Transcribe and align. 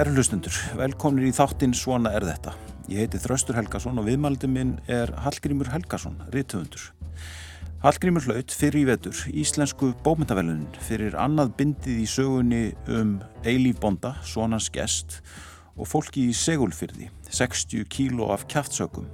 Kæru 0.00 0.14
hlustundur, 0.16 0.54
velkominir 0.80 1.28
í 1.28 1.32
þáttinn 1.36 1.74
Svona 1.76 2.14
er 2.16 2.24
þetta. 2.24 2.54
Ég 2.88 3.02
heiti 3.02 3.18
Þraustur 3.20 3.58
Helgason 3.58 4.00
og 4.00 4.06
viðmaldið 4.06 4.48
minn 4.48 4.70
er 4.88 5.10
Hallgrímur 5.26 5.68
Helgason, 5.68 6.14
rítuðundur. 6.32 6.86
Hallgrímur 7.82 8.24
hlaut 8.24 8.54
fyrir 8.56 8.80
í 8.80 8.86
vetur 8.88 9.20
íslensku 9.28 9.90
bómyndavelunin 10.00 10.80
fyrir 10.86 11.18
annað 11.20 11.52
bindið 11.60 12.00
í 12.00 12.08
sögunni 12.08 12.62
um 12.88 13.12
Eilíf 13.44 13.76
Bonda, 13.84 14.14
Svonans 14.24 14.70
gest 14.72 15.18
og 15.76 15.92
fólki 15.92 16.30
í 16.30 16.32
segulfyrði, 16.32 17.10
60 17.28 17.84
kíló 17.92 18.32
af 18.32 18.48
kjaftsökum. 18.48 19.04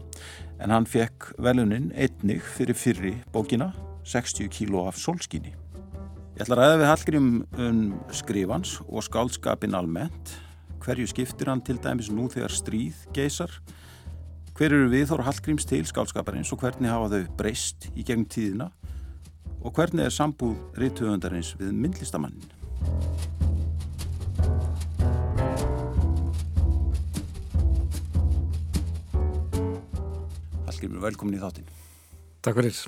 En 0.62 0.70
hann 0.70 0.86
fekk 0.86 1.32
velunin 1.42 1.90
einnig 1.98 2.46
fyrir 2.46 2.78
fyrri 2.78 3.16
bókina, 3.34 3.72
60 4.06 4.54
kíló 4.54 4.86
af 4.86 5.02
solskinni. 5.02 5.56
Ég 6.38 6.46
ætla 6.46 6.54
að 6.54 6.62
ræða 6.62 6.80
við 6.84 6.90
Hallgrím 6.94 7.30
um 7.58 7.86
skrifans 8.14 8.78
og 8.86 9.02
skálskapin 9.10 9.74
almennt. 9.74 10.45
Hverju 10.86 11.08
skiptir 11.10 11.48
hann 11.50 11.58
til 11.66 11.80
dæmis 11.82 12.12
nú 12.14 12.28
þegar 12.30 12.52
stríð 12.54 12.98
geysar? 13.10 13.50
Hver 14.54 14.70
eru 14.70 14.86
við 14.92 15.08
þóra 15.10 15.24
Hallgríms 15.26 15.66
til 15.66 15.80
skálskaparins 15.82 16.52
og 16.54 16.60
hvernig 16.62 16.92
hafa 16.92 17.08
þau 17.10 17.32
breyst 17.40 17.88
í 17.98 18.04
gegn 18.06 18.22
tíðina? 18.30 18.68
Og 19.66 19.74
hvernig 19.74 20.06
er 20.06 20.14
sambúð 20.14 20.54
rítuðundarins 20.78 21.56
við 21.58 21.74
myndlistamannin? 21.74 22.46
Hallgrímur, 30.70 31.02
velkomin 31.02 31.40
í 31.40 31.42
þáttinn. 31.42 31.76
Takk 32.46 32.62
fyrir. 32.62 32.82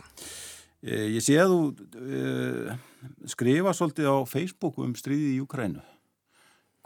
Eh, 0.86 1.08
Ég 1.18 1.26
sé 1.26 1.34
að 1.42 1.50
þú 1.50 1.62
uh, 1.98 2.74
skrifa 3.26 3.74
svolítið 3.74 4.06
á 4.06 4.16
Facebook 4.22 4.78
um 4.86 4.94
stríðið 4.94 5.32
í 5.34 5.40
Júkrænu. 5.42 5.82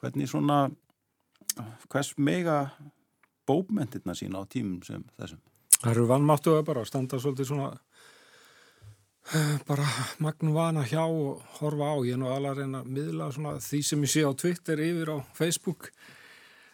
Hvernig 0.01 0.33
svona, 0.33 0.71
hvers 1.93 2.13
mega 2.19 2.59
bókmentirna 3.49 4.15
sína 4.17 4.43
á 4.43 4.45
tímum 4.47 4.83
sem 4.87 5.05
þessum? 5.19 5.41
Það 5.83 5.91
eru 5.95 6.09
vannmáttuða 6.11 6.65
bara 6.67 6.85
að 6.85 6.91
standa 6.93 7.19
svolítið 7.19 7.49
svona 7.51 7.71
eh, 9.35 9.55
bara 9.67 9.87
magnum 10.23 10.55
vana 10.55 10.85
hjá 10.87 11.03
og 11.03 11.43
horfa 11.59 11.91
á. 11.91 11.97
Ég 12.07 12.15
er 12.15 12.23
nú 12.23 12.31
alveg 12.31 12.53
að 12.53 12.61
reyna 12.63 12.83
að 12.83 12.91
miðla 12.99 13.31
svona 13.35 13.55
því 13.63 13.81
sem 13.89 14.05
ég 14.07 14.13
sé 14.15 14.23
á 14.23 14.33
Twitter 14.33 14.83
yfir 14.83 15.15
á 15.15 15.19
Facebook 15.37 15.91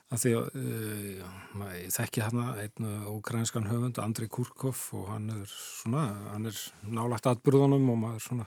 að 0.08 0.22
því 0.22 0.30
að 0.38 0.46
uh, 0.56 1.72
ég 1.76 1.90
þekki 1.92 2.22
hérna 2.24 2.46
einn 2.62 2.86
ukrainskan 3.12 3.68
höfund, 3.68 3.98
Andrei 4.00 4.28
Kurkov 4.32 4.86
og 4.96 5.10
hann 5.12 5.28
er 5.34 5.50
svona, 5.52 6.06
hann 6.32 6.48
er 6.48 6.62
nálagt 6.88 7.28
atbyrðunum 7.28 7.90
og 7.92 8.00
maður 8.06 8.24
svona 8.24 8.46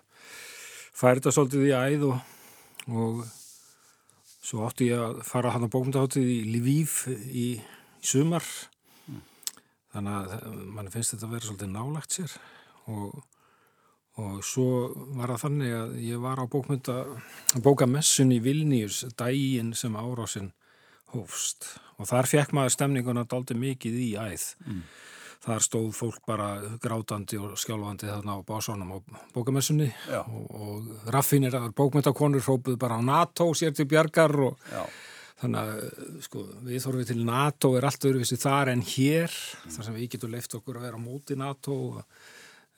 færi 0.97 1.19
þetta 1.19 1.35
svolítið 1.35 1.67
í 1.67 1.75
æð 1.75 2.07
og, 2.09 2.33
og 2.89 3.21
svo 4.51 4.67
átti 4.67 4.89
ég 4.91 4.99
að 4.99 5.21
fara 5.23 5.53
hann 5.55 5.63
á 5.63 5.71
bókmyndaháttið 5.71 6.27
í 6.27 6.39
Lviv 6.51 6.95
í, 7.07 7.15
í 7.31 7.47
sumar 8.03 8.43
mm. 9.07 9.21
þannig 9.93 10.17
að 10.17 10.55
mann 10.75 10.89
finnst 10.91 11.15
þetta 11.15 11.29
að 11.29 11.35
vera 11.37 11.47
svolítið 11.47 11.71
nálagt 11.71 12.17
sér 12.17 12.33
og, 12.91 13.21
og 14.19 14.41
svo 14.43 14.65
var 15.15 15.31
það 15.31 15.43
þannig 15.45 15.77
að 15.77 15.93
ég 16.03 16.25
var 16.25 16.41
á 16.43 16.45
bókmynda 16.51 16.97
bókamessun 17.63 18.35
í 18.35 18.41
Vilnius 18.43 19.05
dægin 19.15 19.71
sem 19.77 19.95
árásinn 19.95 20.51
hófst 21.13 21.69
og 21.95 22.09
þar 22.11 22.27
fekk 22.33 22.51
maður 22.57 22.75
stemninguna 22.75 23.23
daldi 23.31 23.55
mikið 23.55 23.97
í 24.03 24.11
æð 24.19 24.49
mm. 24.65 24.83
Þar 25.41 25.63
stóð 25.65 25.87
fólk 25.97 26.25
bara 26.29 26.49
grátandi 26.81 27.39
og 27.41 27.55
skjálfandi 27.59 28.09
þarna 28.09 28.37
á 28.37 28.39
básónum 28.45 28.91
á 28.93 28.97
bókamessunni 29.33 29.87
og, 30.19 30.43
og 30.53 31.07
raffinir 31.13 31.55
að 31.57 31.71
bókmyndakonur 31.77 32.43
hrópuð 32.45 32.77
bara 32.81 32.99
á 32.99 33.01
NATO 33.01 33.49
sér 33.57 33.73
til 33.73 33.87
bjargar 33.89 34.35
og 34.45 34.67
Já. 34.69 34.83
þannig 35.41 35.71
að 35.71 36.21
sko, 36.27 36.43
við 36.67 36.85
þorfum 36.85 37.09
til 37.09 37.23
NATO 37.25 37.73
er 37.77 37.89
allt 37.89 38.05
öðruvísi 38.05 38.37
þar 38.41 38.73
en 38.75 38.85
hér 38.85 39.33
mm. 39.33 39.73
þar 39.73 39.87
sem 39.87 39.97
við 39.97 40.13
getum 40.13 40.35
leift 40.35 40.55
okkur 40.59 40.77
að 40.77 40.85
vera 40.89 41.01
á 41.01 41.07
móti 41.07 41.39
NATO 41.39 41.79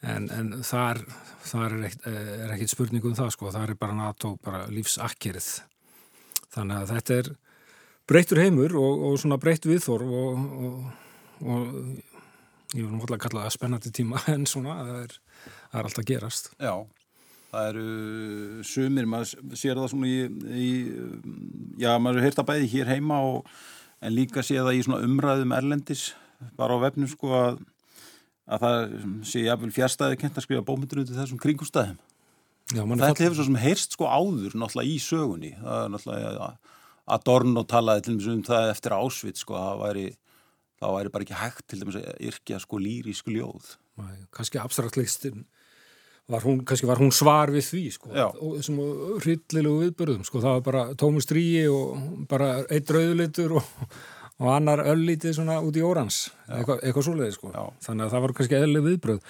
en, 0.03 0.29
en 0.31 0.56
þar, 0.63 1.03
þar 1.44 1.68
er, 1.68 1.85
ekkit, 1.90 2.07
er 2.13 2.56
ekkit 2.56 2.72
spurning 2.72 3.12
um 3.12 3.19
það 3.19 3.35
sko, 3.35 3.52
þar 3.52 3.75
er 3.75 3.81
bara 3.84 4.00
NATO 4.00 4.38
bara 4.44 4.63
lífsakkerið 4.72 5.52
þannig 6.56 6.79
að 6.79 6.96
þetta 6.96 7.19
er 7.19 7.31
breyttur 8.07 8.40
heimur 8.40 8.79
og, 8.79 9.06
og 9.09 9.19
svona 9.19 9.40
breytt 9.41 9.68
viðþorf 9.68 10.16
og, 10.23 10.50
og, 10.63 10.90
og 11.44 12.09
ég 12.73 12.81
vil 12.81 12.91
náttúrulega 12.91 13.28
kalla 13.28 13.45
það 13.45 13.56
spennandi 13.57 13.94
tíma 13.94 14.22
en 14.34 14.47
svona 14.50 14.79
það 14.81 15.00
er, 15.03 15.16
það 15.72 15.79
er 15.79 15.89
alltaf 15.89 16.07
gerast. 16.09 16.50
Já, 16.57 16.73
það 17.53 17.69
eru 17.73 18.66
sumir, 18.69 19.09
maður 19.09 19.57
sér 19.59 19.81
það 19.81 19.91
svona 19.94 20.09
í, 20.09 20.17
í 20.57 20.72
já, 21.84 21.91
maður 22.01 22.25
heyrt 22.28 22.41
að 22.41 22.50
bæði 22.50 22.72
hér 22.78 22.94
heima 22.95 23.22
en 24.03 24.16
líka 24.16 24.44
sé 24.44 24.57
það 24.59 24.79
í 24.79 24.88
svona 24.88 25.03
umræðum 25.06 25.56
erlendis 25.56 26.09
bara 26.57 26.75
á 26.75 26.84
vefnum 26.84 27.07
sko 27.11 27.29
að, 27.38 27.61
að 28.51 28.66
það 28.66 28.79
sé 29.29 29.45
jafnvel 29.45 29.75
fjärstaði 29.75 30.19
kent 30.19 30.40
að 30.40 30.47
skrifa 30.47 30.66
bómyndir 30.67 31.03
út 31.03 31.13
í 31.13 31.16
þessum 31.17 31.40
kringustæðum. 31.41 32.01
Þetta 32.73 33.25
hefur 33.25 33.38
svo 33.38 33.45
sem 33.47 33.59
heyrst 33.59 33.95
sko 33.95 34.07
áður 34.07 34.55
náttúrulega 34.57 34.90
í 34.90 35.00
sögunni, 35.03 35.51
það 35.59 35.79
er 35.81 35.91
náttúrulega 35.94 36.47
að 36.47 36.61
Adorno 37.13 37.66
talaði 37.67 38.05
til 38.05 38.13
dæmis 38.13 38.29
um 38.31 38.44
það 38.47 38.69
eftir 38.72 38.95
ásvit 38.95 39.40
sko, 39.40 39.57
það 39.59 39.81
væri, 39.81 40.05
það 40.84 40.96
væri 41.00 41.14
bara 41.16 41.28
ekki 41.28 41.40
hægt 41.40 41.66
til 41.68 41.82
dæmis 41.82 42.00
að 42.00 42.24
yrkja 42.30 42.62
sko 42.64 42.80
lýrísku 42.84 43.34
ljóð. 43.34 43.76
Kannski 44.34 44.62
abstraktlistin 44.62 45.46
var 46.32 46.44
hún, 46.46 46.64
kannski 46.66 46.88
var 46.88 47.02
hún 47.02 47.12
svar 47.12 47.52
við 47.52 47.66
því 47.68 47.84
sko, 47.98 48.12
og 48.14 48.58
þessum 48.58 48.80
hryllilegu 49.24 49.82
viðbörðum 49.84 50.24
sko, 50.28 50.42
það 50.44 50.58
var 50.58 50.66
bara 50.68 50.84
tómur 51.00 51.24
stríi 51.24 51.66
og 51.72 51.98
bara 52.32 52.62
eitt 52.72 52.92
rauðlitur 52.94 53.58
og, 53.60 53.74
og 54.40 54.54
annar 54.54 54.86
öllítið 54.94 55.36
svona 55.40 55.60
út 55.66 55.78
í 55.78 55.84
órans, 55.84 56.30
eitthvað, 56.48 56.80
eitthvað 56.80 57.08
svoleiði 57.10 57.36
sko, 57.36 57.52
Já. 57.52 57.68
þannig 57.90 58.06
að 58.06 58.16
það 58.16 58.26
var 58.26 58.36
kannski 58.40 58.60
eðlileg 58.60 58.88
viðbröð 58.88 59.22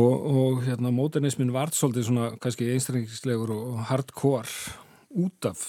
og, 0.00 0.26
og 0.32 0.64
hérna 0.64 0.94
módernismin 0.96 1.52
vart 1.52 1.76
svolítið 1.76 2.08
svona 2.08 2.30
kannski 2.40 2.72
einstrengislegur 2.72 3.52
og 3.52 3.84
hardcore 3.92 4.78
út 5.26 5.52
af 5.52 5.64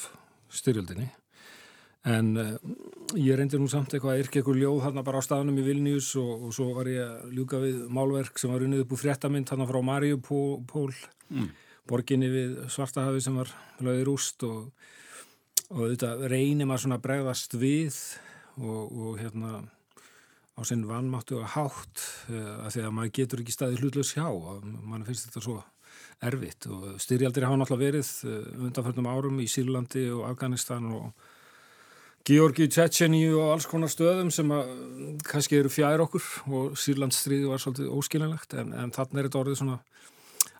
styrjöldinni 0.55 1.11
en 2.07 2.27
uh, 2.39 2.51
ég 3.19 3.35
reyndi 3.35 3.59
nú 3.59 3.67
samt 3.67 3.91
eitthvað 3.91 4.13
að 4.13 4.21
yrkja 4.23 4.39
eitthvað 4.39 4.61
ljóð 4.61 4.83
hérna 4.85 5.03
bara 5.03 5.19
á 5.19 5.27
staðnum 5.27 5.57
í 5.59 5.65
Vilnius 5.65 6.13
og, 6.21 6.45
og 6.47 6.53
svo 6.55 6.69
var 6.77 6.87
ég 6.87 7.01
að 7.03 7.33
ljúka 7.35 7.59
við 7.59 7.81
málverk 7.91 8.39
sem 8.39 8.53
var 8.53 8.63
unnið 8.63 8.85
upp 8.85 8.93
úr 8.95 9.01
fréttamind 9.03 9.49
hérna 9.51 9.67
frá 9.67 9.81
Mariupól 9.83 10.93
Mm. 11.29 11.51
borginni 11.85 12.25
við 12.25 12.53
Svartahafi 12.73 13.21
sem 13.21 13.35
var 13.37 13.51
lögði 13.85 14.05
rúst 14.07 14.41
og, 14.47 14.71
og 15.69 15.83
þetta 15.91 16.29
reynir 16.31 16.65
maður 16.65 16.87
svona 16.87 16.97
bregðast 17.03 17.53
við 17.61 17.97
og, 18.57 18.89
og 18.89 19.19
hérna 19.21 19.59
á 20.57 20.61
sinn 20.65 20.87
vannmáttu 20.89 21.37
og 21.37 21.51
hátt 21.53 22.01
uh, 22.33 22.65
að 22.65 22.71
því 22.73 22.81
að 22.85 22.95
maður 22.97 23.13
getur 23.19 23.43
ekki 23.43 23.53
staði 23.53 23.77
hlutlaus 23.83 24.15
hjá 24.17 24.25
og 24.25 24.65
mann 24.65 25.05
finnst 25.05 25.29
þetta 25.29 25.43
svo 25.45 25.59
erfitt 26.25 26.65
og 26.67 26.97
styrjaldir 26.99 27.45
hafa 27.45 27.61
náttúrulega 27.61 27.91
verið 27.91 28.09
uh, 28.25 28.65
undanförnum 28.65 29.11
árum 29.13 29.39
í 29.43 29.47
Sýrlandi 29.47 30.07
og 30.09 30.25
Afganistan 30.31 30.89
og 30.97 31.28
Georgi, 32.27 32.67
Tjetjeni 32.69 33.23
og 33.31 33.53
alls 33.55 33.67
konar 33.69 33.89
stöðum 33.89 34.29
sem 34.33 34.49
að 34.53 34.73
kannski 35.25 35.59
eru 35.59 35.71
fjær 35.71 36.03
okkur 36.03 36.25
og 36.51 36.75
Sýrlandsstríði 36.77 37.47
var 37.49 37.61
svolítið 37.61 37.93
óskilinlegt 37.95 38.53
en, 38.59 38.73
en 38.75 38.93
þannig 38.93 39.21
er 39.21 39.29
þetta 39.29 39.41
orðið 39.43 39.61
svona 39.61 39.79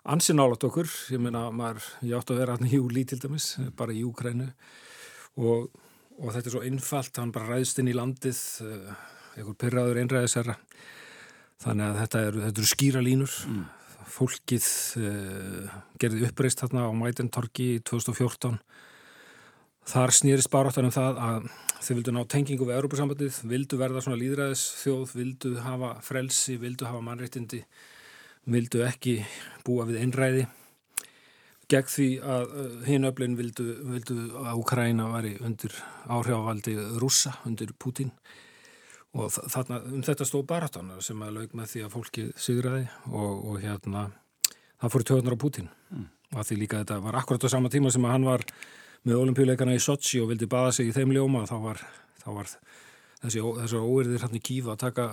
ansinálat 0.08 0.64
okkur, 0.64 0.88
ég 1.12 1.20
meina 1.22 1.48
maður, 1.52 1.84
ég 2.06 2.16
átti 2.16 2.34
að 2.34 2.40
vera 2.42 2.56
hann 2.56 2.68
í 2.68 2.72
júli 2.72 3.04
til 3.08 3.20
dæmis, 3.20 3.52
bara 3.76 3.94
í 3.94 4.04
Úkrænu 4.08 4.48
og, 5.40 5.68
og 6.18 6.32
þetta 6.32 6.46
er 6.48 6.54
svo 6.54 6.62
einfalt, 6.66 7.20
hann 7.20 7.34
bara 7.34 7.52
ræðst 7.52 7.82
inn 7.82 7.90
í 7.92 7.96
landið, 7.96 8.40
uh, 8.64 8.94
einhver 9.36 9.58
pyrraður 9.60 10.00
einræðisherra, 10.02 10.56
þannig 11.62 11.86
að 11.86 12.00
þetta 12.04 12.24
eru, 12.30 12.42
þetta 12.46 12.64
eru 12.64 12.72
skýra 12.72 13.04
línur, 13.04 13.36
mm. 13.50 13.62
fólkið 14.16 14.70
uh, 15.02 15.78
gerði 16.00 16.26
uppreist 16.30 16.64
þarna 16.64 16.88
á 16.88 16.90
Mætentorki 16.96 17.70
2014, 17.84 18.56
þar 19.88 20.14
snýrist 20.14 20.50
baráttan 20.52 20.88
um 20.88 20.94
það 20.94 21.20
að 21.24 21.50
þau 21.80 21.94
vildu 21.94 22.14
ná 22.14 22.20
tengingu 22.28 22.68
við 22.68 22.76
Europasambandið, 22.76 23.40
vildu 23.48 23.78
verða 23.80 24.02
svona 24.04 24.20
líðræðis 24.20 24.64
þjóð, 24.82 25.14
vildu 25.16 25.54
hafa 25.64 25.94
frelsi, 26.04 26.58
vildu 26.60 26.88
hafa 26.88 27.00
mannréttindi, 27.04 27.62
vildu 28.50 28.84
ekki 28.84 29.20
búa 29.64 29.86
við 29.88 30.02
einræði. 30.04 30.46
Gegn 31.70 31.86
því 31.86 32.10
að 32.26 32.54
hinn 32.88 33.06
öflin 33.06 33.36
vildu, 33.38 33.66
vildu 33.94 34.16
að 34.42 34.60
Ukraina 34.60 35.06
væri 35.12 35.36
undir 35.46 35.74
áhrifavaldi 36.10 36.74
rússa, 36.98 37.36
undir 37.46 37.72
Putin 37.78 38.10
og 39.18 39.30
þarna 39.34 39.80
um 39.90 40.02
þetta 40.06 40.26
stóð 40.26 40.46
baráttan 40.50 40.90
sem 41.02 41.22
að 41.24 41.38
laug 41.38 41.54
með 41.58 41.72
því 41.72 41.84
að 41.84 41.94
fólki 41.94 42.26
sigraði 42.38 42.84
og, 43.10 43.46
og 43.50 43.56
hérna 43.62 44.04
það 44.80 44.92
fór 44.94 45.06
töðunar 45.08 45.34
á 45.34 45.42
Putin 45.42 45.70
mm. 45.90 46.04
og 46.30 46.42
að 46.42 46.50
því 46.50 46.58
líka 46.60 46.82
þetta 46.82 47.00
var 47.06 47.18
akkurat 47.18 47.46
á 47.46 47.48
sama 47.50 47.72
tíma 47.72 47.90
sem 47.90 48.06
að 48.06 48.14
hann 48.14 48.28
var 48.28 48.46
með 49.08 49.22
olimpíuleikana 49.22 49.76
í 49.76 49.82
Sochi 49.82 50.20
og 50.22 50.30
vildi 50.32 50.48
baða 50.50 50.74
sig 50.76 50.90
í 50.90 50.94
þeim 50.96 51.14
ljóma 51.16 51.46
þá 51.48 51.56
var, 51.64 51.82
þá 52.20 52.28
var 52.36 52.50
þessi, 53.22 53.42
þessi 53.42 53.80
óerðir 53.80 54.24
hann 54.26 54.36
í 54.36 54.42
kýfa 54.44 54.74
að 54.74 54.82
taka 54.86 55.08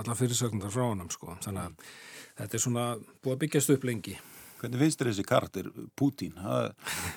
alla 0.00 0.18
fyrirsöknundar 0.18 0.74
frá 0.74 0.86
hann 0.88 1.08
sko. 1.12 1.36
þannig 1.44 1.64
að 1.64 1.94
þetta 2.42 2.58
er 2.58 2.64
svona 2.64 2.88
búið 2.98 3.36
að 3.36 3.40
byggjast 3.46 3.74
upp 3.76 3.88
lengi 3.88 4.18
Hvernig 4.58 4.80
finnst 4.82 4.98
þér 4.98 5.08
þessi 5.12 5.22
karakter 5.26 5.66
Putin? 5.94 6.32
Það, 6.34 6.64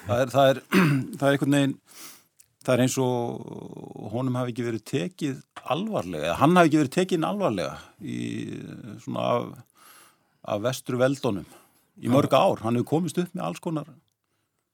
það, 0.05 0.19
er, 0.19 0.31
það, 0.33 0.49
er, 0.51 0.59
það 1.17 1.23
er 1.25 1.31
einhvern 1.31 1.55
veginn 1.57 1.77
það 2.61 2.73
er 2.75 2.83
eins 2.83 2.97
og 3.01 4.11
honum 4.13 4.37
hafi 4.37 4.53
ekki 4.53 4.65
verið 4.67 4.83
tekið 4.91 5.39
alvarlega, 5.73 6.27
eða 6.27 6.37
hann 6.41 6.59
hafi 6.59 6.69
ekki 6.69 6.81
verið 6.81 6.93
tekið 6.97 7.25
alvarlega 7.25 7.71
í 8.05 8.19
svona 9.01 9.23
af, 9.31 9.47
af 10.53 10.61
vestru 10.67 10.99
veldónum 11.01 11.47
í 12.01 12.11
mörg 12.13 12.33
ár, 12.37 12.61
hann 12.61 12.77
hefur 12.77 12.89
komist 12.93 13.17
upp 13.21 13.33
með 13.33 13.47
alls 13.47 13.63
konar, 13.63 13.89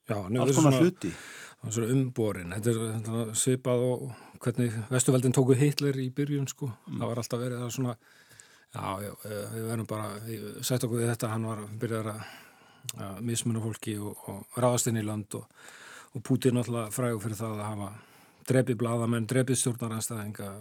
Já, 0.08 0.18
alls 0.18 0.56
konar 0.56 0.80
hluti. 0.80 1.12
umborin, 1.92 2.54
þetta 2.56 2.74
er, 2.74 3.34
svipað 3.36 3.84
og 3.88 4.06
hvernig 4.44 4.76
vestuveldin 4.92 5.36
tóku 5.36 5.58
Hitler 5.58 5.98
í 6.00 6.10
byrjun 6.16 6.48
sko, 6.48 6.70
mm. 6.70 7.00
það 7.00 7.12
var 7.12 7.22
alltaf 7.24 7.42
verið 7.42 7.66
að 7.66 7.74
svona 7.76 7.96
já, 7.98 8.86
já, 9.04 9.12
við 9.56 9.66
verðum 9.72 9.90
bara 9.90 10.08
sætt 10.62 10.86
okkur 10.86 11.02
við 11.02 11.12
þetta, 11.12 11.34
hann 11.34 11.50
var 11.50 11.66
byrjað 11.82 12.12
að, 12.14 12.30
að 13.08 13.20
mismuna 13.32 13.64
fólki 13.66 13.98
og, 14.00 14.24
og 14.32 14.62
ráðast 14.62 14.92
inn 14.92 15.02
í 15.02 15.06
land 15.08 15.40
og 15.40 15.50
og 16.18 16.24
Putin 16.24 16.58
alltaf 16.58 16.96
frægur 16.96 17.22
fyrir 17.22 17.38
það 17.38 17.60
að 17.60 17.68
hafa 17.68 17.90
drefið 18.48 18.80
bladamenn, 18.82 19.28
drefið 19.30 19.60
stjórnaranstæðinga 19.62 20.52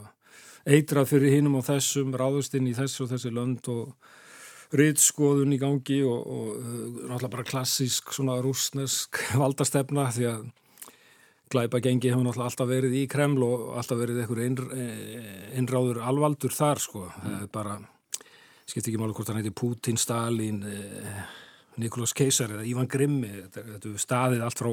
eitrað 0.66 1.10
fyrir 1.12 1.36
hinnum 1.36 1.60
og 1.60 1.66
þessum 1.68 2.14
ráðust 2.18 2.56
inn 2.58 2.68
í 2.68 2.74
þessu 2.76 3.04
og 3.04 3.12
þessi 3.14 3.32
lönd 3.32 3.70
og 3.72 3.92
riðskoðun 4.74 5.54
í 5.54 5.60
gangi 5.62 6.00
og, 6.06 6.26
og 6.26 6.46
náttúrulega 7.06 7.32
bara 7.36 7.46
klassísk 7.46 8.14
svona 8.16 8.38
rúsnesk 8.42 9.20
valdastefna 9.42 10.08
því 10.14 10.30
að 10.32 10.46
glæpa 11.52 11.80
gengi 11.84 12.10
hefur 12.10 12.26
náttúrulega 12.26 12.50
alltaf 12.50 12.70
verið 12.70 12.96
í 12.98 13.04
Kreml 13.10 13.44
og 13.46 13.66
alltaf 13.78 14.00
verið 14.00 14.22
einhver 14.24 14.42
innráður 15.56 16.02
alvaldur 16.02 16.54
þar 16.54 16.82
sko. 16.82 17.06
Er 17.30 17.46
bara, 17.52 17.78
skipt 18.66 18.88
ekki 18.88 18.98
máli 18.98 19.14
hvort 19.14 19.30
hann 19.30 19.38
heiti 19.38 19.54
Putin, 19.54 20.00
Stalin 20.00 20.62
eh, 20.66 21.20
Nikolás 21.82 22.14
Keisar 22.16 22.56
eða 22.56 22.66
Ívan 22.66 22.90
Grimmi 22.90 23.30
þetta 23.54 23.92
er 23.92 24.00
staðið 24.00 24.46
allt 24.46 24.62
frá 24.62 24.72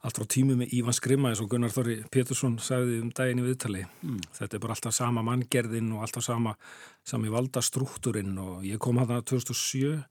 allt 0.00 0.16
frá 0.16 0.26
tímu 0.32 0.56
með 0.56 0.74
Ívan 0.78 0.96
Skrimma 0.96 1.30
eins 1.30 1.42
og 1.42 1.50
Gunnar 1.52 1.72
Þorri 1.74 1.98
Pétursson 2.12 2.56
sagði 2.62 3.00
um 3.02 3.10
daginn 3.16 3.42
í 3.42 3.44
viðtali 3.44 3.82
mm. 3.84 4.20
þetta 4.38 4.56
er 4.56 4.62
bara 4.62 4.76
alltaf 4.76 4.96
sama 4.96 5.24
manngerðin 5.26 5.90
og 5.96 6.06
alltaf 6.06 6.24
sama 6.24 6.54
sami 7.06 7.32
valdastruktúrin 7.32 8.38
og 8.40 8.64
ég 8.64 8.80
kom 8.80 9.00
að 9.02 9.18
2007 9.34 9.90
uh, 9.90 10.06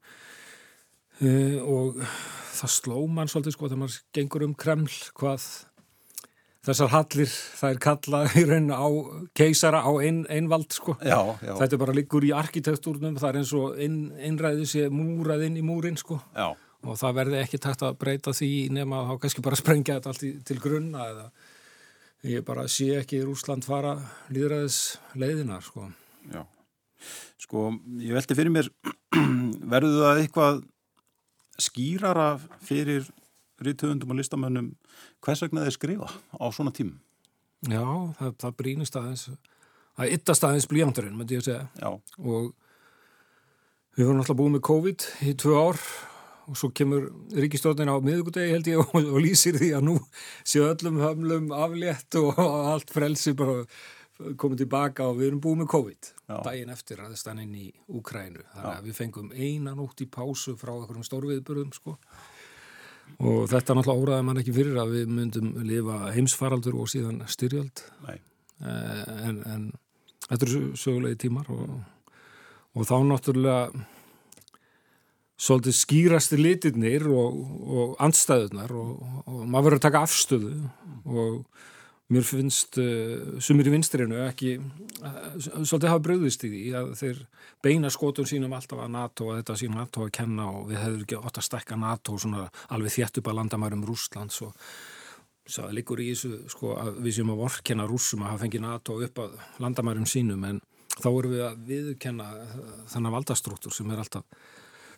og 1.64 1.98
það 2.04 2.76
sló 2.76 3.00
mann 3.10 3.30
svolítið 3.30 3.56
sko 3.56 3.66
þegar 3.66 3.82
maður 3.82 3.98
gengur 4.14 4.46
um 4.46 4.54
Kreml 4.62 4.94
hvað 5.18 5.48
þessar 6.68 6.94
hallir 6.94 7.34
það 7.34 7.74
er 7.74 7.84
kallað 7.88 8.32
í 8.40 8.46
raun 8.46 8.70
á 8.70 8.88
keisara 9.42 9.82
á 9.82 9.90
ein 9.98 10.50
vald 10.52 10.70
sko 10.76 11.00
já, 11.02 11.18
já. 11.42 11.54
þetta 11.64 11.72
er 11.74 11.82
bara 11.82 11.98
líkur 11.98 12.30
í 12.30 12.34
arkitektúrnum 12.36 13.18
það 13.18 13.30
er 13.32 13.42
eins 13.42 13.54
og 13.58 13.78
einræði 13.82 14.70
sé 14.70 14.86
múrað 14.94 15.48
inn 15.50 15.58
í 15.58 15.66
múrin 15.66 15.98
sko 15.98 16.22
já 16.30 16.52
og 16.86 16.96
það 17.00 17.16
verði 17.18 17.40
ekki 17.42 17.60
takt 17.60 17.82
að 17.84 17.98
breyta 18.00 18.32
því 18.36 18.52
nema 18.74 19.02
að 19.02 19.10
þá 19.10 19.22
kannski 19.24 19.44
bara 19.44 19.58
sprengja 19.60 19.98
þetta 19.98 20.12
allt 20.14 20.46
til 20.48 20.58
grunna 20.62 21.08
eða 21.12 21.26
ég 22.30 22.44
bara 22.46 22.66
sé 22.68 22.90
ekki 23.00 23.22
Rúsland 23.24 23.64
fara 23.64 23.94
líðræðis 24.32 24.80
leiðinar 25.20 25.64
sko. 25.64 25.86
Já, 26.32 26.42
sko 27.40 27.70
ég 28.00 28.16
veldi 28.16 28.36
fyrir 28.36 28.54
mér 28.54 28.70
verður 29.72 30.02
það 30.04 30.22
eitthvað 30.24 30.62
skýrara 31.60 32.30
fyrir 32.64 33.08
rítuðundum 33.60 34.12
og 34.14 34.20
listamönnum 34.20 34.72
hvers 35.24 35.44
vegna 35.44 35.66
þeir 35.66 35.76
skrifa 35.76 36.08
á 36.08 36.46
svona 36.52 36.72
tím? 36.72 36.94
Já, 37.68 37.84
það, 38.16 38.36
það 38.40 38.56
brínist 38.56 38.96
aðeins 38.96 39.26
það 39.98 40.14
yttast 40.16 40.46
aðeins 40.48 40.68
blíjandurinn, 40.70 41.16
myndi 41.16 41.36
ég 41.36 41.42
að 41.42 41.50
segja 41.50 41.64
Já. 41.76 41.90
og 42.24 42.52
við 43.98 44.06
vorum 44.06 44.22
alltaf 44.22 44.38
búið 44.38 44.54
með 44.54 44.64
COVID 44.70 45.08
í 45.28 45.34
tvö 45.40 45.58
ár 45.60 45.82
og 46.50 46.58
svo 46.58 46.72
kemur 46.74 47.06
ríkistjórnin 47.36 47.90
á 47.90 47.96
miðugudegi 48.02 48.52
held 48.56 48.68
ég 48.72 48.82
og, 48.82 48.98
og 48.98 49.22
lýsir 49.22 49.58
því 49.60 49.70
að 49.78 49.86
nú 49.86 49.96
séu 50.42 50.66
öllum 50.66 51.00
hömlum 51.02 51.54
aflétt 51.54 52.18
og 52.20 52.38
allt 52.40 52.90
frelsi 52.90 53.36
bara 53.38 53.64
komið 54.40 54.64
tilbaka 54.64 55.06
og 55.08 55.20
við 55.20 55.30
erum 55.30 55.40
búið 55.44 55.62
með 55.62 55.70
COVID. 55.72 56.08
Já. 56.30 56.36
daginn 56.46 56.70
eftir 56.70 57.00
að 57.00 57.14
það 57.14 57.20
stann 57.22 57.40
inn 57.42 57.54
í 57.58 57.68
Úkrænu 57.90 58.44
þannig 58.52 58.74
að 58.76 58.84
við 58.86 58.98
fengum 58.98 59.30
einan 59.34 59.80
ótt 59.82 60.02
í 60.04 60.06
pásu 60.06 60.54
frá 60.60 60.74
einhverjum 60.76 61.06
stórviðburðum 61.08 61.72
sko. 61.74 61.96
Og 63.26 63.48
þetta 63.50 63.74
náttúrulega 63.74 64.04
óraði 64.04 64.26
mann 64.28 64.40
ekki 64.42 64.54
fyrir 64.54 64.76
að 64.78 64.92
við 64.94 65.14
myndum 65.16 65.48
lifa 65.66 65.96
heimsfaraldur 66.14 66.76
og 66.78 66.90
síðan 66.92 67.24
styrjöld. 67.26 67.82
Eh, 68.06 69.00
en, 69.26 69.40
en 69.48 69.64
þetta 70.28 70.46
eru 70.46 70.60
sögulegi 70.78 71.18
tímar 71.24 71.50
og, 71.50 71.80
og 72.76 72.86
þá 72.86 72.96
náttúrulega 73.08 73.88
svolítið 75.40 75.76
skýrasti 75.76 76.38
litirnir 76.40 77.06
og, 77.08 77.40
og 77.64 77.98
andstæðunar 78.04 78.72
og, 78.76 78.90
og 79.24 79.42
maður 79.46 79.70
verður 79.70 79.78
að 79.78 79.86
taka 79.86 80.04
afstöðu 80.04 80.54
og 81.08 81.38
mér 82.10 82.26
finnst 82.26 82.78
uh, 82.82 83.38
sumir 83.42 83.70
í 83.70 83.74
vinstrinu 83.74 84.20
ekki 84.26 84.56
uh, 84.58 85.18
svolítið 85.38 85.88
hafa 85.92 86.04
bröðist 86.04 86.44
í 86.44 86.52
því 86.52 86.62
að 86.80 86.94
þeir 87.00 87.24
beina 87.64 87.92
skótum 87.92 88.28
sínum 88.28 88.54
alltaf 88.56 88.82
að 88.84 88.94
NATO 88.96 89.30
og 89.30 89.40
þetta 89.40 89.58
sín 89.60 89.76
NATO 89.78 90.04
að 90.04 90.14
kenna 90.20 90.48
og 90.50 90.70
við 90.70 90.82
hefur 90.82 91.04
ekki 91.06 91.20
ótt 91.20 91.40
að 91.40 91.48
stekka 91.48 91.78
NATO 91.80 92.18
svona 92.18 92.48
alveg 92.74 92.98
þjætt 92.98 93.22
upp 93.22 93.30
að 93.30 93.40
landamærum 93.40 93.86
Rúslands 93.88 94.42
og 94.44 94.56
það 95.50 95.76
likur 95.78 96.02
í 96.02 96.10
þessu 96.12 96.50
sko 96.52 96.74
að 96.78 97.00
við 97.04 97.16
séum 97.16 97.32
að 97.32 97.44
vorkenna 97.44 97.86
rúsum 97.88 98.24
að 98.24 98.34
hafa 98.34 98.44
fengið 98.44 98.66
NATO 98.66 98.98
upp 99.06 99.22
að 99.24 99.38
landamærum 99.62 100.08
sínum 100.08 100.44
en 100.46 100.60
þá 101.00 101.08
erum 101.10 101.32
við 101.32 101.44
að 101.46 101.62
viðkenna 101.70 102.26
þannig 102.90 103.14
valdastruktúr 103.16 103.74
sem 103.74 103.90
er 103.90 104.02
alltaf 104.02 104.26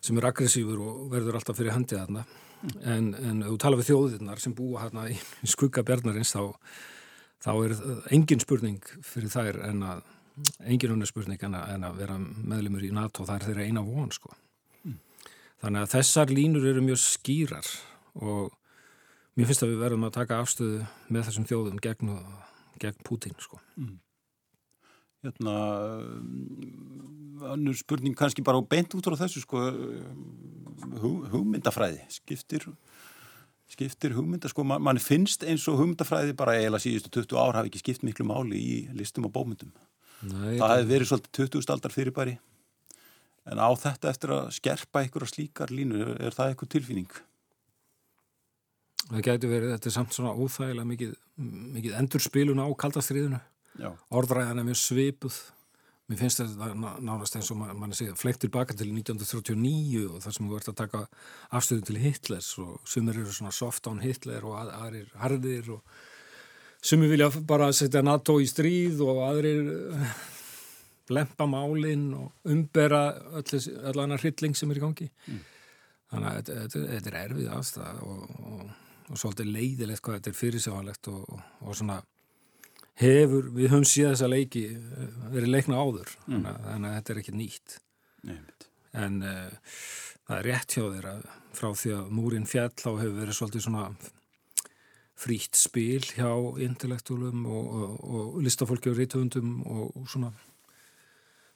sem 0.03 0.17
er 0.19 0.27
aggressífur 0.27 0.81
og 0.83 1.05
verður 1.13 1.39
alltaf 1.39 1.57
fyrir 1.59 1.75
handið 1.75 2.01
þarna 2.03 2.25
en, 2.83 3.11
en 3.13 3.43
ef 3.43 3.51
þú 3.51 3.59
tala 3.61 3.79
við 3.79 3.89
þjóðirnar 3.91 4.41
sem 4.43 4.55
búa 4.55 4.83
hérna 4.83 5.05
í, 5.11 5.17
skugga 5.49 5.83
bjarnarins 5.87 6.33
þá, 6.35 6.53
þá 7.43 7.51
er 7.53 7.75
engin 8.15 8.43
spurning 8.43 8.93
fyrir 9.05 9.31
þær 9.33 9.61
en 9.69 9.85
að 9.87 10.03
engin 10.65 10.95
unni 10.95 11.07
spurning 11.07 11.41
en 11.45 11.57
að, 11.59 11.73
en 11.75 11.87
að 11.87 11.99
vera 12.01 12.17
meðlumur 12.19 12.87
í 12.87 12.93
NATO, 12.95 13.25
það 13.27 13.35
er 13.35 13.47
þeirra 13.49 13.65
eina 13.69 13.83
von 13.85 14.09
sko. 14.15 14.31
Mm. 14.81 14.95
Þannig 15.61 15.83
að 15.83 15.91
þessar 15.91 16.33
línur 16.33 16.65
eru 16.71 16.81
mjög 16.81 17.01
skýrar 17.03 17.69
og 18.17 18.55
mér 19.37 19.49
finnst 19.49 19.65
að 19.65 19.75
við 19.75 19.83
verðum 19.83 20.07
að 20.07 20.15
taka 20.17 20.39
afstöðu 20.41 20.79
með 21.13 21.27
þessum 21.29 21.45
þjóðum 21.51 21.83
gegn, 21.85 22.15
gegn 22.81 23.05
Putin 23.05 23.37
sko. 23.37 23.61
Mm 23.77 23.99
hérna 25.23 25.55
annur 27.53 27.77
spurning 27.79 28.15
kannski 28.17 28.43
bara 28.45 28.61
beint 28.61 28.93
út 28.95 29.07
á 29.09 29.15
þessu 29.23 29.43
sko 29.43 29.63
hugmyndafræði 31.33 32.03
skiptir 32.11 32.67
skiptir 33.73 34.13
hugmynda 34.13 34.51
sko, 34.51 34.63
Man, 34.67 34.83
mann 34.83 35.01
finnst 35.01 35.43
eins 35.47 35.65
og 35.71 35.79
hugmyndafræði 35.81 36.35
bara 36.37 36.59
eiginlega 36.59 36.85
síðustu 36.85 37.11
20 37.23 37.39
ár 37.39 37.57
hafi 37.59 37.71
ekki 37.71 37.81
skipt 37.81 38.05
miklu 38.05 38.27
máli 38.29 38.59
í 38.59 38.77
listum 38.95 39.27
og 39.27 39.33
bómyndum 39.35 39.73
Nei, 40.23 40.55
það 40.55 40.73
hefði 40.77 40.89
verið 40.91 41.09
svolítið 41.09 41.37
20 41.39 41.65
staldar 41.65 41.93
fyrirbæri. 41.93 42.33
En 43.51 43.59
á 43.59 43.67
þetta 43.75 44.11
eftir 44.13 44.31
að 44.31 44.51
skerpa 44.55 45.03
ykkur 45.03 45.25
á 45.27 45.27
slíkar 45.27 45.73
línu 45.73 46.13
er 46.15 46.35
það 46.35 46.53
eitthvað 46.53 46.71
tilfinning? 46.77 47.17
Það 49.09 49.25
gæti 49.27 49.49
verið, 49.51 49.73
þetta 49.75 49.89
er 49.89 49.95
samt 49.97 50.15
svona 50.15 50.31
óþægilega 50.31 50.87
mikið, 50.87 51.17
mikið 51.75 51.97
endurspilun 51.99 52.63
á 52.63 52.67
kaldastriðinu 52.79 53.41
orðræðan 54.13 54.61
er 54.61 54.67
mjög 54.67 54.79
svipuð. 54.81 55.37
Mér 56.11 56.19
finnst 56.19 56.41
þetta 56.41 56.95
nánast 56.99 57.37
eins 57.39 57.49
og 57.53 57.61
mann 57.61 57.77
man 57.79 57.95
segja 57.95 58.15
flekt 58.19 58.41
tilbaka 58.43 58.75
til 58.75 58.89
1939 58.91 60.01
og 60.09 60.17
það 60.23 60.35
sem 60.35 60.49
við 60.49 60.57
verðum 60.57 60.73
að 60.73 60.81
taka 60.81 61.03
afstöðu 61.55 61.85
til 61.87 62.01
Hitlers 62.03 62.49
og 62.59 62.73
sumir 62.83 63.21
eru 63.21 63.31
svona 63.31 63.53
soft 63.55 63.87
on 63.87 64.03
Hitler 64.03 64.43
og 64.43 64.57
aðrir 64.59 65.13
hardir 65.21 65.71
og 65.77 65.95
sumir 66.83 67.13
vilja 67.13 67.31
bara 67.47 67.71
setja 67.71 68.03
NATO 68.03 68.35
í 68.43 68.49
stríð 68.51 68.99
og 69.05 69.23
aðrir 69.29 69.71
eh, 69.95 70.13
lempa 71.15 71.47
málinn 71.47 72.09
og 72.19 72.51
umbera 72.51 73.05
öll 73.39 74.03
annar 74.03 74.19
hrylling 74.19 74.59
sem 74.59 74.71
er 74.71 74.79
í 74.81 74.83
gangi. 74.83 75.09
Mm. 75.27 75.43
þannig 76.13 76.33
að 76.33 76.49
þetta 76.91 77.09
er 77.09 77.21
erfið 77.23 77.47
aðstæða 77.49 77.93
og, 78.05 78.33
og, 78.51 78.65
og 79.07 79.17
svolítið 79.17 79.55
leiðilegt 79.55 80.03
hvað 80.03 80.19
þetta 80.19 80.29
er 80.29 80.37
fyrirsjáðanlegt 80.37 81.09
og, 81.09 81.39
og 81.63 81.77
svona 81.79 82.03
hefur, 83.01 83.49
við 83.55 83.71
höfum 83.71 83.87
síðan 83.87 84.15
þessa 84.15 84.31
leiki 84.31 84.63
eh, 84.73 85.13
verið 85.33 85.53
leikna 85.55 85.81
áður. 85.81 86.15
Mm. 86.27 86.47
þannig 86.47 86.89
að 86.89 86.97
þetta 86.97 87.13
er 87.13 87.21
ekki 87.23 87.35
nýtt. 87.37 87.77
Nei, 88.23 88.41
en 89.03 89.21
uh, 89.25 89.77
það 90.27 90.35
er 90.37 90.47
rétt 90.47 90.75
hjá 90.77 90.83
þeirra 90.83 91.13
frá 91.53 91.69
því 91.75 91.95
að 91.97 92.11
múrin 92.13 92.49
fjall 92.49 92.71
þá 92.77 92.89
hefur 92.91 93.17
verið 93.17 93.37
svolítið 93.39 93.65
svona 93.65 93.87
frítt 95.23 95.57
spil 95.57 96.01
hjá 96.13 96.29
intellektúlum 96.63 97.43
og, 97.45 97.73
og, 97.73 97.91
og 98.03 98.39
listafólki 98.43 98.91
og 98.91 98.97
rítöfundum 98.99 99.59
og 99.69 100.07
svona 100.09 100.31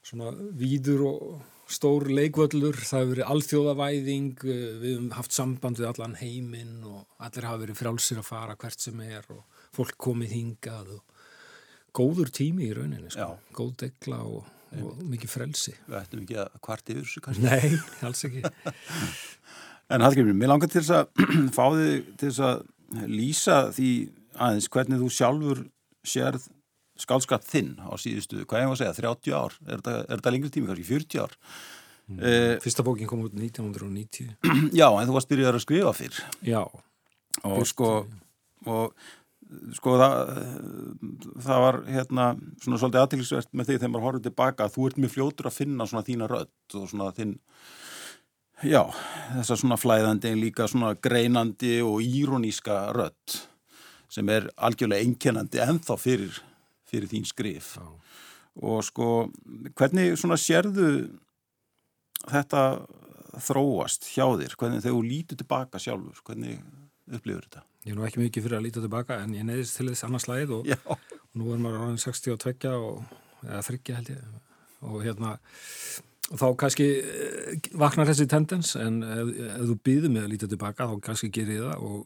svona 0.08 0.32
víður 0.56 1.04
og 1.08 1.24
stór 1.68 2.08
leikvöllur, 2.16 2.78
það 2.80 3.02
hefur 3.02 3.12
verið 3.12 3.32
alþjóðavæðing, 3.34 4.30
eh, 4.48 4.68
við 4.80 4.94
hefum 4.94 5.10
haft 5.18 5.36
samband 5.36 5.82
við 5.82 5.90
allan 5.90 6.16
heiminn 6.22 6.78
og 6.88 7.02
allir 7.20 7.48
hafa 7.50 7.64
verið 7.66 7.80
frálsir 7.82 8.22
að 8.22 8.30
fara 8.30 8.56
hvert 8.56 8.80
sem 8.80 9.02
er 9.04 9.28
og 9.36 9.44
fólk 9.76 9.98
komið 10.00 10.36
hingað 10.38 10.94
og 10.96 11.17
góður 11.98 12.32
tími 12.34 12.68
í 12.70 12.76
rauninni 12.78 13.12
sko. 13.14 13.34
góð 13.58 13.74
degla 13.84 14.22
og, 14.26 14.46
og 14.78 15.02
mikið 15.08 15.34
frelsi. 15.34 15.74
Við 15.88 16.00
ættum 16.02 16.24
ekki 16.26 16.38
að 16.44 16.60
kvart 16.68 16.94
yfir 16.94 17.04
þessu 17.06 17.24
kannski. 17.26 17.48
Nei, 17.48 18.06
alls 18.08 18.28
ekki. 18.28 18.46
En 19.88 20.04
Hallgrimur, 20.04 20.36
mér 20.36 20.50
langar 20.52 20.68
til 20.68 20.82
þess 20.84 20.92
að 20.98 21.22
fá 21.56 21.64
þig 21.72 22.08
til 22.20 22.28
þess 22.28 22.42
að 22.44 23.08
lýsa 23.08 23.58
því 23.72 23.92
aðeins 24.36 24.70
hvernig 24.74 25.00
þú 25.00 25.08
sjálfur 25.16 25.62
sérð 26.08 26.48
skálskap 27.00 27.46
þinn 27.46 27.76
á 27.80 27.94
síðustu, 28.00 28.42
hvað 28.50 28.64
ég 28.64 28.72
var 28.72 28.76
að 28.76 28.82
segja, 28.82 28.96
30 28.98 29.38
ár? 29.38 29.56
Er 29.64 29.78
þetta, 29.78 29.96
þetta 30.12 30.34
lengri 30.34 30.52
tími, 30.54 30.70
kannski 30.72 30.88
40 30.90 31.22
ár? 31.24 31.38
Mm. 32.08 32.20
uh, 32.20 32.52
Fyrsta 32.64 32.86
bókin 32.88 33.10
kom 33.10 33.24
út 33.26 33.36
1990 33.36 34.30
Já, 34.80 34.88
en 34.88 35.10
þú 35.10 35.16
varst 35.18 35.32
byrjað 35.32 35.60
að 35.60 35.64
skrifa 35.66 35.96
fyrr. 35.96 36.20
Já. 36.48 36.62
Og 37.44 37.58
Fyrst, 37.62 37.76
sko 37.76 37.92
og 38.68 39.10
sko 39.78 39.96
það 40.00 40.32
það 41.44 41.62
var 41.64 41.78
hérna 41.88 42.26
svona 42.62 42.80
svolítið 42.82 43.02
aðtilsvert 43.02 43.52
með 43.54 43.70
því 43.70 43.78
þegar 43.78 43.92
maður 43.94 44.08
horfður 44.08 44.26
tilbaka 44.28 44.70
þú 44.74 44.88
ert 44.90 45.02
mjög 45.02 45.14
fljótur 45.14 45.50
að 45.50 45.58
finna 45.58 45.88
svona 45.88 46.08
þína 46.08 46.30
rödd 46.32 46.78
og 46.80 46.90
svona 46.92 47.12
þinn 47.16 47.36
já, 48.68 48.82
þessa 49.38 49.60
svona 49.62 49.78
flæðandi 49.80 50.34
líka 50.40 50.68
svona 50.68 50.94
greinandi 51.00 51.78
og 51.86 52.02
íróníska 52.04 52.80
rödd 52.98 53.38
sem 54.12 54.30
er 54.32 54.50
algjörlega 54.56 55.04
einkennandi 55.04 55.62
enþá 55.64 55.98
fyrir, 56.00 56.42
fyrir 56.88 57.12
þín 57.12 57.28
skrif 57.28 57.76
já. 57.78 57.88
og 58.68 58.84
sko 58.88 59.10
hvernig 59.78 60.18
svona 60.20 60.40
sérðu 60.42 60.90
þetta 62.28 62.64
þróast 63.44 64.08
hjá 64.12 64.26
þér, 64.26 64.56
hvernig 64.58 64.84
þegar 64.84 64.96
þú 64.96 65.02
lítur 65.06 65.40
tilbaka 65.40 65.82
sjálfur, 65.82 66.22
hvernig 66.26 66.60
upplifur 67.12 67.48
þetta? 67.48 67.64
Ég 67.86 67.94
er 67.94 68.00
nú 68.00 68.08
ekki 68.08 68.22
mikið 68.22 68.48
fyrir 68.48 68.60
að 68.60 68.66
líta 68.68 68.84
tilbaka 68.84 69.22
en 69.24 69.38
ég 69.38 69.48
neyðist 69.48 69.78
til 69.80 69.88
þess 69.90 70.08
annars 70.08 70.28
slæð 70.28 70.58
og, 70.58 70.74
og 70.92 71.16
nú 71.40 71.54
er 71.54 71.64
maður 71.64 71.86
áraðin 71.86 72.04
62 72.04 72.74
og, 72.76 73.16
eða 73.46 73.64
30 73.70 73.98
held 74.00 74.12
ég 74.12 74.28
og 74.88 75.00
hérna 75.06 75.38
og 76.28 76.42
þá 76.42 76.48
kannski 76.60 76.86
eh, 77.00 77.72
vaknar 77.80 78.10
þessi 78.10 78.28
tendens 78.30 78.76
en 78.80 79.00
ef, 79.06 79.32
ef 79.48 79.66
þú 79.70 79.78
býður 79.88 80.14
mig 80.14 80.26
að 80.26 80.32
líta 80.34 80.52
tilbaka 80.52 80.90
þá 80.92 80.96
kannski 81.08 81.32
gerir 81.34 81.62
ég 81.62 81.66
það 81.70 81.86
og 81.88 82.06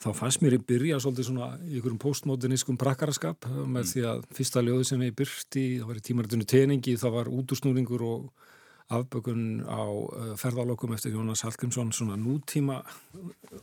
þá 0.00 0.10
fannst 0.16 0.44
mér 0.44 0.56
í 0.56 0.60
byrja 0.64 1.00
svolítið 1.02 1.28
svona 1.28 1.48
í 1.66 1.74
einhverjum 1.74 2.00
postmodernískum 2.00 2.78
prakkaraskap 2.80 3.48
með 3.50 3.82
mm. 3.82 3.88
því 3.90 4.04
að 4.12 4.22
fyrsta 4.38 4.62
ljóði 4.64 4.86
sem 4.88 5.02
ég 5.04 5.16
byrti 5.18 5.64
það 5.80 5.90
var 5.90 5.98
í 5.98 6.04
tímaritinu 6.06 6.48
teningi, 6.48 6.96
það 7.00 7.16
var 7.18 7.32
útúrsnúringur 7.34 8.06
og 8.06 8.46
afbökun 8.90 9.62
á 9.70 9.82
uh, 9.86 10.32
ferðalokum 10.40 10.96
eftir 10.96 11.14
Jónas 11.14 11.44
Hallgrímsson 11.46 11.92
svona 11.94 12.18
nútíma 12.18 12.80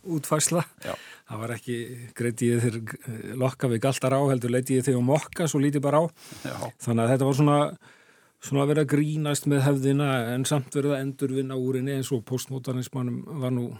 útfæsla 0.08 0.64
Já. 0.84 0.94
það 1.28 1.42
var 1.42 1.54
ekki 1.58 1.76
greiti 2.16 2.50
ég 2.54 2.64
þér 2.64 2.80
uh, 2.80 3.20
lokka 3.44 3.70
við 3.70 3.84
galtar 3.84 4.16
á 4.16 4.20
heldur 4.30 4.54
leiti 4.54 4.78
ég 4.78 4.88
þig 4.88 4.98
um 4.98 5.12
okka 5.16 5.48
svo 5.50 5.60
lítið 5.62 5.84
bara 5.84 6.00
á 6.00 6.04
Já. 6.48 6.56
þannig 6.86 7.04
að 7.04 7.12
þetta 7.14 7.28
var 7.28 7.40
svona 7.40 7.60
svona 8.38 8.64
að 8.64 8.72
vera 8.72 8.86
grínast 8.88 9.48
með 9.50 9.64
hefðina 9.66 10.08
en 10.32 10.44
samt 10.48 10.74
verið 10.74 10.94
að 10.94 11.04
endurvinna 11.04 11.58
úrinni 11.58 11.96
eins 11.98 12.12
og 12.14 12.24
postmodernismannum 12.28 13.40
var 13.42 13.54
nú, 13.54 13.70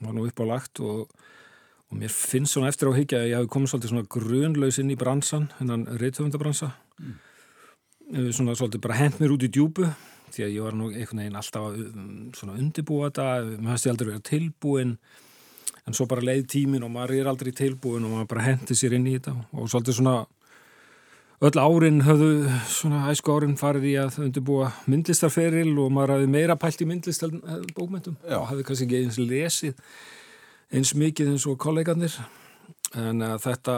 var 0.00 0.16
nú 0.16 0.26
upp 0.28 0.42
á 0.42 0.46
lagt 0.48 0.82
og, 0.84 1.06
og 1.88 2.00
mér 2.00 2.12
finnst 2.12 2.54
svona 2.54 2.70
eftir 2.72 2.92
á 2.92 2.96
higgja 2.96 3.22
að 3.22 3.30
ég 3.30 3.38
hafi 3.40 3.52
komið 3.54 3.72
svolítið 3.72 3.94
svona 3.94 4.10
grunlaus 4.16 4.80
inn 4.82 4.92
í 4.92 4.98
bransan 5.00 5.48
hennan 5.58 5.86
reytöfundabransa 6.00 6.74
mm. 7.00 7.14
svona 8.36 8.58
svolítið 8.58 8.84
bara 8.84 9.00
hent 9.00 9.22
mér 9.22 9.34
út 9.38 9.46
í 9.48 9.52
djúbu 9.56 9.88
því 10.34 10.46
að 10.46 10.54
ég 10.54 10.66
var 10.66 10.78
nú 10.78 10.90
einhvern 10.90 11.22
veginn 11.22 11.38
alltaf 11.40 11.68
um, 11.70 12.08
svona 12.36 12.58
undirbúa 12.58 13.10
þetta, 13.10 13.28
maður 13.58 13.76
hefði 13.78 13.92
aldrei 13.92 14.08
verið 14.10 14.26
tilbúin 14.30 14.96
en 15.84 15.96
svo 15.96 16.06
bara 16.08 16.24
leið 16.24 16.46
tímin 16.54 16.86
og 16.86 16.92
maður 16.94 17.18
er 17.18 17.30
aldrei 17.30 17.52
tilbúin 17.56 18.06
og 18.06 18.14
maður 18.14 18.30
bara 18.34 18.46
hendi 18.48 18.76
sér 18.78 18.96
inn 18.96 19.08
í 19.10 19.18
þetta 19.18 19.36
og 19.52 19.68
svolítið 19.72 19.98
svona 19.98 20.16
öll 21.44 21.60
árin 21.60 22.04
höfðu 22.06 22.30
svona 22.70 23.08
æsku 23.10 23.34
árin 23.34 23.58
farið 23.60 23.88
í 23.90 23.94
að 24.00 24.20
undirbúa 24.24 24.70
myndlistarferil 24.88 25.74
og 25.82 25.90
maður 25.92 26.16
hafði 26.16 26.30
meira 26.32 26.56
pælt 26.60 26.84
í 26.84 26.88
myndlist 26.88 27.26
bókmyndum 27.76 28.16
Já. 28.22 28.38
og 28.38 28.48
hafði 28.52 28.68
kannski 28.68 28.86
ekki 28.88 29.02
eins 29.02 29.20
lesið 29.20 29.82
eins 30.74 30.94
mikið 30.96 31.34
eins 31.34 31.46
og 31.50 31.58
kolleganir 31.60 32.16
en 32.96 33.20
þetta 33.42 33.76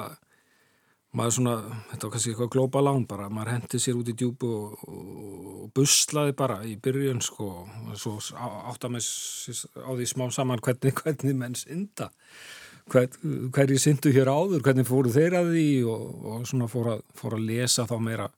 maður 1.17 1.35
svona, 1.37 1.55
þetta 1.91 2.07
var 2.07 2.13
kannski 2.15 2.33
eitthvað 2.33 2.53
glóbalán 2.53 3.07
bara, 3.09 3.31
maður 3.33 3.53
hendi 3.55 3.81
sér 3.81 3.99
út 3.99 4.11
í 4.13 4.15
djúbu 4.19 4.51
og, 4.53 4.85
og 4.91 5.71
buslaði 5.77 6.37
bara 6.37 6.61
í 6.69 6.77
byrjun 6.83 7.23
sko, 7.25 7.49
og 7.65 7.99
svo 8.01 8.17
átt 8.37 8.87
að 8.87 8.97
með 8.97 9.09
á 9.81 9.91
því 9.97 10.09
smá 10.13 10.27
saman 10.35 10.63
hvernig, 10.65 10.97
hvernig 11.03 11.39
menn 11.39 11.59
synda. 11.59 12.11
Hver, 12.87 13.09
hverju 13.51 13.81
syndu 13.83 14.13
hér 14.15 14.31
áður, 14.31 14.63
hvernig 14.63 14.87
fóru 14.87 15.11
þeir 15.11 15.41
að 15.41 15.49
því 15.57 15.69
og, 15.91 16.03
og 16.31 16.45
svona 16.47 16.69
fór 16.71 16.93
að, 16.93 17.01
fór 17.19 17.35
að 17.35 17.49
lesa 17.49 17.87
þá 17.89 17.97
meira 17.99 18.29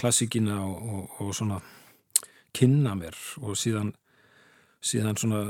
klassikina 0.00 0.56
og, 0.66 1.20
og 1.22 1.30
svona 1.36 1.60
kynna 2.56 2.96
mér. 2.98 3.14
Og 3.44 3.54
síðan 3.60 3.92
síðan 4.86 5.18
svona 5.20 5.42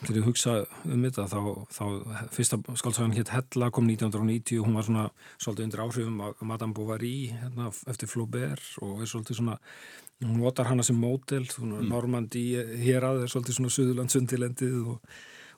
þegar 0.00 0.18
ég 0.20 0.28
hugsa 0.28 0.52
um 0.88 1.02
þetta 1.04 1.26
þá, 1.28 1.40
þá 1.76 1.84
fyrsta 2.32 2.58
skálsagan 2.80 3.16
hétt 3.16 3.32
Hella 3.34 3.70
kom 3.74 3.88
1990 3.90 4.60
og 4.60 4.68
hún 4.68 4.78
var 4.78 4.86
svona 4.86 5.08
svolítið 5.36 5.66
undir 5.66 5.82
áhrifum 5.84 6.22
að 6.24 6.44
Madame 6.48 6.76
Bovary 6.76 7.14
hérna, 7.34 7.68
eftir 7.90 8.10
Flaubert 8.10 8.64
og 8.84 9.02
er 9.02 9.10
svolítið 9.10 9.40
svona 9.40 9.58
hún 10.24 10.40
votar 10.40 10.70
hana 10.70 10.84
sem 10.86 10.98
mótel 11.00 11.46
mm. 11.48 11.84
Normandi 11.88 12.46
hér 12.84 13.06
að 13.08 13.24
er 13.24 13.32
svolítið 13.32 13.58
svona 13.58 13.74
Suðurlandsundirlendið 13.76 14.80
og, 14.94 15.14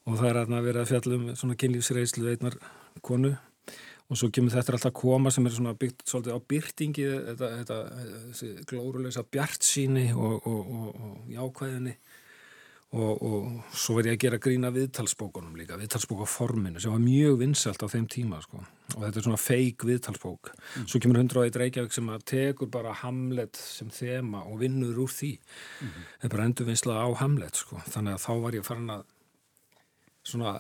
og 0.06 0.18
það 0.18 0.28
er 0.30 0.42
að 0.42 0.68
vera 0.68 0.84
að 0.84 0.92
fjallum 0.92 1.32
svona 1.38 1.58
kynlífsreislu 1.62 2.30
eitnar 2.32 2.58
konu 3.02 3.34
og 4.12 4.18
svo 4.18 4.28
kemur 4.34 4.52
þetta 4.52 4.74
alltaf 4.76 4.94
koma 4.98 5.30
sem 5.32 5.46
er 5.46 5.54
svona 5.54 5.76
byggt 5.78 6.04
svolítið 6.10 6.34
á 6.36 6.40
byrtingi 6.52 7.06
þetta, 7.30 7.52
þetta, 7.60 7.78
þetta 8.40 8.66
glóruleisa 8.68 9.24
bjart 9.24 9.66
síni 9.66 10.08
og, 10.12 10.42
og, 10.50 10.74
og 10.74 11.30
jákvæðinni 11.32 11.94
og, 12.92 13.22
og 13.24 13.76
svo 13.76 13.96
verði 13.96 14.12
ég 14.12 14.18
að 14.18 14.24
gera 14.26 14.38
grína 14.42 14.70
viðtalsbókunum 14.74 15.54
líka, 15.56 15.78
viðtalsbókaforminu 15.80 16.80
sem 16.82 16.92
var 16.92 17.00
mjög 17.00 17.38
vinsalt 17.40 17.80
á 17.80 17.88
þeim 17.88 18.04
tíma 18.12 18.40
sko. 18.44 18.60
og 18.92 18.98
þetta 19.06 19.20
er 19.20 19.26
svona 19.26 19.40
feik 19.40 19.86
viðtalsbók 19.88 20.50
mm. 20.52 20.84
svo 20.84 21.00
kemur 21.00 21.22
101 21.22 21.56
Reykjavík 21.62 21.96
sem 21.96 22.10
að 22.12 22.26
tekur 22.34 22.68
bara 22.72 22.92
Hamlet 23.00 23.56
sem 23.56 23.88
þema 23.92 24.44
og 24.44 24.60
vinnur 24.60 25.00
úr 25.06 25.12
því 25.12 25.32
mm 25.38 25.96
það 26.22 26.28
er 26.28 26.34
bara 26.36 26.46
endurvinslað 26.50 27.00
á 27.00 27.08
Hamlet 27.22 27.58
sko. 27.58 27.80
þannig 27.88 28.18
að 28.18 28.24
þá 28.26 28.32
var 28.44 28.56
ég 28.58 28.66
farin 28.68 28.94
að 28.94 29.02
svona 30.22 30.52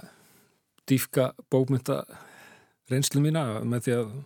dýfka 0.88 1.28
bókmynda 1.52 2.02
reynslu 2.90 3.22
mína 3.22 3.44
með 3.62 3.84
því 3.86 3.96
að 3.98 4.16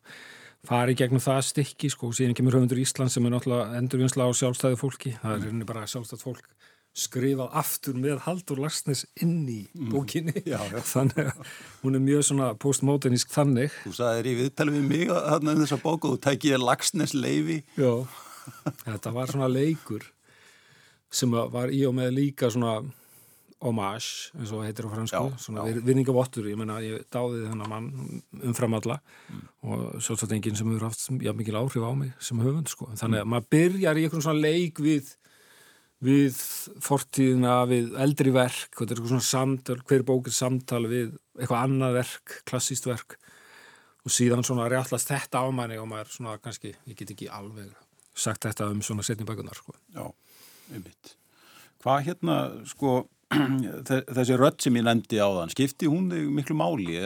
fari 0.66 0.94
gegnum 0.98 1.22
það 1.22 1.42
stikki 1.50 1.90
sko, 1.92 2.10
síðan 2.14 2.34
kemur 2.38 2.56
höfundur 2.56 2.80
Ísland 2.82 3.12
sem 3.12 3.26
er 3.26 3.34
náttúrulega 3.34 3.76
endurvinslað 3.80 4.30
á 4.30 4.38
sjálfstæðu 4.38 4.78
fólki 4.80 5.12
það 5.20 5.36
er 5.36 5.52
mm. 5.52 5.66
bara 5.68 5.86
sjálfstæð 5.90 6.22
fólk 6.22 6.48
skrifað 6.96 7.52
aftur 7.60 7.96
með 8.00 8.22
Haldur 8.24 8.60
Larsnes 8.64 9.04
inn 9.20 9.44
í 9.52 9.60
mm. 9.68 9.88
bókinni 9.92 10.34
mm, 10.34 10.48
já, 10.52 10.58
já. 10.72 10.80
þannig 10.88 11.30
að 11.30 11.54
hún 11.82 11.98
er 11.98 12.04
mjög 12.06 12.26
svona 12.30 12.50
postmodernísk 12.62 13.32
þannig 13.34 13.74
Þú 13.84 13.94
sagði 13.98 14.20
þér 14.20 14.30
í 14.30 14.36
viðtalið 14.40 14.78
við 14.78 14.86
mig 14.92 15.12
að 15.12 15.48
um 15.52 15.62
þessa 15.62 15.80
bóku 15.82 16.14
og 16.14 16.22
tækið 16.24 16.62
Larsnes 16.62 17.16
leifi 17.16 17.62
Já, 17.76 17.92
þetta 18.86 19.12
var 19.16 19.32
svona 19.32 19.50
leikur 19.52 20.06
sem 21.12 21.32
var 21.32 21.72
í 21.72 21.82
og 21.86 21.94
með 21.96 22.14
líka 22.16 22.48
svona 22.52 22.80
homage, 23.64 24.32
eins 24.36 24.52
og 24.52 24.64
heitir 24.66 24.84
á 24.84 24.90
fransku 24.92 25.20
svona 25.40 25.64
vinningavottur, 25.84 26.48
ég 26.50 26.58
menna 26.60 26.76
ég 26.84 27.06
dáði 27.12 27.46
þennan 27.46 27.70
mann 27.70 27.86
umfram 28.44 28.76
alla 28.76 28.98
mm. 29.00 29.44
og 29.68 29.84
svolítið 30.04 30.36
enginn 30.36 30.58
sem 30.58 30.72
hefur 30.72 30.88
haft 30.90 31.04
já, 31.24 31.32
mikil 31.36 31.56
áhrif 31.60 31.84
á 31.84 31.92
mig 31.96 32.12
sem 32.20 32.40
höfund 32.40 32.68
sko. 32.72 32.90
þannig 33.00 33.24
að 33.24 33.30
maður 33.32 33.48
byrjar 33.56 34.00
í 34.00 34.04
einhvern 34.04 34.26
svona 34.26 34.44
leik 34.44 34.82
við 34.84 35.14
við 36.04 36.36
fortíðina, 36.84 37.62
við 37.70 37.94
eldri 38.04 38.32
verk, 38.34 38.74
þetta 38.74 38.90
er 38.90 38.98
eitthvað 38.98 39.12
svona 39.14 39.28
samtal, 39.30 39.78
hver 39.88 40.04
bók 40.06 40.28
er 40.28 40.36
samtal 40.36 40.82
við 40.90 41.14
eitthvað 41.38 41.62
annað 41.62 41.98
verk, 42.00 42.36
klassíst 42.48 42.88
verk 42.88 43.16
og 44.06 44.12
síðan 44.12 44.44
svona 44.46 44.68
réttast 44.70 45.10
þetta 45.10 45.42
á 45.42 45.46
manni 45.50 45.80
og 45.80 45.88
maður 45.90 46.12
svona 46.14 46.36
kannski, 46.42 46.74
ég 46.86 46.98
get 46.98 47.12
ekki 47.16 47.30
alveg 47.32 47.72
sagt 48.16 48.46
þetta 48.46 48.70
um 48.72 48.82
svona 48.84 49.04
setni 49.04 49.26
bækunar 49.28 49.56
sko. 49.56 49.74
Já, 49.96 50.04
einmitt. 50.72 51.16
Hvað 51.84 52.04
hérna, 52.06 52.36
sko, 52.68 52.96
þessi 54.16 54.38
rödd 54.38 54.60
sem 54.62 54.76
ég 54.78 54.86
nefndi 54.86 55.20
á 55.20 55.28
þann, 55.28 55.52
skipti 55.52 55.90
hún 55.90 56.10
miklu 56.36 56.56
máli? 56.58 57.00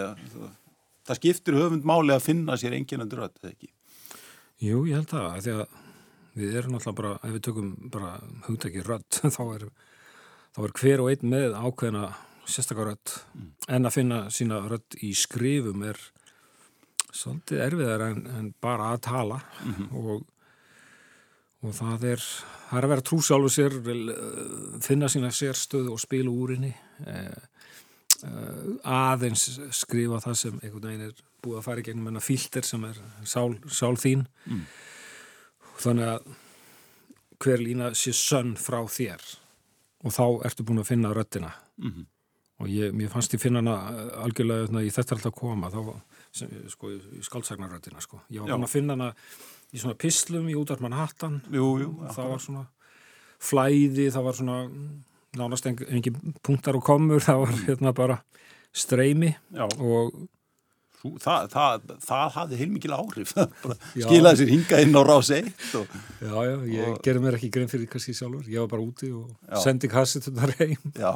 Það 1.09 1.21
skiptir 1.23 1.59
höfund 1.59 1.87
máli 1.89 2.15
að 2.15 2.27
finna 2.27 2.59
sér 2.61 2.77
enginandi 2.79 3.19
rödd, 3.19 3.39
eða 3.43 3.55
ekki? 3.55 3.71
Jú, 4.61 4.85
ég 4.91 4.99
held 4.99 5.11
það, 5.15 5.39
því 5.47 5.57
að 5.57 5.79
við 6.39 6.57
erum 6.61 6.79
alltaf 6.79 6.97
bara, 6.99 7.15
ef 7.25 7.37
við 7.37 7.45
tökum 7.49 7.71
bara 7.93 8.15
hugtæki 8.47 8.85
rödd, 8.87 9.21
þá 9.37 9.43
er, 9.57 9.69
þá 10.57 10.61
er 10.67 10.75
hver 10.81 11.05
og 11.05 11.13
einn 11.13 11.33
með 11.35 11.57
ákveðina 11.59 12.09
sérstakar 12.51 12.93
rödd, 12.93 13.15
mm. 13.35 13.51
en 13.77 13.89
að 13.89 13.97
finna 13.97 14.23
sína 14.35 14.63
rödd 14.71 14.99
í 15.07 15.13
skrifum 15.19 15.85
er 15.87 16.01
svolítið 17.11 17.65
erfiðar 17.67 18.07
en, 18.07 18.25
en 18.39 18.51
bara 18.63 18.93
að 18.95 19.05
tala. 19.07 19.41
Mm 19.65 19.75
-hmm. 19.75 19.89
og, 19.99 20.27
og 21.67 21.75
það 21.75 22.05
er 22.15 22.27
það 22.71 22.79
er 22.79 22.87
að 22.87 22.93
vera 22.93 23.07
trúsálfu 23.07 23.51
sér 23.51 23.79
eh, 23.91 24.77
finna 24.85 25.09
sína 25.11 25.31
sérstöðu 25.35 25.95
og 25.95 26.01
spila 26.01 26.31
úr 26.31 26.55
henni. 26.55 26.71
Eh, 27.07 27.41
eh, 28.23 28.63
aðeins 28.85 29.61
skrifa 29.75 30.21
það 30.23 30.39
sem 30.39 30.61
einhvern 30.63 30.87
veginn 30.87 31.09
er 31.09 31.25
búið 31.43 31.59
að 31.59 31.67
fara 31.67 31.81
í 31.81 31.89
gegnum 31.89 32.13
en 32.13 32.21
að 32.21 32.29
fílter 32.29 32.67
sem 32.67 32.85
er 32.85 33.03
sál, 33.25 33.59
sál 33.67 33.97
þín. 33.99 34.27
Mm 34.47 34.65
þannig 35.81 36.15
að 36.15 36.31
hver 37.41 37.63
lína 37.65 37.93
sé 37.97 38.13
sönn 38.17 38.57
frá 38.61 38.81
þér 38.85 39.23
og 40.05 40.15
þá 40.15 40.25
ertu 40.49 40.65
búin 40.67 40.83
að 40.83 40.91
finna 40.93 41.13
röttina 41.17 41.53
mm 41.81 41.91
-hmm. 41.91 42.07
og 42.61 42.69
ég, 42.69 42.93
mér 42.93 43.13
fannst 43.13 43.35
ég 43.35 43.41
finna 43.41 43.63
hana 43.63 43.77
algjörlega 44.25 44.83
í 44.85 44.91
þetta 44.93 45.17
alltaf 45.17 45.35
koma 45.35 45.71
þá 45.71 46.01
sem, 46.33 46.49
sko, 46.69 46.91
í 46.91 47.23
skálsagnaröðina 47.23 48.01
sko. 48.01 48.21
Ég 48.31 48.41
var 48.41 48.51
búin 48.51 48.65
að 48.65 48.77
finna 48.77 48.93
hana 48.93 49.15
í 49.73 49.79
svona 49.79 49.95
pislum 49.95 50.49
í 50.49 50.55
útarmann 50.55 50.93
hattan 50.93 51.41
jú, 51.51 51.79
jú, 51.81 51.91
það 52.15 52.29
var 52.29 52.39
svona 52.39 52.67
flæði, 53.41 54.11
það 54.11 54.23
var 54.23 54.35
svona 54.35 54.59
nánast 55.39 55.67
engin 55.67 56.35
punktar 56.43 56.77
og 56.77 56.85
komur 56.85 57.23
það 57.23 57.39
var 57.45 57.55
hérna 57.67 57.93
bara 57.93 58.19
streymi 58.73 59.35
Já. 59.55 59.67
og 59.79 60.29
Sú, 61.01 61.15
það, 61.17 61.47
það, 61.55 61.93
það 62.05 62.33
hafði 62.35 62.57
heilmikil 62.61 62.93
áhrif. 62.93 63.31
Skilaði 64.05 64.43
sér 64.43 64.51
hinga 64.53 64.81
inn 64.85 64.93
á 64.93 65.03
rás 65.09 65.31
eitt 65.33 65.63
og, 65.79 65.95
Já, 66.21 66.35
já, 66.45 66.57
ég 66.69 66.89
og... 66.91 66.99
gerði 67.07 67.23
mér 67.25 67.37
ekki 67.39 67.49
grein 67.55 67.71
fyrir 67.73 67.89
kannski 67.89 68.13
sjálfur, 68.19 68.43
ég 68.53 68.61
var 68.61 68.69
bara 68.75 68.85
úti 68.85 69.09
og 69.17 69.31
já. 69.31 69.63
sendi 69.65 69.89
kassetunar 69.89 70.53
heim. 70.59 70.91
Já, 70.93 71.15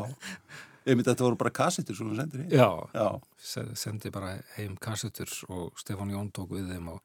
einmitt 0.89 1.11
þetta 1.11 1.27
voru 1.27 1.37
bara 1.43 1.53
kassetur 1.59 1.99
sem 1.99 2.09
þú 2.09 2.17
sendir 2.17 2.47
heim. 2.47 2.55
Já, 2.57 2.71
já. 2.97 3.67
sendi 3.77 4.13
bara 4.15 4.39
heim 4.55 4.79
kassetur 4.81 5.35
og 5.51 5.77
Stefán 5.83 6.15
Jón 6.15 6.33
tók 6.33 6.57
við 6.57 6.73
þeim 6.73 6.89
og 6.95 7.03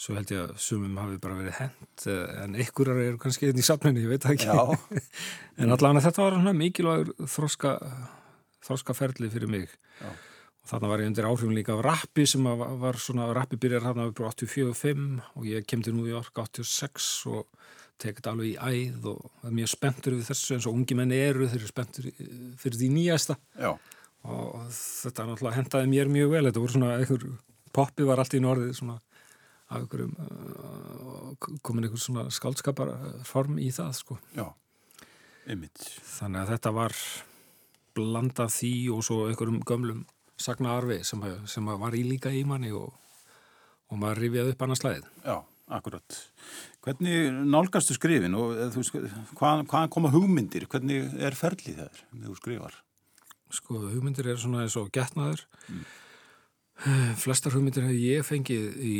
svo 0.00 0.16
held 0.16 0.32
ég 0.32 0.46
að 0.46 0.56
sumum 0.64 0.96
hafi 1.02 1.20
bara 1.20 1.36
verið 1.36 1.58
hend 1.58 2.08
eh, 2.08 2.24
en 2.46 2.56
ykkurar 2.64 3.02
eru 3.02 3.20
kannski 3.20 3.50
inn 3.52 3.60
í 3.60 3.66
safninu, 3.66 4.06
ég 4.06 4.14
veit 4.14 4.24
ekki. 4.32 4.48
En 5.60 5.68
allavega 5.68 6.06
þetta 6.08 6.24
var 6.24 6.56
mikilvægur 6.56 7.28
þroska, 7.28 7.76
þroska 8.64 8.96
ferli 8.96 9.28
fyrir 9.28 9.52
mig. 9.52 9.68
Já. 10.00 10.08
Og 10.60 10.70
þarna 10.70 10.90
var 10.90 11.02
ég 11.02 11.10
undir 11.10 11.28
áhrifin 11.28 11.56
líka 11.56 11.74
af 11.76 11.84
rappi 11.86 12.26
sem 12.28 12.44
var 12.44 12.98
svona, 13.00 13.30
rappi 13.36 13.58
byrjar 13.60 13.86
hérna 13.88 14.08
upp 14.10 14.20
á 14.20 14.30
84-5 14.32 15.06
og 15.36 15.46
ég 15.48 15.68
kemdi 15.68 15.94
nú 15.94 16.06
í 16.08 16.16
ork 16.16 16.36
86 16.36 17.10
og 17.32 17.46
tekit 18.00 18.28
alveg 18.30 18.54
í 18.54 18.56
æð 18.56 19.08
og 19.12 19.46
er 19.48 19.54
mjög 19.56 19.72
spenntur 19.74 20.16
við 20.16 20.28
þessu 20.30 20.56
eins 20.56 20.68
og 20.68 20.76
ungi 20.76 20.96
menni 20.96 21.20
eru 21.20 21.48
þeir 21.48 21.60
eru 21.60 21.70
spenntur 21.70 22.08
fyrir 22.60 22.80
því 22.80 22.90
nýjasta 22.94 23.36
Já. 23.60 23.74
og 24.24 24.72
þetta 24.72 25.28
náttúrulega 25.28 25.58
hendaði 25.58 25.92
mér 25.92 26.12
mjög 26.12 26.34
vel, 26.34 26.44
þetta 26.48 26.64
voru 26.64 26.76
svona 26.76 26.96
einhver 26.96 27.26
poppi 27.76 28.06
var 28.08 28.22
allt 28.22 28.36
í 28.36 28.42
norðið 28.42 28.76
svona 28.80 28.98
af 29.70 29.84
einhverjum 29.84 30.14
uh, 30.18 31.50
komin 31.62 31.86
einhver 31.86 32.02
svona 32.02 32.26
skaldskaparform 32.34 33.60
í 33.62 33.68
það 33.74 33.92
sko. 34.00 34.16
Já, 34.34 34.48
einmitt. 35.46 35.84
Þannig 36.16 36.42
að 36.42 36.54
þetta 36.56 36.72
var 36.74 36.96
blandað 37.94 38.56
því 38.56 38.72
og 38.96 39.04
svo 39.06 39.20
einhverjum 39.28 39.60
gömlum 39.66 40.02
sagnaarfi 40.40 41.00
sem, 41.06 41.22
sem 41.50 41.70
var 41.82 41.96
í 41.96 42.02
líka 42.06 42.32
í 42.34 42.42
manni 42.48 42.72
og, 42.76 42.90
og 43.90 44.00
maður 44.00 44.24
rifjaði 44.24 44.54
upp 44.54 44.66
annars 44.66 44.82
slæðið. 44.82 45.08
Já, 45.24 45.36
akkurat. 45.78 46.20
Hvernig 46.84 47.40
nálgastu 47.52 47.96
skrifin 47.96 48.36
og 48.38 48.54
hvað, 49.38 49.64
hvað 49.70 49.88
koma 49.96 50.12
hugmyndir? 50.14 50.68
Hvernig 50.70 51.10
er 51.20 51.36
ferlið 51.38 51.82
þegar 51.82 52.04
þú 52.26 52.36
skrifar? 52.38 52.78
Sko, 53.50 53.80
hugmyndir 53.90 54.30
er 54.30 54.38
svona 54.38 54.64
eins 54.64 54.78
og 54.78 54.92
getnaður. 54.94 55.42
Mm. 55.68 55.82
Flestar 57.20 57.52
hugmyndir 57.52 57.84
hef 57.84 57.98
ég 57.98 58.24
fengið 58.24 58.78
í 58.80 58.94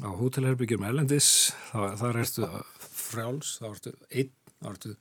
á 0.00 0.10
hótelherbyggjum 0.16 0.86
Erlendis 0.88 1.52
það, 1.68 1.96
það 2.00 2.18
erstu 2.22 2.48
frjáls 2.80 3.56
þá 3.60 3.66
ertu 3.68 3.92
einn, 4.08 4.32
þá 4.62 4.68
ertu 4.72 4.94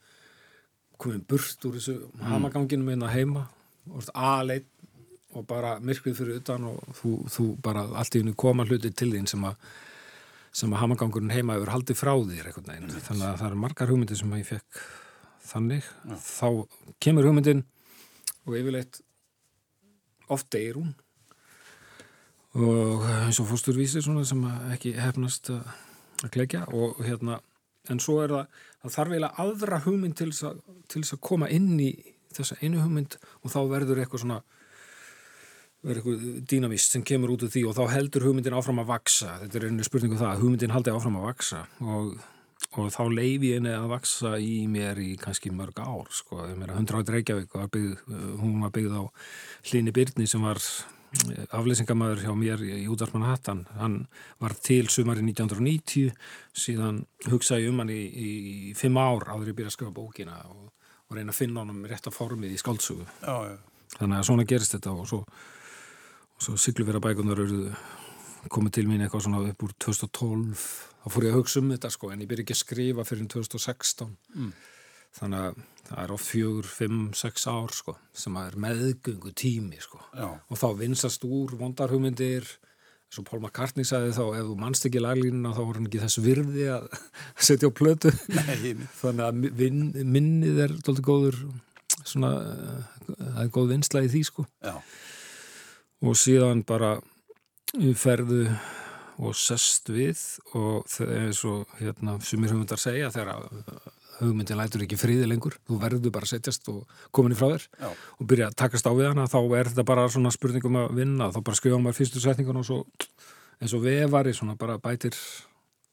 komin 1.02 1.24
burt 1.30 1.68
úr 1.70 1.78
þessu 1.78 1.96
mm. 1.98 2.26
hamaganginu 2.28 2.86
minna 2.86 3.10
heima, 3.14 3.48
þá 3.88 3.96
ertu 4.02 4.16
aðleitt 4.28 4.70
og 5.38 5.46
bara 5.48 5.78
myrkrið 5.84 6.18
fyrir 6.18 6.42
utan 6.42 6.68
og 6.72 6.82
þú, 7.00 7.14
þú 7.32 7.46
bara 7.64 7.86
allt 8.02 8.18
í 8.18 8.22
unni 8.24 8.36
koma 8.38 8.66
hluti 8.68 8.92
til 8.92 9.12
þín 9.14 9.30
sem 9.30 9.46
að 9.48 9.56
sem 10.52 10.74
að 10.74 10.82
hamagangurinn 10.82 11.32
heima 11.32 11.56
hefur 11.56 11.72
haldið 11.72 11.96
frá 11.96 12.12
þér 12.12 12.50
eitthvað 12.50 12.66
neginn, 12.68 12.90
þannig 13.06 13.28
að 13.28 13.38
það 13.40 13.48
eru 13.48 13.60
margar 13.62 13.92
hugmyndir 13.92 14.20
sem 14.20 14.34
ég 14.36 14.50
fekk 14.50 14.82
þannig. 15.52 15.86
Ja. 16.10 16.18
þá 16.20 16.48
kemur 17.04 17.28
hugmyndin 17.30 17.64
og 18.46 18.58
yfirleitt 18.60 19.00
oft 20.32 20.50
deyir 20.54 20.80
hún. 20.80 20.92
Og 22.52 23.06
eins 23.08 23.40
og 23.40 23.48
fósturvísir 23.48 24.04
sem 24.04 24.44
ekki 24.74 24.94
hefnast 25.00 25.54
að 25.54 26.32
klekja. 26.34 26.66
Og 26.76 27.00
hérna 27.06 27.40
en 27.90 28.00
svo 28.04 28.20
er 28.24 28.34
það, 28.36 28.58
það 28.84 28.96
þarf 28.96 29.14
eiginlega 29.14 29.46
aðra 29.46 29.84
hugmynd 29.86 30.18
til 30.20 30.32
þess 30.36 31.16
að 31.16 31.24
koma 31.24 31.50
inn 31.52 31.78
í 31.80 31.92
þessa 32.36 32.60
einu 32.62 32.84
hugmynd 32.84 33.18
og 33.42 33.54
þá 33.54 33.62
verður 33.72 34.04
eitthvað 34.04 34.26
svona 34.26 34.42
verður 35.82 36.14
eitthvað 36.14 36.44
dýnamist 36.52 36.94
sem 36.94 37.06
kemur 37.06 37.34
út 37.34 37.46
úr 37.46 37.52
því 37.54 37.64
og 37.70 37.78
þá 37.78 37.96
heldur 37.96 38.28
hugmyndin 38.28 38.58
áfram 38.58 38.82
að 38.84 38.92
vaksa 38.92 39.40
þetta 39.42 39.58
er 39.58 39.66
einu 39.70 39.88
spurningu 39.88 40.18
um 40.18 40.22
það, 40.22 40.32
að 40.36 40.44
hugmyndin 40.44 40.76
haldi 40.76 40.94
áfram 40.94 41.18
að 41.18 41.28
vaksa 41.30 41.62
og, 41.82 42.12
og 42.78 42.90
þá 42.94 43.02
leifi 43.10 43.54
henni 43.56 43.74
að 43.74 43.90
vaksa 43.96 44.36
í 44.38 44.56
mér 44.70 45.02
í 45.02 45.12
kannski 45.22 45.54
mörg 45.58 45.82
ár 45.82 46.12
sko, 46.14 46.44
ég 46.46 46.58
meira 46.60 46.78
100 46.78 47.00
ári 47.00 47.16
Reykjavík 47.18 47.56
var 47.58 47.72
byggð, 47.74 47.96
hún 48.44 48.60
var 48.62 48.74
byggð 48.76 48.98
á 49.02 49.04
Hlini 49.72 49.94
Byrni 49.96 50.28
sem 50.30 50.46
var 50.46 50.62
afleysingamæður 51.52 52.22
hjá 52.24 52.36
mér 52.38 52.62
í 52.64 52.84
útvarpmann 52.92 53.26
Hattan 53.28 53.64
hann 53.80 53.96
var 54.40 54.54
til 54.64 54.86
sumari 54.94 55.26
1990 55.26 56.14
síðan 56.56 57.02
hugsaði 57.26 57.72
um 57.72 57.82
hann 57.82 57.92
í, 57.92 58.04
í, 58.06 58.30
fimm 58.78 59.00
ár 59.02 59.26
áður 59.34 59.50
ég 59.52 59.58
byrja 59.58 59.74
að 59.74 59.76
skrifa 59.76 59.96
bókina 59.98 60.38
og, 60.46 60.70
og 61.10 61.18
reyna 61.18 61.34
að 61.34 61.42
finna 61.42 61.66
honum 61.66 61.84
rétt 61.90 62.08
að 62.08 62.16
formið 62.16 62.54
í 62.54 62.62
skáltsugu 62.62 63.10
þannig 63.98 64.22
að 64.22 64.30
svona 64.30 64.48
gerist 64.48 64.78
þetta 64.78 64.94
og 64.94 65.10
svo, 65.10 65.26
og 65.26 65.60
svo 66.42 66.58
sykluvera 66.60 67.02
bækunar 67.04 67.42
komið 68.52 68.78
til 68.80 68.88
mín 68.90 69.04
eitthvað 69.06 69.28
svona 69.28 69.44
upp 69.52 69.66
úr 69.68 69.74
2012 69.86 70.68
þá 71.02 71.08
fór 71.14 71.26
ég 71.28 71.36
að 71.36 71.42
hugsa 71.42 71.62
um 71.62 71.74
þetta 71.76 71.92
sko 71.94 72.12
en 72.12 72.24
ég 72.24 72.30
byrja 72.30 72.48
ekki 72.48 72.58
að 72.58 72.64
skrifa 72.64 73.06
fyrir 73.06 73.28
2016 73.30 74.16
mm. 74.36 74.54
Þannig 75.18 75.46
að 75.46 75.62
það 75.90 76.02
er 76.02 76.12
oft 76.16 76.28
fjögur, 76.28 76.68
fimm, 76.72 77.00
sex 77.18 77.48
ár 77.52 77.74
sko, 77.76 77.96
sem 78.16 78.36
að 78.40 78.52
er 78.52 78.60
meðgöngu 78.64 79.34
tími 79.36 79.80
sko. 79.84 80.00
og 80.16 80.60
þá 80.60 80.68
vinsast 80.80 81.26
úr 81.28 81.56
vondarhugmyndir. 81.60 82.48
Eins 83.12 83.20
og 83.20 83.26
Paul 83.28 83.42
McCartney 83.42 83.84
sagði 83.84 84.14
þá 84.16 84.24
ef 84.40 84.46
þú 84.48 84.54
mannst 84.62 84.86
ekki 84.88 85.02
laglínuna 85.04 85.52
þá 85.52 85.60
voru 85.66 85.82
hann 85.82 85.90
ekki 85.90 86.00
þess 86.00 86.22
virði 86.24 86.70
að 86.72 86.86
setja 87.50 87.68
á 87.68 87.72
plötu. 87.76 88.14
Þannig 89.02 89.26
að 89.26 89.50
vin, 89.60 89.82
minnið 90.16 90.62
er 90.64 90.78
doldið 90.80 91.08
góður 91.10 91.42
svona, 92.08 92.32
það 93.10 93.42
er 93.44 93.52
góð 93.58 93.74
vinsla 93.76 94.06
í 94.08 94.12
því 94.16 94.24
sko. 94.30 94.48
Já. 94.64 94.78
Og 96.02 96.18
síðan 96.18 96.66
bara 96.68 96.96
ferðu 97.98 98.46
og 99.22 99.36
sest 99.38 99.90
við 99.94 100.20
og 100.58 100.88
er 101.06 101.34
svo 101.38 101.62
hérna 101.80 102.18
þetta 102.22 102.78
að 102.78 102.84
segja 102.84 103.12
þegar 103.14 103.50
hugmyndin 104.22 104.60
lætur 104.60 104.84
ekki 104.86 105.00
friði 105.00 105.28
lengur 105.30 105.56
þú 105.68 105.78
verður 105.82 106.14
bara 106.14 106.28
að 106.28 106.34
setjast 106.36 106.68
og 106.72 106.90
komin 107.14 107.36
í 107.36 107.38
frá 107.38 107.52
þér 107.54 107.66
Já. 107.82 107.90
og 108.18 108.28
byrja 108.30 108.50
að 108.50 108.58
takast 108.64 108.90
á 108.90 108.92
við 108.98 109.10
hana 109.12 109.28
þá 109.30 109.40
er 109.58 109.72
þetta 109.72 109.86
bara 109.88 110.08
svona 110.14 110.34
spurningum 110.34 110.80
að 110.82 110.94
vinna 111.00 111.30
þá 111.34 111.40
bara 111.42 111.60
skrifa 111.60 111.80
maður 111.82 112.00
fyrstu 112.02 112.24
setningun 112.24 112.62
og 112.62 112.68
svo 112.68 112.80
eins 113.62 113.76
og 113.78 113.86
vevari 113.86 114.34
svona 114.38 114.58
bara 114.60 114.80
bætir 114.82 115.18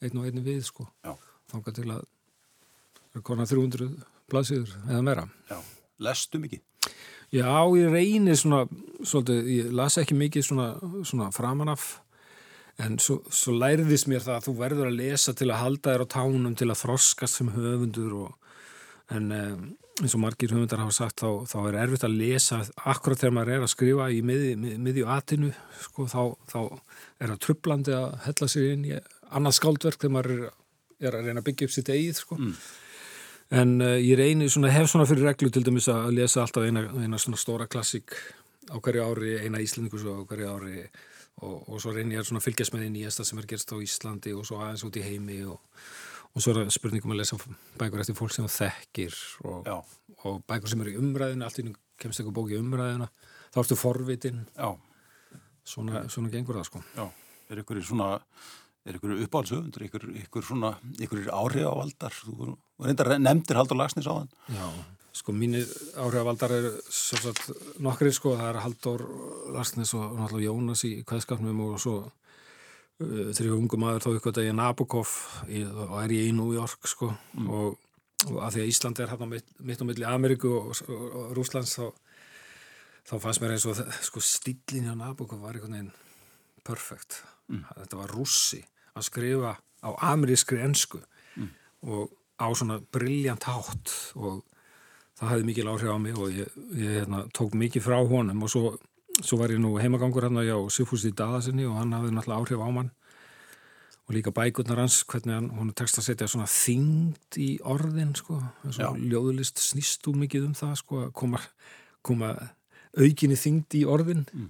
einn 0.04 0.20
og 0.20 0.28
einn 0.28 0.44
við 0.44 0.62
sko 0.68 0.88
þángar 1.52 1.76
til 1.78 1.88
að 1.94 3.22
konar 3.24 3.48
300 3.50 3.88
blaðsýður 4.30 4.74
eða 4.86 5.04
meira 5.04 5.28
Já, 5.50 5.58
lestu 6.04 6.40
mikið? 6.42 6.64
Já, 7.34 7.50
ég 7.76 7.90
reynir 7.92 8.38
svona 8.40 8.62
svolítið, 9.04 9.48
ég 9.52 9.72
las 9.76 9.98
ekki 10.00 10.16
mikið 10.16 10.46
svona, 10.46 10.68
svona 11.04 11.32
framanaf 11.34 11.98
En 12.78 12.94
svo, 13.02 13.18
svo 13.34 13.56
læriðis 13.58 14.04
mér 14.06 14.22
það 14.22 14.36
að 14.36 14.44
þú 14.46 14.52
verður 14.60 14.88
að 14.92 14.98
lesa 15.00 15.32
til 15.34 15.48
að 15.50 15.62
halda 15.64 15.94
þér 15.94 16.04
á 16.06 16.12
tánum 16.14 16.54
til 16.58 16.68
að 16.70 16.80
þroskast 16.84 17.40
sem 17.40 17.48
höfundur 17.50 18.12
og, 18.20 18.52
en 19.14 19.32
um, 19.34 19.64
eins 19.98 20.14
og 20.14 20.22
margir 20.22 20.54
höfundar 20.54 20.84
hafa 20.84 20.94
sagt 20.94 21.24
þá, 21.24 21.42
þá 21.50 21.56
er 21.64 21.78
erfitt 21.82 22.06
að 22.06 22.14
lesa 22.20 22.60
akkurat 22.86 23.18
þegar 23.18 23.34
maður 23.34 23.54
er 23.56 23.66
að 23.66 23.72
skrifa 23.72 24.06
í 24.14 24.20
miðju 24.30 24.52
mið, 24.62 24.76
mið, 24.84 25.00
atinu 25.10 25.50
sko, 25.88 26.06
þá, 26.06 26.22
þá 26.52 26.60
er 27.18 27.32
það 27.32 27.40
trublandi 27.48 27.96
að 27.98 28.06
hella 28.28 28.50
sig 28.54 28.70
inn 28.76 28.86
í 28.86 28.94
annað 29.26 29.58
skáldverk 29.58 29.98
þegar 30.04 30.14
maður 30.14 30.36
er 30.38 31.18
að 31.18 31.26
reyna 31.26 31.42
að 31.42 31.48
byggja 31.50 31.66
upp 31.66 31.74
sitt 31.74 31.90
eigið 31.90 32.20
sko. 32.22 32.38
mm. 32.38 32.54
En 33.50 33.78
uh, 33.80 33.96
ég 33.96 34.18
reynir 34.18 34.50
svona, 34.52 34.72
hef 34.72 34.90
svona 34.90 35.06
fyrir 35.08 35.30
reglu 35.30 35.50
til 35.52 35.64
dæmis 35.66 35.88
að 35.92 36.10
lesa 36.18 36.42
alltaf 36.44 36.66
eina, 36.68 36.84
eina 37.00 37.20
svona 37.20 37.40
stóra 37.40 37.68
klassik 37.70 38.16
á 38.68 38.76
hverju 38.76 39.04
ári, 39.04 39.38
eina 39.44 39.62
íslendingus 39.64 40.04
á 40.04 40.20
hverju 40.28 40.50
ári 40.52 40.82
og, 41.42 41.68
og 41.68 41.80
svo 41.80 41.94
reynir 41.94 42.18
ég 42.18 42.32
að 42.34 42.44
fylgjast 42.44 42.74
með 42.74 42.84
því 42.84 42.90
nýjasta 42.96 43.26
sem 43.26 43.40
er 43.40 43.48
gerst 43.48 43.72
á 43.72 43.76
Íslandi 43.78 44.34
og 44.36 44.46
svo 44.48 44.60
aðeins 44.60 44.84
út 44.84 44.98
í 44.98 45.04
heimi 45.04 45.38
og, 45.48 45.58
og 46.34 46.44
svo 46.44 46.54
er 46.54 46.72
spurningum 46.74 47.14
að 47.14 47.22
lesa 47.22 47.38
bækur 47.78 48.02
eftir 48.02 48.18
fólk 48.18 48.34
sem 48.34 48.48
þekkir 48.52 49.16
og, 49.48 49.70
og 50.26 50.40
bækur 50.50 50.72
sem 50.72 50.84
eru 50.84 50.96
í 50.96 51.00
umræðinu 51.00 51.46
allt 51.46 51.62
í 51.62 51.66
kemst 51.98 52.20
eitthvað 52.20 52.36
bóki 52.40 52.56
í 52.58 52.62
umræðina 52.62 53.08
þá 53.54 53.60
ertu 53.62 53.78
forvitin. 53.78 54.44
Svona, 55.68 56.06
svona 56.08 56.30
gengur 56.32 56.56
það 56.56 56.68
sko. 56.70 56.82
Já, 56.96 57.04
er 57.52 57.62
ykkur 57.62 57.80
svona 57.84 58.14
er 58.88 58.98
ykkur 58.98 59.16
uppáhaldsöfundur, 59.26 59.88
ykkur, 59.88 60.06
ykkur 60.24 60.46
svona 60.46 60.74
ykkur 60.98 61.28
áhrifavaldar 61.34 62.14
þú 62.16 62.54
nefndir 63.18 63.60
Haldur 63.60 63.78
Lagsnes 63.80 64.08
á 64.08 64.14
þann 64.16 64.32
Já 64.56 64.68
Sko 65.18 65.32
mínir 65.34 65.66
áhrifavaldar 65.98 66.52
er 66.54 66.66
svolítið 66.94 67.80
nokkri 67.82 68.12
sko, 68.14 68.36
það 68.38 68.50
er 68.52 68.58
Haldur 68.62 69.04
Larsnes 69.54 69.94
og 69.96 70.14
náttúrulega 70.18 70.46
Jónas 70.52 70.84
í 70.86 70.92
kvæðskapnum 71.08 71.62
og 71.64 71.78
svo 71.82 71.94
uh, 72.04 73.30
þegar 73.32 73.56
ungum 73.56 73.82
maður 73.82 74.04
þá 74.04 74.10
ykkur 74.18 74.40
ég 74.44 74.56
Nabokov 74.58 75.14
í, 75.48 75.64
og 75.64 75.96
er 76.02 76.14
ég 76.14 76.28
í 76.28 76.36
New 76.36 76.52
York 76.54 76.86
sko 76.90 77.10
mm. 77.10 77.48
og, 77.50 77.80
og 78.28 78.38
að 78.44 78.58
því 78.58 78.62
að 78.62 78.70
Ísland 78.74 79.02
er 79.02 79.12
hérna 79.14 79.30
mitt, 79.32 79.50
mitt 79.58 79.82
og 79.82 79.90
milli 79.90 80.06
Ameríku 80.06 80.52
og, 80.60 80.70
og, 80.86 81.08
og 81.22 81.34
Rúslands 81.38 81.74
þá, 81.80 81.88
þá 83.10 83.14
fannst 83.24 83.42
mér 83.42 83.56
eins 83.56 83.66
og 83.66 83.82
sko 84.10 84.22
stílinn 84.22 84.90
hjá 84.90 84.94
Nabokov 84.98 85.42
var 85.42 85.58
einhvern 85.58 85.78
veginn 85.80 85.94
perfekt 86.68 87.22
mm. 87.48 87.64
þetta 87.72 88.02
var 88.04 88.14
rússi 88.14 88.62
að 88.98 89.08
skrifa 89.08 89.56
á 89.58 89.90
amerískri 90.12 90.60
ennsku 90.64 91.00
mm. 91.36 91.50
og 91.86 92.10
á 92.38 92.46
svona 92.54 92.78
brilljant 92.94 93.46
hátt 93.48 93.94
og 94.18 94.44
það 95.18 95.32
hefði 95.32 95.48
mikil 95.48 95.70
áhrif 95.72 95.90
á 95.90 95.98
mig 95.98 96.18
og 96.18 96.34
ég, 96.34 96.52
ég 96.78 97.00
hérna, 97.00 97.24
tók 97.34 97.56
mikið 97.58 97.86
frá 97.88 97.98
honum 97.98 98.44
og 98.46 98.52
svo, 98.52 98.76
svo 99.18 99.40
var 99.40 99.54
ég 99.54 99.62
nú 99.62 99.74
heimagangur 99.80 100.28
hérna 100.28 100.46
á 100.46 100.58
Sifústi 100.70 101.10
Daðasinni 101.14 101.66
og 101.66 101.78
hann 101.80 101.94
hafði 101.96 102.14
náttúrulega 102.14 102.42
áhrif 102.42 102.62
á 102.62 102.70
mann 102.70 102.92
og 104.08 104.14
líka 104.16 104.32
bækurnar 104.32 104.80
hans, 104.80 105.02
hvernig 105.04 105.34
hann, 105.34 105.50
hún 105.52 105.74
tekst 105.76 105.98
að 106.00 106.06
setja 106.06 106.28
svona 106.30 106.48
þyngd 106.48 107.40
í 107.44 107.48
orðin 107.60 108.14
sko, 108.16 108.38
ljóðlist 108.64 109.60
snýst 109.60 110.06
úr 110.08 110.16
mikið 110.22 110.46
um 110.48 110.54
það 110.56 110.78
sko, 110.80 111.02
koma, 111.12 111.42
koma 112.00 112.32
aukinni 112.96 113.36
þyngd 113.36 113.76
í 113.76 113.82
orðin 113.84 114.24
mm. 114.32 114.46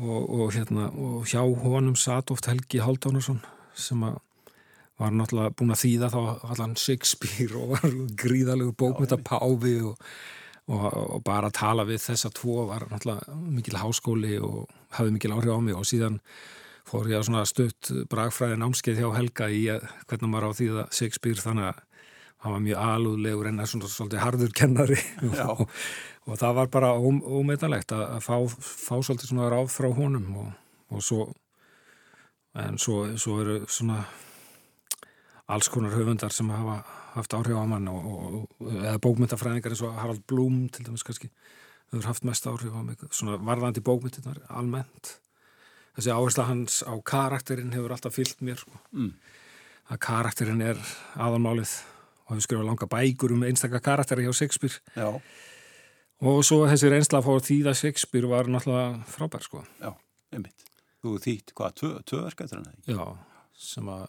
og, 0.00 0.22
og 0.24 0.56
hérna 0.56 0.88
og 0.90 1.28
hjá 1.30 1.44
honum 1.44 1.94
satt 1.94 2.32
oft 2.34 2.48
Helgi 2.50 2.82
Haldánarsson 2.82 3.44
sem 3.78 4.06
að 4.06 4.20
var 5.00 5.14
náttúrulega 5.14 5.54
búin 5.58 5.74
að 5.74 5.82
þýða 5.82 6.10
þá 6.12 6.18
allan 6.54 6.74
Shakespeare 6.78 7.58
og 7.58 7.72
var 7.74 7.94
gríðalegu 8.20 8.74
bókmynda 8.78 9.18
páfi 9.26 9.74
og, 9.88 9.96
og, 10.70 10.84
og 10.86 11.24
bara 11.26 11.50
að 11.50 11.56
tala 11.58 11.86
við 11.88 12.04
þessa 12.04 12.30
tvo 12.34 12.68
var 12.70 12.86
náttúrulega 12.92 13.38
mikil 13.56 13.80
háskóli 13.80 14.36
og 14.38 14.68
hafði 14.94 15.16
mikil 15.16 15.32
áhrif 15.34 15.58
á 15.58 15.60
mig 15.66 15.78
og 15.78 15.88
síðan 15.90 16.20
fór 16.86 17.10
ég 17.10 17.26
svona 17.26 17.42
stutt 17.48 17.90
bragfræði 18.12 18.60
námskeið 18.60 19.02
hjá 19.02 19.10
Helga 19.16 19.50
í 19.50 19.64
að, 19.72 19.88
hvernig 20.06 20.30
maður 20.30 20.54
á 20.54 20.58
því 20.60 20.70
að 20.74 20.94
Shakespeare 20.94 21.42
þannig 21.42 21.70
að 21.72 21.82
hann 22.44 22.52
var 22.52 22.64
mjög 22.66 22.82
alúðlegur 22.84 23.48
en 23.48 23.62
er 23.64 23.70
svona 23.70 23.88
svolítið 23.88 24.20
harður 24.20 24.50
kennari. 24.52 24.98
Og, 25.54 25.62
og 26.28 26.36
það 26.40 26.58
var 26.58 26.68
bara 26.72 26.90
ómetanlegt 27.00 27.94
að, 27.96 28.02
að 28.18 28.26
fá, 28.26 28.36
fá 28.60 28.94
svolítið 29.00 29.30
svona 29.30 29.48
ráð 29.52 29.70
frá 29.72 29.88
honum 29.96 30.28
og, 30.42 30.52
og 30.92 31.02
svo 31.04 31.26
en 32.54 32.78
svo, 32.78 33.04
svo 33.18 33.40
eru 33.42 33.56
svona 33.66 34.04
alls 35.50 35.68
konar 35.68 35.94
höfundar 35.94 36.32
sem 36.32 36.50
hafa 36.50 36.82
haft 37.14 37.34
áhrif 37.36 37.58
á 37.58 37.64
mann 37.68 37.88
og, 37.90 38.46
eða 38.60 38.98
bókmyndafræðingar 39.02 39.74
eins 39.74 39.82
og 39.86 39.94
Harald 39.98 40.24
Blum 40.30 40.64
til 40.72 40.86
dæmis 40.86 41.04
kannski 41.06 41.30
hefur 41.92 42.08
haft 42.08 42.24
mest 42.26 42.46
áhrif 42.50 42.74
á 42.74 42.82
mig 42.82 43.02
svona 43.10 43.38
varðandi 43.38 43.84
bókmyndinar 43.84 44.40
almennt 44.48 45.18
þessi 45.94 46.14
áhersla 46.14 46.48
hans 46.48 46.82
á 46.82 46.94
karakterinn 47.06 47.74
hefur 47.74 47.94
alltaf 47.94 48.16
fyllt 48.16 48.40
mér 48.42 48.58
sko. 48.62 48.78
mm. 48.92 49.12
að 49.94 50.02
karakterinn 50.08 50.64
er 50.64 50.80
aðanmálið 51.14 51.76
og 52.24 52.34
hefur 52.34 52.46
skrifað 52.46 52.70
langa 52.70 52.90
bækur 52.90 53.36
um 53.36 53.44
einstakka 53.46 53.82
karakteri 53.84 54.26
hjá 54.26 54.34
Shakespeare 54.34 54.80
Já. 54.96 55.20
og 56.24 56.44
svo 56.46 56.64
þessi 56.70 56.90
reynsla 56.90 57.20
að 57.20 57.28
fá 57.28 57.34
að 57.36 57.74
Shakespeare 57.82 58.30
var 58.30 58.48
náttúrulega 58.48 59.04
frábær 59.12 59.44
sko. 59.44 59.64
Já, 59.78 59.92
einmitt. 60.32 60.73
Þú 61.04 61.14
þýtt 61.20 61.52
hvað, 61.52 61.78
tvö 62.08 62.20
verkeftur 62.24 62.62
hann? 62.62 62.76
Já, 62.88 63.04
sem 63.60 63.88
að 63.92 64.06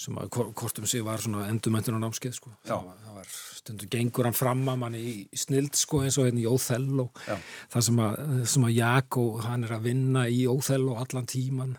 sem 0.00 0.16
að 0.16 0.30
kortum 0.56 0.86
sig 0.88 1.02
var 1.04 1.20
svona 1.20 1.44
endumöndun 1.50 1.98
á 2.00 2.04
námskeið 2.06 2.36
sko. 2.38 2.50
það 2.64 2.86
var, 2.86 3.00
það 3.04 3.16
var 3.18 3.32
stundu 3.58 3.88
gengur 3.92 4.28
hann 4.28 4.36
fram 4.38 4.62
að 4.72 4.78
manni 4.80 5.00
í 5.04 5.14
snild 5.36 5.76
sko 5.76 6.00
eins 6.06 6.16
og 6.16 6.28
hérna 6.28 6.40
í 6.40 6.46
Óþell 6.48 7.02
og 7.04 7.18
það 7.20 7.84
sem 7.88 8.00
að, 8.06 8.20
sem 8.54 8.64
að 8.64 8.76
Jakko 8.78 9.24
hann 9.44 9.66
er 9.66 9.74
að 9.76 9.88
vinna 9.90 10.22
í 10.32 10.46
Óþell 10.48 10.86
og 10.88 11.02
allan 11.02 11.28
tíman 11.28 11.74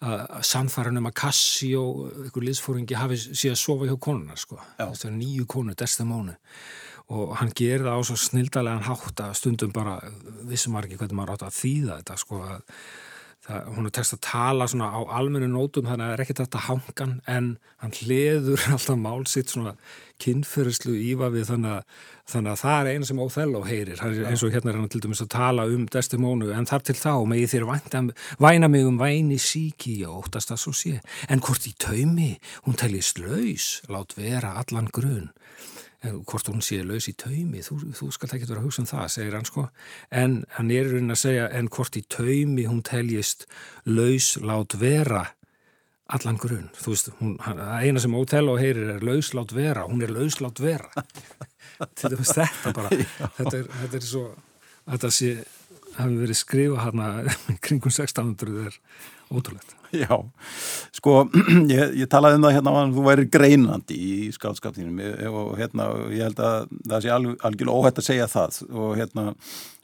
að 0.00 0.22
sannfæra 0.48 0.90
um 0.96 1.10
að 1.10 1.16
Kassi 1.20 1.70
og 1.76 2.24
ykkur 2.26 2.46
liðsfóringi 2.48 2.96
hafi 2.96 3.18
síðan 3.20 3.54
að 3.54 3.62
sofa 3.62 3.88
hjá 3.90 3.98
konunar 4.00 4.40
sko. 4.40 4.56
Þetta 4.78 5.10
er 5.10 5.18
nýju 5.18 5.44
konu, 5.54 5.76
Desdemónu 5.76 6.38
og 7.10 7.34
hann 7.40 7.50
gerir 7.58 7.84
það 7.84 8.00
á 8.00 8.06
svo 8.06 8.16
snildalega 8.22 8.86
hátt 8.86 9.22
að 9.24 9.36
stundum 9.38 9.72
bara 9.74 9.96
vissum 10.48 10.74
maður 10.74 10.88
ekki 10.88 11.00
hvernig 11.02 11.18
maður 11.18 11.34
átt 11.36 11.46
að 11.48 11.56
þýða 11.58 11.96
þetta 12.00 12.18
sko 12.22 12.42
að 12.46 12.60
Það, 13.50 13.70
hún 13.74 13.88
er 13.88 13.92
tekst 13.96 14.14
að 14.14 14.20
tala 14.22 14.66
svona 14.70 14.92
á 14.94 15.00
almennu 15.18 15.48
nótum 15.50 15.88
þannig 15.88 16.04
að 16.04 16.10
það 16.10 16.14
er 16.14 16.22
ekkert 16.22 16.42
þetta 16.44 16.60
hangan 16.68 17.14
en 17.34 17.48
hann 17.82 17.94
hliður 17.98 18.66
alltaf 18.76 19.00
málsitt 19.00 19.50
svona 19.50 19.72
kynferðslu 20.20 20.94
íva 21.10 21.30
við 21.34 21.48
þannig 21.48 21.78
að, 21.78 22.06
þannig 22.30 22.52
að 22.52 22.60
það 22.60 22.80
er 22.80 22.90
eina 22.92 23.08
sem 23.08 23.22
Óþelló 23.24 23.62
heyrir. 23.66 24.02
Er, 24.04 24.20
eins 24.30 24.44
og 24.46 24.54
hérna 24.54 24.72
er 24.72 24.78
hann 24.78 24.92
til 24.92 25.02
dæmis 25.02 25.24
að 25.24 25.32
tala 25.34 25.66
um 25.72 25.88
Destimónu 25.90 26.52
en 26.54 26.68
þar 26.70 26.86
til 26.86 26.98
þá 27.00 27.12
með 27.32 27.44
þér 27.54 27.66
vænta, 27.72 28.04
væna 28.46 28.70
mig 28.70 28.86
um 28.86 29.00
væni 29.00 29.40
síki 29.42 29.96
og 30.06 30.26
óttast 30.26 30.54
að 30.54 30.62
svo 30.64 30.76
sé. 30.76 30.96
En 31.32 31.42
hvort 31.42 31.66
í 31.66 31.74
taumi 31.80 32.34
hún 32.68 32.78
telist 32.78 33.18
laus 33.18 33.80
lát 33.90 34.14
vera 34.20 34.54
allan 34.62 34.92
grunn 34.94 35.32
hvort 36.00 36.48
hún 36.48 36.62
sé 36.64 36.80
laus 36.86 37.08
í 37.10 37.14
taumi 37.18 37.60
þú, 37.64 37.76
þú 37.96 38.08
skal 38.14 38.30
ekki 38.32 38.48
vera 38.48 38.62
að 38.62 38.68
hugsa 38.68 38.82
um 38.82 38.88
það, 38.88 39.06
segir 39.12 39.36
hann 39.36 39.48
sko. 39.48 39.66
En 40.10 40.40
hann 40.56 40.72
er 40.72 40.88
raunin 40.88 41.14
að 41.14 41.22
segja 41.24 41.50
en 41.58 41.68
hvort 41.72 41.98
í 42.00 42.04
taumi 42.08 42.64
hún 42.68 42.82
teljist 42.86 43.46
laus 43.88 44.34
lát 44.40 44.78
vera 44.80 45.26
allan 46.10 46.40
grunn, 46.42 46.70
þú 46.74 46.90
veist 46.90 47.10
hún, 47.20 47.36
eina 47.38 48.00
sem 48.02 48.14
Ótello 48.18 48.56
heyrir 48.58 48.96
er 48.96 49.04
laus 49.06 49.30
lát 49.36 49.52
vera. 49.54 49.84
Hún 49.86 50.02
er 50.02 50.10
laus 50.10 50.40
lát 50.42 50.58
vera. 50.58 50.90
Dæmis 52.00 52.32
þetta 52.34 52.72
bara. 52.74 52.90
Þetta 53.36 53.60
er, 53.60 53.68
þetta 53.84 54.00
er 54.00 54.08
svo 54.08 54.24
þetta 54.88 55.10
sé, 55.14 55.30
hafi 55.98 56.20
verið 56.20 56.38
skrifa 56.38 56.84
hérna 56.86 57.10
kringum 57.64 57.92
1600 57.92 58.68
er 58.68 58.78
ótrúlegt. 59.30 59.76
Já, 59.90 60.14
sko, 60.94 61.24
ég, 61.72 61.96
ég 61.98 62.06
talaði 62.10 62.38
um 62.38 62.46
það 62.46 62.54
hérna 62.54 62.74
að 62.78 62.94
þú 62.94 63.04
væri 63.08 63.26
greinandi 63.32 63.96
í 63.98 64.14
skálskaptinum 64.34 65.00
og 65.32 65.52
hérna, 65.58 65.88
ég 66.14 66.28
held 66.28 66.42
að 66.46 66.70
það 66.92 67.04
sé 67.04 67.12
alg, 67.14 67.32
algjörlega 67.48 67.80
óhætt 67.80 67.98
að 67.98 68.06
segja 68.06 68.28
það 68.30 68.60
og 68.70 68.92
hérna, 69.00 69.24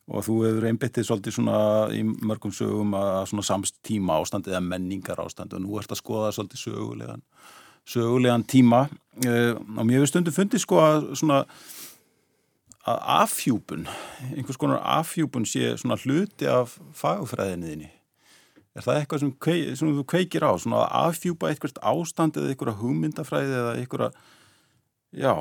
og 0.07 0.27
þú 0.27 0.37
hefur 0.45 0.69
einbittið 0.71 1.09
svolítið 1.09 1.37
svona 1.39 1.59
í 1.95 2.05
mörgum 2.07 2.55
sögum 2.55 2.95
að 2.99 3.25
svona 3.33 3.47
samstíma 3.49 4.21
ástand 4.21 4.47
eða 4.51 4.63
menningar 4.63 5.23
ástand 5.25 5.57
og 5.57 5.65
nú 5.65 5.81
ert 5.81 5.91
að 5.91 6.03
skoða 6.03 6.31
svolítið 6.37 6.63
sögulegan, 6.63 7.27
sögulegan 7.87 8.47
tíma. 8.47 8.85
Uh, 9.25 9.57
og 9.57 9.83
mér 9.83 9.99
hefur 9.99 10.13
stundum 10.13 10.37
fundið 10.37 10.63
sko 10.63 10.79
að 10.85 11.11
svona 11.19 11.43
að 12.87 13.03
afhjúpun, 13.17 13.89
einhvers 14.37 14.59
konar 14.63 14.79
afhjúpun 15.01 15.47
sé 15.49 15.73
svona 15.75 15.99
hluti 15.99 16.47
af 16.47 16.77
fagfræðinniðinni 16.95 17.91
Er 18.77 18.85
það 18.85 18.99
eitthvað 19.01 19.23
sem, 19.23 19.31
kveik, 19.41 19.69
sem 19.81 19.93
þú 19.97 20.03
kveikir 20.13 20.45
á, 20.45 20.53
svona 20.61 20.83
að 20.85 21.07
afhjúpa 21.13 21.49
eitthvað 21.49 21.79
ástand 21.93 22.37
eða 22.37 22.53
eitthvað 22.53 22.83
hugmyndafræði 22.83 23.55
eða 23.61 23.71
eitthvað, 23.81 24.19
já, 25.17 25.33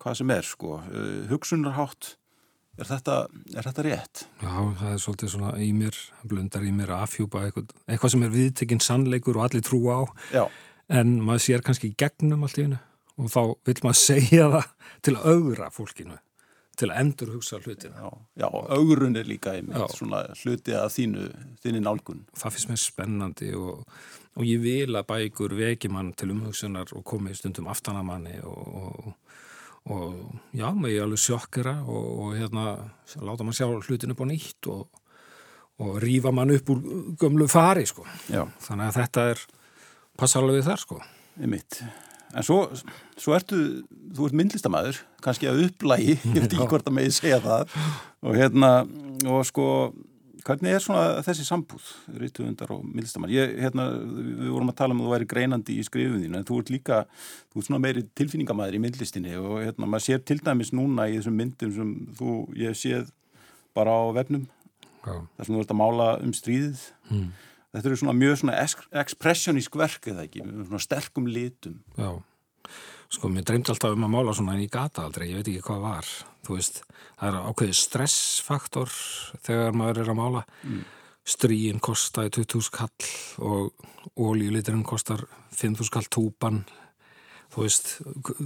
hvað 0.00 0.16
sem 0.20 0.32
er, 0.32 0.48
sko, 0.48 0.78
uh, 0.80 1.10
hugsunarhátt, 1.28 2.14
er 2.78 2.88
þetta, 2.88 3.18
er 3.52 3.68
þetta 3.68 3.84
rétt? 3.84 4.24
Já, 4.40 4.54
það 4.80 4.94
er 4.94 5.02
svolítið 5.04 5.34
svona 5.34 5.52
í 5.60 5.68
mér, 5.76 6.00
blundar 6.30 6.64
í 6.64 6.72
mér 6.72 6.94
að 6.96 7.04
afhjúpa 7.08 7.44
eitthvað, 7.44 7.74
eitthvað 7.84 8.14
sem 8.14 8.24
er 8.24 8.34
viðtekinn 8.38 8.84
sannleikur 8.86 9.40
og 9.40 9.48
allir 9.48 9.66
trú 9.66 9.82
á, 9.92 10.00
já. 10.32 10.44
en 10.88 11.18
maður 11.26 11.44
sér 11.50 11.66
kannski 11.66 11.92
gegnum 12.00 12.46
allt 12.48 12.62
í 12.62 12.68
hennu 12.68 12.80
og 13.18 13.32
þá 13.34 13.42
vil 13.68 13.76
maður 13.82 14.00
segja 14.08 14.48
það 14.54 14.72
til 15.04 15.16
að 15.18 15.30
augra 15.34 15.70
fólkinu 15.74 16.16
til 16.78 16.92
að 16.92 17.00
endur 17.02 17.32
hugsa 17.34 17.58
hlutina. 17.62 18.04
Já, 18.04 18.10
já 18.44 18.46
augrun 18.48 19.18
er 19.18 19.26
líka 19.28 19.56
einmitt 19.56 19.96
svona 19.96 20.22
hluti 20.38 20.76
að 20.78 20.92
þínu, 20.94 21.26
þínu 21.64 21.82
nálgun. 21.84 22.22
Það 22.38 22.54
finnst 22.54 22.70
mér 22.70 22.82
spennandi 22.82 23.50
og, 23.58 23.82
og 24.38 24.46
ég 24.46 24.62
vil 24.62 24.98
að 24.98 25.08
bækur 25.10 25.56
veki 25.58 25.90
mann 25.92 26.12
til 26.18 26.32
umhugsunar 26.34 26.94
og 26.94 27.04
komi 27.08 27.34
stundum 27.36 27.70
aftanamanni 27.72 28.38
og, 28.46 28.70
og, 28.82 29.12
og 29.90 30.16
já, 30.54 30.68
maður 30.70 30.94
er 30.94 31.04
alveg 31.08 31.24
sjokkera 31.24 31.76
og 31.90 32.32
hérna 32.38 32.70
láta 33.18 33.46
mann 33.46 33.58
sjá 33.58 33.66
hlutinu 33.68 34.14
upp 34.14 34.24
á 34.24 34.26
nýtt 34.30 34.72
og 34.72 36.02
rýfa 36.02 36.34
mann 36.34 36.54
upp 36.54 36.74
úr 36.74 36.82
gömlu 37.18 37.46
fari 37.50 37.86
sko. 37.86 38.06
Já. 38.30 38.44
Þannig 38.66 38.90
að 38.90 39.00
þetta 39.02 39.30
er 39.34 39.46
passa 40.18 40.42
alveg 40.42 40.66
þar 40.66 40.86
sko. 40.86 41.02
Einmitt. 41.38 41.82
En 42.36 42.44
svo, 42.44 42.58
svo 43.16 43.34
ertu, 43.36 43.58
þú 44.16 44.28
ert 44.28 44.36
myndlistamæður, 44.36 45.00
kannski 45.24 45.48
að 45.48 45.62
upplægi, 45.68 46.18
ég 46.34 46.42
veit 46.42 46.52
ekki 46.52 46.68
hvort 46.68 46.90
að 46.90 46.98
megið 46.98 47.16
segja 47.16 47.38
það 47.44 47.72
og 48.20 48.36
hérna, 48.36 48.70
og 49.32 49.46
sko, 49.48 49.68
hvernig 50.44 50.76
er 50.76 50.84
svona 50.84 51.22
þessi 51.24 51.46
sambúð, 51.48 51.88
rítuðundar 52.20 52.74
og 52.76 52.84
myndlistamæður? 52.84 53.34
Ég, 53.38 53.56
hérna, 53.64 53.88
við 53.96 54.52
vorum 54.52 54.74
að 54.74 54.78
tala 54.82 54.96
um 54.96 55.00
að 55.00 55.08
þú 55.08 55.14
væri 55.14 55.30
greinandi 55.32 55.78
í 55.80 55.86
skrifuðinu, 55.88 56.36
en 56.36 56.46
þú 56.48 56.60
ert 56.60 56.74
líka, 56.74 57.00
þú 57.48 57.62
ert 57.62 57.70
svona 57.70 57.82
meiri 57.86 58.04
tilfinningamæður 58.20 58.76
í 58.76 58.84
myndlistinni 58.84 59.34
og 59.40 59.58
hérna, 59.64 59.88
maður 59.88 60.06
sér 60.10 60.22
til 60.28 60.40
dæmis 60.44 60.74
núna 60.76 61.08
í 61.08 61.16
þessum 61.16 61.40
myndum 61.40 61.74
sem 61.80 61.96
þú, 62.20 62.38
ég 62.60 62.76
séð 62.76 63.08
bara 63.76 63.96
á 63.96 64.04
vefnum, 64.20 64.44
þar 65.00 65.46
sem 65.46 65.54
þú 65.54 65.64
ert 65.64 65.72
að 65.72 65.80
mála 65.80 66.14
um 66.20 66.36
stríðið. 66.36 66.88
Mm 67.08 67.28
þetta 67.78 67.92
eru 67.92 68.00
svona 68.02 68.16
mjög 68.18 68.40
svona 68.42 68.58
ekspressjónísk 69.04 69.78
verk 69.78 70.10
eða 70.12 70.26
ekki, 70.26 70.44
svona 70.44 70.82
sterkum 70.82 71.30
litum. 71.30 71.78
Já, 71.98 72.10
sko 73.14 73.30
mér 73.32 73.46
dreymdi 73.48 73.72
alltaf 73.72 73.96
um 73.96 74.06
að 74.08 74.14
mála 74.14 74.34
svona 74.36 74.56
en 74.56 74.64
ég 74.64 74.72
gata 74.72 75.06
aldrei, 75.06 75.30
ég 75.30 75.40
veit 75.40 75.50
ekki 75.52 75.64
hvað 75.70 75.84
var. 75.86 76.12
Þú 76.46 76.58
veist, 76.58 76.82
það 77.20 77.28
er 77.28 77.50
ákveðið 77.50 77.78
stressfaktor 77.82 78.94
þegar 79.46 79.76
maður 79.76 80.02
er 80.02 80.14
að 80.14 80.20
mála. 80.22 80.46
Mm. 80.64 80.86
stríin 81.28 81.80
kostar 81.84 82.30
20.000 82.32 82.72
kall 82.72 83.08
og 83.44 83.74
ólíuliturinn 84.16 84.84
kostar 84.86 85.26
5.000 85.52 85.92
kall 85.92 86.08
túpan. 86.08 86.62
Þú 87.52 87.64
veist, 87.64 87.90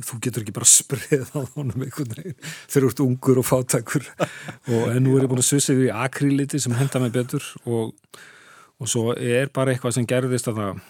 þú 0.07 0.19
getur 0.23 0.45
ekki 0.45 0.55
bara 0.55 0.67
spreið 0.67 1.31
á 1.35 1.43
honum 1.55 1.83
einhvern 1.83 2.11
veginn 2.15 2.37
þegar 2.43 2.85
þú 2.85 2.91
ert 2.91 3.05
ungur 3.05 3.41
og 3.43 3.47
fátækur. 3.47 4.07
Og 4.75 4.85
en 4.93 5.03
nú 5.03 5.17
er 5.17 5.27
ég 5.27 5.31
búin 5.31 5.43
að 5.43 5.49
sussi 5.49 5.75
við 5.79 5.89
í 5.91 5.97
akríliti 6.05 6.61
sem 6.63 6.75
henda 6.79 7.03
mig 7.03 7.15
betur 7.15 7.47
og 7.63 7.95
og 8.83 8.91
svo 8.91 9.13
er 9.15 9.53
bara 9.55 9.73
eitthvað 9.73 9.97
sem 9.97 10.07
gerðist 10.11 10.51
að 10.51 10.59
það, 10.59 10.81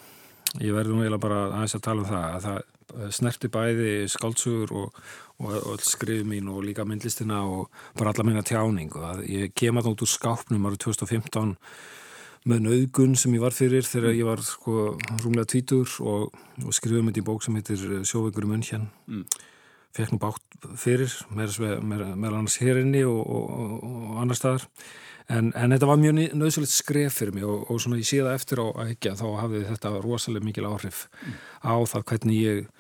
ég 0.64 0.76
verður 0.76 0.96
nú 0.96 1.02
eiginlega 1.04 1.24
bara 1.26 1.40
aðeins 1.50 1.76
að 1.76 1.84
tala 1.84 2.04
um 2.04 2.08
það, 2.08 2.28
að 2.36 2.46
það 2.46 3.12
snerti 3.12 3.50
bæði 3.52 3.92
skáltsugur 4.12 4.72
og, 4.76 5.00
og, 5.40 5.56
og 5.72 5.84
skrifið 5.84 6.28
mín 6.28 6.50
og 6.52 6.62
líka 6.66 6.86
myndlistina 6.88 7.42
og 7.48 7.70
bara 7.98 8.12
alla 8.12 8.26
minna 8.28 8.44
tjáning. 8.46 8.92
Og 8.96 9.08
að 9.08 9.24
ég 9.30 9.54
kem 9.56 9.80
að 9.80 9.92
út 9.92 10.04
úr 10.04 10.12
skápnum 10.12 10.68
árið 10.68 10.84
2015 10.88 11.54
með 12.50 12.64
naugun 12.66 13.14
sem 13.18 13.34
ég 13.36 13.44
var 13.44 13.54
fyrir 13.54 13.86
þegar 13.86 14.16
ég 14.18 14.26
var 14.26 14.42
sko 14.44 14.96
rúmlega 15.22 15.48
tvítur 15.52 15.88
og, 16.02 16.32
og 16.64 16.74
skrifum 16.74 17.08
þetta 17.10 17.22
í 17.22 17.26
bók 17.28 17.44
sem 17.44 17.58
heitir 17.58 17.84
Sjóvegur 18.08 18.48
í 18.48 18.50
munn 18.50 18.64
mm. 18.66 19.26
Fekk 19.96 20.14
nú 20.14 20.20
bátt 20.22 20.66
fyrir 20.80 21.12
meðal 21.30 22.36
annars 22.38 22.58
hérinni 22.62 23.04
og, 23.08 23.22
og, 23.22 23.72
og 23.86 24.20
annar 24.22 24.38
staðar 24.38 24.68
en, 25.30 25.50
en 25.52 25.74
þetta 25.74 25.88
var 25.88 26.00
mjög 26.02 26.20
nöðsölegt 26.38 26.74
skref 26.74 27.18
fyrir 27.20 27.36
mig 27.36 27.46
og 27.48 27.80
svona 27.80 28.00
ég 28.00 28.08
sé 28.08 28.22
það 28.22 28.36
eftir 28.36 28.62
á 28.62 28.66
að 28.70 28.94
ekki 28.94 29.16
þá 29.20 29.26
hafði 29.40 29.64
þetta 29.70 29.96
rosalega 30.04 30.48
mikil 30.48 30.68
áhrif 30.70 31.04
mm. 31.08 31.36
á 31.66 31.74
það 31.92 32.06
hvernig 32.12 32.40
ég 32.42 32.70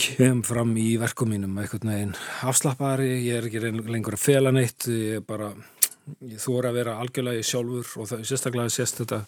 kem 0.00 0.44
fram 0.46 0.72
í 0.80 0.94
verkum 1.00 1.32
mínum 1.32 1.58
eitthvað 1.60 1.88
neginn 1.90 2.14
afslappari, 2.48 3.10
ég 3.26 3.40
er 3.40 3.48
ekki 3.48 3.72
lengur 3.90 4.16
að 4.16 4.22
fela 4.22 4.52
neitt, 4.54 4.86
ég 4.88 5.18
er 5.18 5.26
bara 5.26 5.50
ég 6.24 6.40
þóra 6.40 6.70
að 6.70 6.78
vera 6.80 6.98
algjörlega 7.02 7.42
í 7.42 7.46
sjálfur 7.46 7.90
og 8.00 8.08
það, 8.10 8.22
sérstaklega 8.28 8.72
sést 8.72 9.02
þetta 9.02 9.22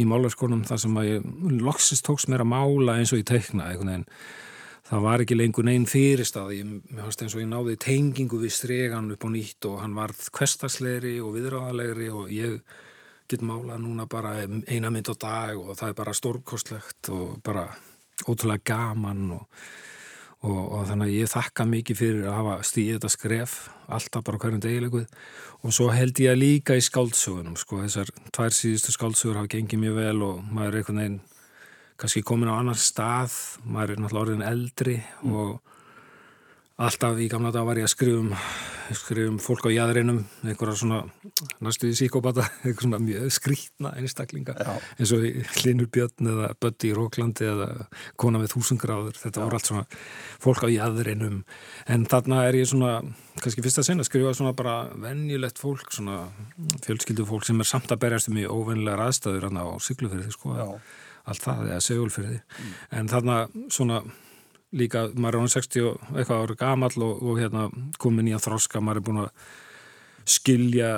í 0.00 0.06
málarskonum 0.08 0.64
þar 0.68 0.82
sem 0.84 0.98
að 1.00 1.08
ég 1.08 1.28
loksist 1.62 2.06
tóks 2.06 2.26
mér 2.30 2.44
að 2.44 2.52
mála 2.52 2.98
eins 2.98 3.12
og 3.14 3.22
ég 3.22 3.28
teikna 3.30 3.70
en 3.74 4.16
það 4.90 5.04
var 5.06 5.24
ekki 5.24 5.38
lengur 5.38 5.66
neinn 5.66 5.86
fyrirstað 5.90 6.54
ég 6.58 6.70
ég 6.98 7.50
náði 7.50 7.76
tengingu 7.80 8.40
við 8.42 8.54
stregan 8.56 9.12
upp 9.14 9.26
á 9.26 9.28
nýtt 9.30 9.68
og 9.70 9.82
hann 9.84 9.98
varð 9.98 10.30
kvestagslegri 10.34 11.18
og 11.22 11.36
viðráðalegri 11.36 12.10
og 12.10 12.32
ég 12.34 12.58
get 13.30 13.44
málað 13.46 13.84
núna 13.84 14.08
bara 14.10 14.34
eina 14.42 14.90
mynd 14.90 15.12
á 15.12 15.14
dag 15.14 15.60
og 15.60 15.76
það 15.78 15.92
er 15.92 16.00
bara 16.02 16.16
stórkostlegt 16.18 17.12
og 17.14 17.38
bara 17.46 17.68
ótrúlega 18.26 18.74
gaman 18.74 19.30
og 19.38 19.46
og, 20.40 20.60
og 20.72 20.86
þannig 20.88 21.10
að 21.10 21.16
ég 21.18 21.30
þakka 21.30 21.66
mikið 21.68 21.98
fyrir 21.98 22.28
að 22.28 22.38
hafa 22.38 22.54
stíðið 22.64 22.96
þetta 22.96 23.12
skref 23.12 23.56
alltaf 23.92 24.24
bara 24.24 24.40
hverjum 24.40 24.62
degileguð 24.64 25.08
og 25.60 25.74
svo 25.76 25.90
held 25.92 26.20
ég 26.22 26.38
líka 26.38 26.76
í 26.78 26.84
skáldsögunum 26.84 27.58
sko, 27.60 27.82
þessar 27.84 28.12
tvær 28.32 28.56
síðustu 28.56 28.94
skáldsögur 28.96 29.40
hafa 29.40 29.52
gengið 29.56 29.82
mjög 29.84 29.98
vel 30.00 30.22
og 30.24 30.40
maður 30.48 30.70
er 30.70 30.80
einhvern 30.80 31.02
veginn 31.02 31.18
kannski 32.00 32.24
komin 32.26 32.50
á 32.50 32.56
annar 32.56 32.78
stað 32.80 33.36
maður 33.64 33.94
er 33.96 34.02
náttúrulega 34.02 34.24
orðin 34.24 34.46
eldri 34.48 34.96
mm. 35.00 35.34
og 35.36 35.70
alltaf 36.80 37.18
í 37.20 37.28
gamla 37.28 37.52
dag 37.52 37.66
var 37.68 37.76
ég 37.76 37.84
að 37.84 37.92
skrifum 37.92 38.30
skrifum 38.96 39.36
fólk 39.42 39.66
á 39.68 39.70
jæðrinum 39.70 40.22
einhverja 40.42 40.78
svona 40.80 41.00
næstuði 41.62 41.96
síkópata 41.98 42.46
einhverja 42.64 42.86
svona 42.86 43.00
mjög 43.04 43.34
skrítna 43.36 43.92
einstaklinga 44.00 44.54
Já. 44.56 44.70
eins 44.96 45.12
og 45.14 45.26
Linur 45.64 45.90
Björn 45.92 46.30
eða 46.32 46.50
Bötti 46.62 46.90
í 46.90 46.94
Róklandi 46.96 47.50
eða 47.50 47.68
Kona 48.20 48.40
við 48.42 48.54
þúsungráður 48.54 49.20
þetta 49.20 49.42
Já. 49.42 49.44
voru 49.44 49.60
allt 49.60 49.70
svona 49.70 49.84
fólk 50.42 50.64
á 50.64 50.68
jæðrinum 50.72 51.42
en 51.86 52.08
þarna 52.10 52.46
er 52.48 52.58
ég 52.62 52.72
svona 52.72 52.96
kannski 53.40 53.64
fyrst 53.66 53.82
að 53.82 53.88
sinna 53.90 54.06
að 54.06 54.10
skrifa 54.10 54.34
svona 54.40 54.56
bara 54.56 54.78
venjulegt 55.04 55.60
fólk 55.60 55.92
svona 55.94 56.22
fjölskyldu 56.86 57.28
fólk 57.28 57.46
sem 57.46 57.60
er 57.60 57.68
samt 57.68 57.92
að 57.92 58.02
berjast 58.06 58.32
um 58.32 58.40
í 58.40 58.48
óvennilega 58.48 58.98
ræðstæður 59.04 59.50
á 59.52 59.68
syklufyrði 59.84 60.32
sko 60.34 60.56
Já. 60.56 60.66
Allt 61.32 61.46
það 61.46 61.64
eða 61.70 61.86
segulfyrði 61.86 62.40
mm. 62.40 62.74
en 63.00 63.10
þarna 63.14 63.38
svona 63.72 64.02
líka, 64.76 65.08
maður 65.14 65.40
er 65.40 65.46
án 65.46 65.56
60 65.56 65.88
og 65.88 66.12
eitthvað 66.14 66.44
ára 66.44 66.60
gamall 66.60 67.02
og, 67.06 67.24
og 67.26 67.40
hérna 67.40 67.66
komin 67.98 68.30
í 68.30 68.36
að 68.36 68.46
þroska, 68.46 68.82
maður 68.84 69.00
er 69.00 69.06
búin 69.08 69.24
að 69.24 69.32
skilja 70.30 70.90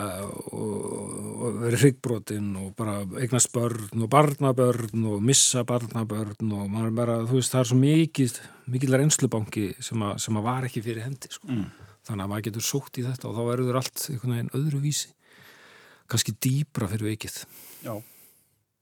og, 0.53 1.55
verið 1.63 1.85
hryggbrotinn 1.85 2.51
og 2.59 2.73
bara 2.77 2.99
eignast 3.23 3.53
börn 3.55 4.03
og 4.03 4.11
barnabörn 4.13 5.07
og 5.09 5.23
missa 5.25 5.63
barnabörn 5.69 6.53
og 6.53 6.67
maður 6.67 6.91
er 6.91 6.99
bara, 6.99 7.17
þú 7.29 7.39
veist, 7.39 7.55
það 7.55 7.63
er 7.63 7.71
svo 7.71 7.79
mikið 7.81 8.37
mikið 8.73 8.95
reynslubanki 8.99 9.65
sem, 9.83 10.05
a, 10.05 10.15
sem 10.23 10.37
að 10.39 10.47
var 10.47 10.69
ekki 10.69 10.85
fyrir 10.85 11.07
hendi, 11.07 11.31
sko. 11.33 11.49
Mm. 11.51 11.67
Þannig 12.03 12.25
að 12.25 12.31
maður 12.33 12.47
getur 12.49 12.67
sótt 12.67 12.99
í 12.99 13.05
þetta 13.07 13.29
og 13.31 13.37
þá 13.37 13.43
verður 13.47 13.79
allt 13.79 14.07
einhvern 14.11 14.35
veginn 14.35 14.55
öðru 14.59 14.81
vísi 14.83 15.13
kannski 16.11 16.35
dýbra 16.45 16.89
fyrir 16.91 17.13
vikið. 17.13 17.37
Já. 17.87 17.95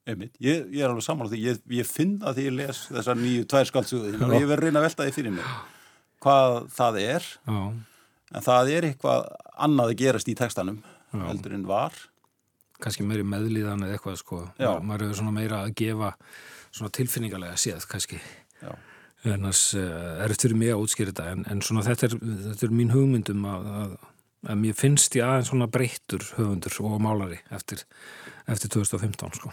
Ég, 0.08 0.64
ég 0.72 0.80
er 0.80 0.88
alveg 0.88 1.04
samanlátt 1.04 1.34
því. 1.34 1.42
Ég, 1.44 1.60
ég 1.76 1.88
finn 1.88 2.16
að 2.24 2.38
því 2.38 2.46
ég 2.46 2.56
les 2.56 2.80
þessar 2.88 3.18
nýju 3.20 3.46
tvær 3.50 3.68
skaldsöðu 3.68 4.12
og 4.16 4.34
ég 4.38 4.48
verð 4.48 4.66
reyna 4.66 4.80
að 4.80 4.86
velta 4.88 5.06
því 5.06 5.14
fyrir 5.16 5.34
mig 5.36 5.50
hvað 6.24 6.56
það 6.76 7.00
er. 7.02 7.26
Já. 7.46 7.60
en 8.30 8.46
það 8.46 8.72
er 8.76 8.86
eitthvað 8.90 9.28
annað 9.66 9.92
að 9.92 10.00
gerast 10.00 10.30
í 10.30 10.36
tekstanum 10.38 10.80
Já. 11.10 11.24
heldur 11.26 11.56
en 11.56 11.66
var. 11.68 11.96
Kannski 12.80 13.04
meiri 13.04 13.26
meðlíðan 13.28 13.84
eða 13.84 13.98
eitthvað 13.98 14.20
sko. 14.22 14.44
Já. 14.60 14.72
maður 14.80 15.08
hefur 15.08 15.20
svona 15.20 15.36
meira 15.36 15.64
að 15.64 15.74
gefa 15.82 16.14
svona 16.70 16.94
tilfinningarlega 16.96 17.58
séð 17.60 17.88
kannski. 17.90 18.20
En 19.28 19.44
þess 19.44 19.74
uh, 19.76 20.22
er 20.24 20.32
þetta 20.32 20.46
fyrir 20.46 20.60
mig 20.62 20.70
að 20.72 20.84
útskýra 20.86 21.12
þetta. 21.12 21.32
En, 21.34 21.42
en 21.52 21.64
svona 21.64 21.84
þetta 21.84 22.08
er, 22.08 22.14
þetta 22.46 22.66
er 22.66 22.78
mín 22.78 22.94
hugmyndum 22.94 23.42
að, 23.52 23.66
að, 23.82 23.96
að 24.48 24.62
mér 24.62 24.78
finnst 24.78 25.18
ég 25.18 25.26
aðeins 25.26 25.50
svona 25.52 25.68
breyttur 25.68 26.24
höfundur 26.38 26.78
og 26.88 27.02
málari 27.04 27.42
eftir, 27.52 27.84
eftir 28.48 28.72
2015 28.78 29.36
sko 29.42 29.52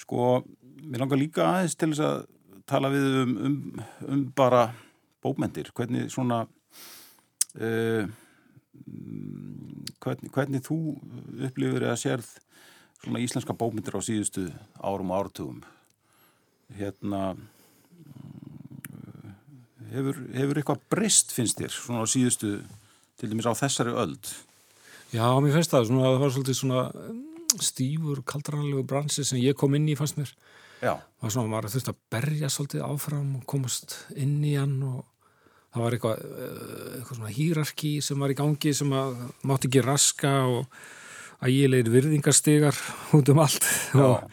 sko, 0.00 0.40
mér 0.82 1.04
langar 1.04 1.20
líka 1.20 1.46
aðeins 1.46 1.76
til 1.78 1.92
þess 1.92 2.04
að 2.06 2.22
tala 2.70 2.90
við 2.92 3.06
um, 3.22 3.34
um, 3.46 3.84
um 4.08 4.24
bara 4.36 4.70
bókmendir, 5.24 5.70
hvernig 5.76 6.10
svona, 6.12 6.44
uh, 7.60 8.04
hvernig, 10.00 10.32
hvernig 10.34 10.64
þú 10.66 10.78
upplifur 11.48 11.84
eða 11.84 11.98
sérð 12.00 12.30
svona 13.00 13.22
íslenska 13.24 13.56
bókmendir 13.56 13.96
á 13.96 14.00
síðustu 14.04 14.48
árum 14.76 15.12
og 15.12 15.24
ártugum. 15.24 15.62
Hérna, 16.78 17.34
hefur, 19.90 20.20
hefur 20.36 20.60
eitthvað 20.60 20.84
breyst 20.92 21.34
finnst 21.34 21.58
þér 21.60 21.74
svona 21.74 22.04
á 22.04 22.12
síðustu, 22.12 22.60
til 23.18 23.32
dæmis 23.32 23.48
á 23.48 23.54
þessari 23.56 23.96
öld? 23.96 24.32
Já, 25.10 25.26
mér 25.42 25.56
finnst 25.56 25.74
það, 25.74 25.88
svona, 25.90 26.06
það 26.06 26.22
var 26.22 26.34
svolítið 26.36 26.60
svona 26.60 26.84
stífur, 27.58 28.22
kaldranlegu 28.28 28.84
bransi 28.86 29.24
sem 29.26 29.40
ég 29.42 29.58
kom 29.58 29.74
inn 29.74 29.88
í 29.90 29.96
fannst 29.98 30.18
mér. 30.20 30.32
Og 31.20 31.32
svona 31.32 31.50
maður 31.50 31.74
þurfti 31.74 31.92
að 31.92 32.02
berja 32.14 32.48
svolítið 32.52 32.84
áfram 32.86 33.34
og 33.40 33.46
komast 33.50 33.96
inn 34.16 34.38
í 34.46 34.54
hann 34.56 34.78
og 34.86 35.02
það 35.70 35.82
var 35.84 35.96
eitthvað, 35.96 36.22
eh, 36.24 36.86
eitthvað 36.98 37.18
svona 37.18 37.34
hýrarki 37.36 37.92
sem 38.02 38.22
var 38.22 38.32
í 38.32 38.38
gangi 38.38 38.72
sem 38.74 38.94
að 38.96 39.18
mátti 39.46 39.68
ekki 39.68 39.84
raska 39.84 40.32
og 40.48 40.80
ægilegir 41.44 41.92
virðingarstegar 41.94 42.80
út 43.16 43.28
um 43.32 43.42
allt. 43.44 43.66
Og, 43.94 44.24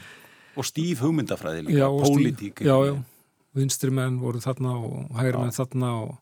og 0.58 0.68
stíf 0.68 1.04
hugmyndafræði 1.06 1.68
líka, 1.68 1.92
pólitík. 1.92 2.64
Já, 2.66 2.76
já, 2.90 2.96
vinstri 3.58 3.92
menn 3.94 4.20
voru 4.22 4.42
þarna 4.44 4.78
og 4.80 5.20
hægri 5.20 5.44
menn 5.44 5.56
þarna 5.56 5.92
og 6.06 6.16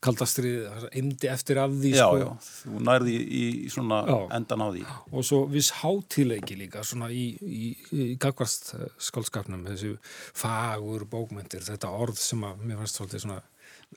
kaldastrið, 0.00 0.86
endi 0.96 1.28
eftir 1.28 1.60
af 1.60 1.74
því 1.76 1.90
Já, 1.92 2.06
sko. 2.06 2.18
já, 2.22 2.28
þú 2.62 2.82
nærði 2.88 3.16
í, 3.20 3.42
í 3.66 3.72
svona 3.72 4.00
já. 4.08 4.16
endan 4.38 4.64
á 4.64 4.68
því. 4.72 4.84
Og 5.12 5.26
svo 5.28 5.40
viss 5.52 5.72
hátileiki 5.82 6.56
líka 6.56 6.84
svona 6.88 7.10
í, 7.12 7.26
í, 7.40 7.72
í 7.92 8.06
gagvast 8.20 8.72
skálskapnum 9.10 9.66
þessu 9.68 9.96
fagur 10.32 11.04
bókmyndir 11.10 11.66
þetta 11.68 11.92
orð 11.92 12.16
sem 12.20 12.44
að 12.48 12.64
mér 12.64 12.80
fannst 12.80 13.00
svolítið 13.00 13.26
svona 13.26 13.42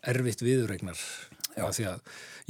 erfitt 0.09 0.41
viðregnar 0.43 0.99
Já, 1.53 1.67
því 1.69 1.83
að 1.85 1.99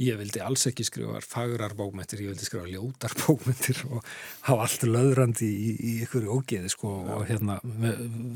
ég 0.00 0.16
vildi 0.16 0.40
alls 0.40 0.62
ekki 0.70 0.84
skrifa 0.88 1.18
fagurar 1.20 1.74
bókmyndir, 1.76 2.22
ég 2.24 2.30
vildi 2.32 2.46
skrifa 2.48 2.70
ljótar 2.72 3.12
bókmyndir 3.22 3.82
og 3.90 4.00
hafa 4.48 4.64
allt 4.64 4.86
löðrandi 4.88 5.50
í, 5.52 5.74
í 5.76 5.92
ykkur 6.06 6.24
ógeði 6.32 6.72
sko 6.72 6.94
og 7.18 7.26
hérna 7.28 7.58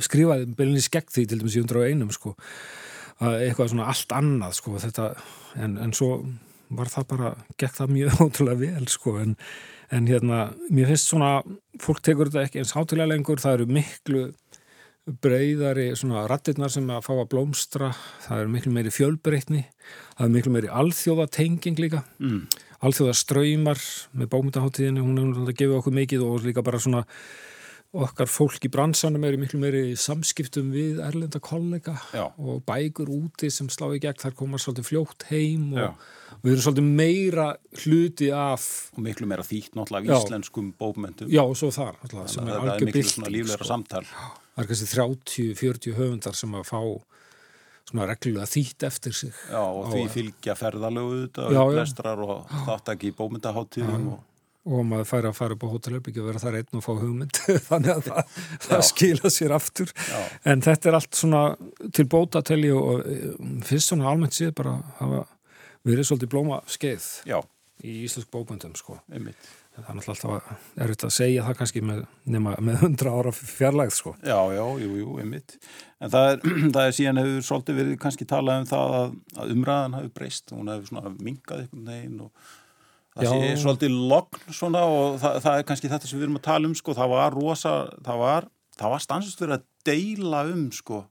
skrifaði 0.04 0.50
beilinni 0.58 0.84
skegg 0.84 1.08
því 1.14 1.24
til 1.30 1.40
dæmis 1.40 1.56
í 1.56 1.64
101 1.64 2.04
sko 2.18 2.34
eitthvað 3.18 3.72
svona 3.72 3.88
allt 3.90 4.12
annað 4.14 4.58
sko 4.58 4.76
þetta, 4.78 5.08
en, 5.58 5.78
en 5.82 5.94
svo 5.96 6.12
var 6.78 6.90
það 6.92 7.08
bara, 7.12 7.32
gekk 7.60 7.78
það 7.78 7.94
mjög 7.96 8.18
ótrúlega 8.24 8.60
vel 8.62 8.90
sko 8.92 9.16
en, 9.22 9.34
en 9.94 10.10
hérna 10.10 10.42
mér 10.68 10.92
finnst 10.92 11.12
svona, 11.12 11.32
fólk 11.82 12.02
tekur 12.04 12.30
þetta 12.30 12.46
ekki 12.46 12.62
eins 12.62 12.76
hátilega 12.76 13.12
lengur, 13.12 13.42
það 13.42 13.58
eru 13.58 13.68
miklu 13.78 14.26
breyðari 15.24 15.88
svona 15.96 16.26
rattirnar 16.28 16.72
sem 16.72 16.88
að 16.92 17.04
fá 17.06 17.12
að 17.14 17.28
blómstra, 17.32 17.90
það 18.26 18.42
eru 18.42 18.54
miklu 18.54 18.72
meiri 18.74 18.92
fjölbreytni, 18.92 19.62
það 20.18 20.24
eru 20.26 20.34
miklu 20.34 20.54
meiri 20.54 20.72
alþjóðatenging 20.82 21.80
líka 21.80 22.02
mm. 22.20 22.40
alþjóðaströymar 22.84 23.80
með 24.20 24.32
bómyndaháttíðinu, 24.34 25.04
hún 25.06 25.16
er 25.16 25.30
náttúrulega 25.30 25.54
að 25.54 25.62
gefa 25.62 25.78
okkur 25.80 25.96
mikið 26.02 26.26
og 26.26 26.44
líka 26.44 26.66
bara 26.66 26.82
svona 26.82 27.06
okkar 27.96 28.28
fólk 28.28 28.66
í 28.66 28.68
bransanum 28.68 29.22
eru 29.24 29.38
miklu 29.40 29.58
meiri 29.62 29.94
samskiptum 29.96 30.68
við 30.74 30.98
erlenda 31.00 31.40
kollega 31.40 31.94
Já. 32.12 32.26
og 32.36 32.60
bækur 32.68 33.08
úti 33.08 33.48
sem 33.52 33.70
slá 33.72 33.86
í 33.96 34.00
gegn 34.02 34.18
þar 34.20 34.34
koma 34.36 34.60
svolítið 34.60 34.88
fljótt 34.90 35.24
heim 35.30 35.70
og 35.72 35.80
Já. 35.80 35.88
við 36.42 36.52
erum 36.52 36.64
svolítið 36.66 36.90
meira 37.00 37.46
hluti 37.80 38.28
af 38.34 38.66
og 38.92 39.00
miklu 39.06 39.30
meira 39.30 39.46
þýtt 39.46 39.78
náttúrulega 39.78 40.20
íslenskum 40.20 40.74
bókmyndum 40.76 41.32
Já 41.32 41.40
og 41.46 41.56
svo 41.56 41.72
þar 41.72 41.96
náttúrulega 42.02 42.34
sem 42.34 42.52
er 42.52 42.60
algjör 42.60 42.84
bylting 42.90 43.10
svona 43.14 43.32
lífleira 43.32 43.62
sko. 43.62 43.70
samtal 43.72 44.04
Það 44.04 44.64
er 44.64 44.68
kannski 44.68 44.90
30-40 44.92 45.96
höfundar 45.96 46.36
sem 46.36 46.56
að 46.60 46.68
fá 46.68 46.80
svona 47.88 48.08
reglulega 48.10 48.52
þýtt 48.52 48.88
eftir 48.90 49.16
sig 49.16 49.44
Já 49.48 49.62
og 49.64 49.88
því 49.94 50.08
fylgja 50.12 50.60
ferðalögu 50.60 51.46
og 51.56 51.76
lestrar 51.78 52.20
og 52.20 52.52
þáttak 52.68 53.08
í 53.08 53.16
bómyndaháttíðum 53.16 54.10
og 54.12 54.26
og 54.68 54.84
maður 54.88 55.08
færi 55.08 55.30
að 55.30 55.36
fara 55.38 55.56
upp 55.56 55.64
á 55.64 55.72
hótelherbyggju 55.72 56.22
og 56.22 56.28
vera 56.30 56.42
þar 56.44 56.58
einn 56.60 56.78
og 56.80 56.84
fá 56.84 56.90
hugmynd 57.00 57.40
þannig 57.68 57.92
að 57.94 58.02
það, 58.10 58.34
það 58.68 58.82
skila 58.92 59.32
sér 59.32 59.54
aftur 59.56 59.92
Já. 59.96 60.18
en 60.52 60.64
þetta 60.68 60.90
er 60.92 60.98
allt 61.00 61.20
svona 61.22 61.42
til 61.96 62.08
bóta 62.12 62.44
telji 62.44 62.74
og 62.76 63.06
um, 63.08 63.54
fyrst 63.66 63.92
svona 63.92 64.10
almennt 64.12 64.36
séð 64.36 64.52
bara 64.60 64.76
hafa 65.00 65.24
verið 65.88 66.10
svolítið 66.10 66.32
blóma 66.34 66.60
skeið 66.68 67.08
Já, 67.30 67.38
í 67.86 68.02
íslensk 68.04 68.28
bókmyndum 68.34 68.74
sko 68.76 68.98
einmitt. 69.14 69.48
það 69.78 69.88
er 70.02 70.08
alltaf 70.10 70.48
erfitt 70.82 71.04
að 71.06 71.12
segja 71.14 71.44
það 71.46 71.58
kannski 71.60 71.82
með, 71.86 72.00
nema 72.34 72.56
með 72.66 72.80
hundra 72.82 73.12
ára 73.14 73.32
fjarlægð 73.38 73.94
sko 73.94 74.14
Já, 74.26 74.38
já, 74.56 74.64
jú, 74.82 74.88
jú, 74.98 75.12
einmitt. 75.22 75.54
En 76.02 76.10
það 76.10 76.32
er, 76.32 76.40
það 76.74 76.80
er 76.84 76.96
síðan 76.98 77.20
hefur 77.22 77.44
svolítið 77.46 77.78
verið 77.82 77.98
kannski 78.02 78.26
talað 78.28 78.64
um 78.64 78.66
það 78.72 78.96
að, 78.98 79.14
að 79.38 79.52
umræðan 79.54 79.94
hafi 80.00 80.10
breyst. 80.18 80.50
Hún 80.54 80.72
hefur 80.74 80.90
svona 80.90 81.12
minkað 81.22 81.62
einhvern 81.64 81.92
veginn 81.92 82.24
og 82.26 82.50
það 83.18 83.42
sé 83.44 83.52
svolítið 83.62 83.96
logn 84.12 84.52
svona 84.54 84.82
og 84.88 85.18
það, 85.22 85.38
það 85.44 85.58
er 85.60 85.66
kannski 85.68 85.90
þetta 85.92 86.10
sem 86.10 86.18
við 86.20 86.26
erum 86.28 86.38
að 86.40 86.46
tala 86.48 86.68
um, 86.70 86.76
sko. 86.78 86.94
Það 86.98 87.12
var 87.14 87.36
rosa, 87.38 87.72
það 88.06 88.22
var, 88.22 88.48
það 88.78 88.94
var 88.94 89.04
stansist 89.04 89.42
verið 89.42 89.56
að 89.58 89.66
deila 89.88 90.44
um, 90.52 90.66
sko, 90.74 91.02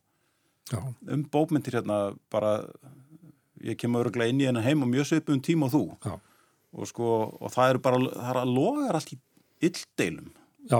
Já, 0.72 0.80
um 1.14 1.22
bókmyndir 1.32 1.78
hérna 1.80 2.00
bara, 2.34 2.56
ég 3.64 3.78
kemur 3.80 4.04
öruglega 4.06 4.34
inn 4.34 4.42
í 4.44 4.48
hennar 4.50 4.66
heim 4.68 4.82
og 4.84 4.92
mjög 4.92 5.08
svipum 5.14 5.40
tíma 5.44 5.70
og 5.70 5.76
þú. 5.76 5.84
já, 6.06 6.18
Og 6.78 6.86
sko, 6.90 7.06
og 7.42 7.50
það 7.54 7.70
eru 7.72 7.80
bara, 7.86 8.00
það 8.12 8.32
er 8.34 8.40
að 8.42 8.50
logar 8.54 8.98
allt 9.00 9.14
í 9.16 9.18
illdeilum. 9.64 10.34
já 10.68 10.80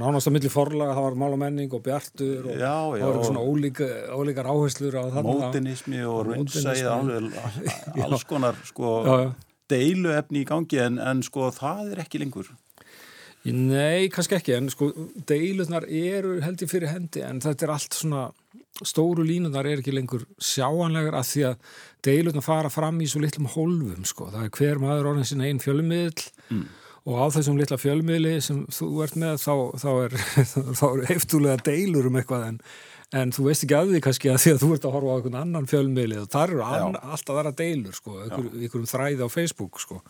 nánast 0.00 0.24
á 0.24 0.32
milli 0.32 0.48
forlaga 0.48 0.94
það 0.96 1.04
var 1.04 1.16
mál 1.20 1.34
og 1.36 1.82
bjartur 1.84 2.46
og 2.48 2.54
Já, 2.56 2.96
já, 2.96 3.02
það 3.04 3.10
voru 3.12 3.24
svona 3.28 3.42
ólíka, 3.44 3.88
ólíkar 4.16 4.48
áherslur 4.48 4.94
á 4.96 5.02
þarna 5.12 5.34
mótinismi 5.36 6.00
og 6.08 6.30
Módernismi. 6.30 6.64
raunsæð 6.64 6.88
alveg 6.88 7.36
alls 8.08 8.24
konar 8.24 8.56
sko 8.64 8.94
já. 9.04 9.47
Deiluefni 9.70 10.42
í 10.44 10.48
gangi 10.48 10.80
en, 10.84 10.98
en 10.98 11.22
sko 11.26 11.50
það 11.54 11.92
er 11.94 12.04
ekki 12.06 12.22
lengur 12.22 12.48
Nei, 13.48 14.08
kannski 14.12 14.34
ekki, 14.36 14.52
en 14.58 14.66
sko 14.68 14.90
deilutnar 15.30 15.86
eru 15.88 16.34
held 16.44 16.60
ég 16.64 16.68
fyrir 16.68 16.90
hendi 16.90 17.22
en 17.24 17.38
þetta 17.40 17.64
er 17.64 17.70
allt 17.72 17.94
svona, 17.96 18.24
stóru 18.84 19.24
línunar 19.24 19.64
er 19.70 19.80
ekki 19.80 19.94
lengur 19.94 20.26
sjáanlegar 20.42 21.16
að 21.16 21.28
því 21.30 21.44
að 21.48 21.70
deilutnar 22.04 22.44
fara 22.44 22.72
fram 22.74 22.98
í 23.00 23.06
svo 23.08 23.22
litlum 23.22 23.48
hólfum 23.54 24.04
sko, 24.10 24.28
það 24.34 24.44
er 24.48 24.52
hver 24.58 24.82
maður 24.82 25.08
orðin 25.12 25.30
sinna 25.30 25.48
einn 25.48 25.62
fjölmiðl 25.64 26.26
Mm. 26.48 26.66
og 27.08 27.16
á 27.20 27.26
þessum 27.38 27.58
litla 27.60 27.76
fjölmiðli 27.80 28.34
sem 28.44 28.62
þú 28.72 28.86
ert 29.04 29.16
með 29.20 29.34
þá, 29.42 29.54
þá 29.80 29.88
er, 30.04 30.14
þá 30.80 30.84
er 30.88 31.02
heiftulega 31.10 31.64
deilur 31.66 32.08
um 32.08 32.16
eitthvað 32.20 32.46
en, 32.50 32.60
en 33.16 33.30
þú 33.32 33.46
veist 33.46 33.64
ekki 33.64 33.76
að 33.78 33.94
því 33.94 34.02
kannski 34.04 34.30
að 34.32 34.42
því 34.42 34.50
að 34.52 34.60
þú 34.62 34.68
ert 34.74 34.84
að 34.84 34.94
horfa 34.96 35.08
á 35.08 35.16
einhvern 35.16 35.40
annan 35.40 35.68
fjölmiðli 35.70 36.18
og 36.20 36.28
þar 36.32 36.52
eru 36.52 36.66
an, 36.66 36.98
alltaf 36.98 37.32
að 37.32 37.38
vera 37.40 37.54
deilur 37.56 37.96
sko, 37.96 38.18
einhver, 38.24 38.50
einhverjum 38.52 38.90
þræði 38.90 39.24
á 39.24 39.28
Facebook 39.32 39.80
sko 39.80 40.02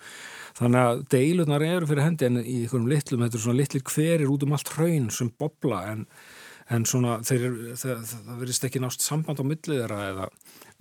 Þannig 0.59 0.83
að 0.83 1.01
deilurnar 1.13 1.63
eru 1.63 1.87
fyrir 1.87 2.03
hendi 2.03 2.27
en 2.27 2.41
í 2.41 2.57
einhverjum 2.65 2.91
litlum, 2.91 3.23
þetta 3.23 3.37
eru 3.37 3.45
svona 3.45 3.61
litlir 3.61 3.85
hverir 3.87 4.33
út 4.33 4.45
um 4.47 4.55
allt 4.57 4.73
hraun 4.75 5.09
sem 5.15 5.31
bobla 5.39 5.83
en, 5.93 6.01
en 6.75 6.87
svona 6.89 7.19
þeir, 7.27 7.45
þeir, 7.79 8.01
það 8.11 8.41
verðist 8.41 8.67
ekki 8.67 8.83
nást 8.83 9.05
samband 9.07 9.39
á 9.39 9.45
millið 9.47 9.85
þeirra 9.85 10.01
eða, 10.09 10.27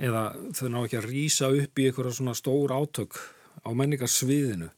eða 0.10 0.24
þau 0.58 0.66
ná 0.74 0.80
ekki 0.82 1.00
að 1.02 1.10
rýsa 1.12 1.52
upp 1.54 1.82
í 1.82 1.90
einhverja 1.90 2.16
svona 2.18 2.34
stór 2.38 2.74
átök 2.74 3.20
á 3.62 3.70
menningarsviðinu. 3.78 4.72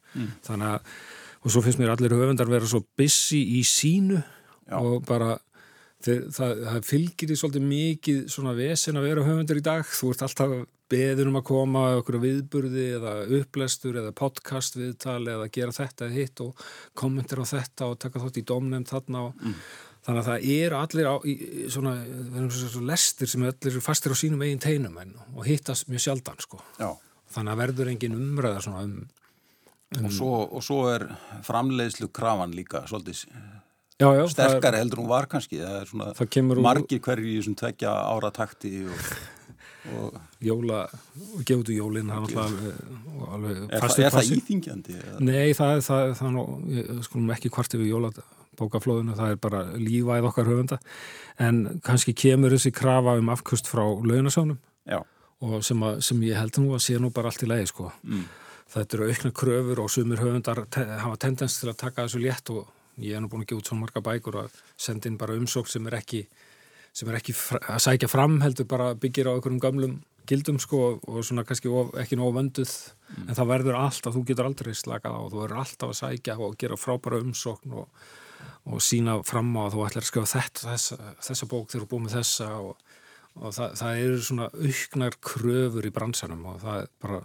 Þannig 0.48 0.74
að, 0.74 0.92
og 1.40 1.54
svo 1.54 1.64
finnst 1.64 1.80
mér 1.80 1.94
allir 1.94 2.18
höfundar 2.18 2.52
vera 2.52 2.68
svo 2.68 2.84
busy 3.00 3.40
í 3.56 3.64
sínu 3.68 4.20
Já. 4.20 4.82
og 4.82 5.06
bara 5.08 5.38
þeir, 6.06 6.26
það, 6.36 6.66
það 6.66 6.90
fylgir 6.90 7.30
því 7.30 7.38
svolítið 7.42 7.66
mikið 7.70 8.20
svona 8.34 8.56
vesen 8.58 9.00
að 9.00 9.08
vera 9.10 9.26
höfundur 9.28 9.60
í 9.60 9.66
dag. 9.66 9.90
Þú 10.00 10.14
ert 10.14 10.24
alltaf 10.28 10.56
beður 10.90 11.30
um 11.30 11.38
að 11.38 11.46
koma 11.50 11.84
okkur 12.00 12.18
viðburði 12.24 12.86
eða 12.98 13.12
upplestur 13.40 14.00
eða 14.02 14.16
podcast 14.18 14.80
viðtal 14.80 15.22
eða 15.22 15.52
gera 15.54 15.76
þetta 15.76 16.08
eða 16.08 16.18
hitt 16.18 16.42
og 16.46 16.64
kommentir 16.98 17.44
á 17.44 17.46
þetta 17.52 17.92
og 17.92 18.00
taka 18.02 18.24
þátt 18.24 18.42
í 18.42 18.46
domnefnd 18.50 18.90
þarna 18.90 19.28
og 19.28 19.46
þannig 20.08 20.24
að 20.24 20.32
það 20.32 20.48
eru 20.56 20.80
allir 20.80 21.12
á 21.12 21.16
í, 21.28 21.36
svona, 21.70 21.94
svona, 22.48 22.88
lestir 22.90 23.30
sem 23.30 23.46
allir 23.46 23.70
eru 23.74 23.84
fastir 23.86 24.16
á 24.16 24.18
sínum 24.18 24.42
eigin 24.42 24.64
teinum 24.64 24.98
en, 25.04 25.14
og 25.36 25.46
hittast 25.46 25.92
mjög 25.92 26.08
sjaldan 26.08 26.42
sko. 26.42 26.64
Já. 26.80 26.90
Þannig 27.30 27.54
að 27.54 27.62
verður 27.62 27.94
engin 27.94 28.18
umræða 28.18 28.66
svona 28.66 28.86
um 28.88 29.00
Og, 29.90 30.12
svo, 30.14 30.34
og 30.54 30.62
svo 30.62 30.84
er 30.92 31.08
framleiðslu 31.42 32.12
krafan 32.14 32.52
líka 32.54 32.84
svolítið 32.86 33.24
já, 34.00 34.08
já, 34.08 34.22
það 34.22 34.24
er- 34.24 34.32
sterkari 34.36 34.80
heldur 34.82 35.02
hún 35.04 35.10
var 35.12 35.28
kannski 35.32 35.60
það 35.60 35.76
er 35.82 35.92
svona 35.92 36.08
Það 36.16 36.64
margir 36.66 37.02
hverjir 37.04 37.28
í 37.28 37.36
þessum 37.40 37.58
tvekja 37.60 37.94
ára 38.14 38.32
takti 38.36 38.72
og, 38.88 39.12
og 40.00 40.20
jóla 40.44 40.82
í 41.44 41.78
jólinn 41.78 42.12
það 42.12 42.18
er 42.18 42.26
náttúrulega 42.26 43.30
alveg, 43.36 43.58
er, 43.58 43.70
það, 43.70 43.86
fastur 43.86 44.06
er 44.06 44.16
það 44.18 44.34
íþingjandi? 44.38 44.98
Nei, 45.20 45.54
það 45.58 45.76
er 45.76 45.86
það, 45.90 46.14
það 46.22 46.36
nú, 46.38 46.46
skulum 47.08 47.34
ekki 47.36 47.52
hvart 47.56 47.76
yfir 47.78 47.92
jólabókaflóðinu, 47.92 49.18
það 49.20 49.36
er 49.36 49.42
bara 49.48 49.64
lífæð 49.76 50.30
okkar 50.32 50.50
höfunda, 50.52 50.80
en 51.40 51.62
kannski 51.86 52.16
kemur 52.18 52.56
þessi 52.56 52.74
krafa 52.76 53.18
um 53.20 53.32
afkust 53.36 53.68
frá 53.72 53.84
launasjónum 53.84 54.60
og 55.40 55.62
sem, 55.64 55.80
að, 55.88 56.02
sem 56.04 56.24
ég 56.28 56.40
held 56.40 56.58
nú 56.60 56.74
að 56.76 56.84
sé 56.84 56.98
nú 57.00 57.12
bara 57.16 57.32
allt 57.32 57.46
í 57.46 57.48
lagi, 57.48 57.70
sko. 57.72 57.92
mm. 58.04 58.26
Þetta 58.70 58.98
eru 58.98 59.06
aukna 59.10 59.30
kröfur 59.34 59.80
og 59.82 59.88
sumir 59.90 60.20
höfundar 60.22 60.60
te 60.70 60.84
hafa 60.86 61.16
tendens 61.24 61.56
til 61.58 61.72
að 61.72 61.80
taka 61.80 62.04
þessu 62.06 62.20
létt 62.22 62.52
og 62.54 62.68
ég 63.00 63.16
er 63.16 63.24
nú 63.24 63.32
búin 63.32 63.46
að 63.46 63.52
gefa 63.52 63.64
út 63.64 63.72
svona 63.72 63.86
marga 63.86 64.04
bækur 64.06 64.40
að 64.44 64.62
senda 64.80 65.10
inn 65.10 65.18
bara 65.20 65.38
umsók 65.40 65.70
sem 65.72 65.88
er 65.90 66.00
ekki, 66.00 66.24
sem 66.96 67.10
er 67.10 67.20
ekki 67.20 67.36
að 67.60 67.82
sækja 67.86 68.12
fram 68.12 68.40
heldur 68.44 68.68
bara 68.70 68.94
byggir 69.00 69.32
á 69.32 69.36
einhverjum 69.36 69.62
gamlum 69.64 70.00
gildum 70.30 70.60
sko 70.62 71.00
og 71.00 71.24
svona 71.26 71.46
kannski 71.48 71.72
of, 71.74 71.94
ekki 71.98 72.20
nóg 72.20 72.36
vönduð 72.36 72.74
en 73.26 73.34
það 73.34 73.52
verður 73.54 73.80
alltaf, 73.80 74.14
þú 74.14 74.24
getur 74.28 74.50
aldrei 74.50 74.76
slakað 74.78 75.18
á 75.18 75.22
þú 75.26 75.42
verður 75.42 75.62
alltaf 75.64 75.94
að 75.94 76.00
sækja 76.04 76.38
og 76.46 76.58
gera 76.62 76.78
frábæra 76.78 77.22
umsókn 77.24 77.74
og, 77.82 78.06
og 78.70 78.84
sína 78.86 79.18
fram 79.26 79.50
á 79.58 79.66
að 79.66 79.76
þú 79.76 79.88
ætlar 79.88 80.06
að 80.06 80.12
skrifa 80.12 80.32
þetta, 80.36 80.68
þessa, 80.68 81.00
þessa 81.30 81.50
bók 81.50 81.72
þegar 81.72 81.86
þú 81.86 81.90
búið 81.94 82.06
með 82.06 82.16
þessa 82.20 82.52
og, 82.60 82.86
og 83.40 83.58
það, 83.58 83.76
það 83.82 84.04
eru 84.06 84.22
svona 84.30 84.50
auknar 84.54 85.20
kröfur 85.32 85.90
í 85.90 85.94
bransanum 85.98 86.48
og 86.54 86.64
það 86.66 86.82
er 86.84 86.96
bara 87.02 87.22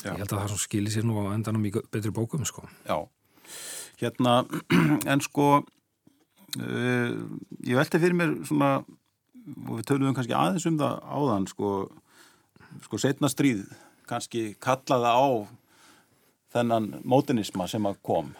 Já. 0.00 0.14
Ég 0.14 0.22
held 0.22 0.32
að 0.32 0.46
það 0.48 0.60
skilir 0.62 0.92
sér 0.94 1.04
nú 1.04 1.20
á 1.20 1.34
endanum 1.34 1.64
í 1.68 1.70
betri 1.92 2.12
bókum, 2.16 2.46
sko. 2.48 2.62
já 2.88 2.96
Hérna, 4.00 4.40
en 5.12 5.22
sko 5.24 5.46
uh, 5.60 7.10
ég 7.66 7.76
velti 7.76 8.00
fyrir 8.00 8.16
mér 8.16 8.36
svona 8.48 8.78
og 9.66 9.80
við 9.80 9.86
töluðum 9.88 10.16
kannski 10.16 10.36
aðeins 10.36 10.66
um 10.68 10.78
það 10.80 11.00
áðan 11.10 11.48
sko, 11.50 11.70
sko 12.84 13.00
setna 13.00 13.30
stríð 13.32 13.64
kannski 14.10 14.54
kallaði 14.62 15.10
á 15.10 15.28
þennan 16.50 16.88
mótinisma 17.06 17.68
sem 17.70 17.84
að 17.86 18.00
kom. 18.06 18.32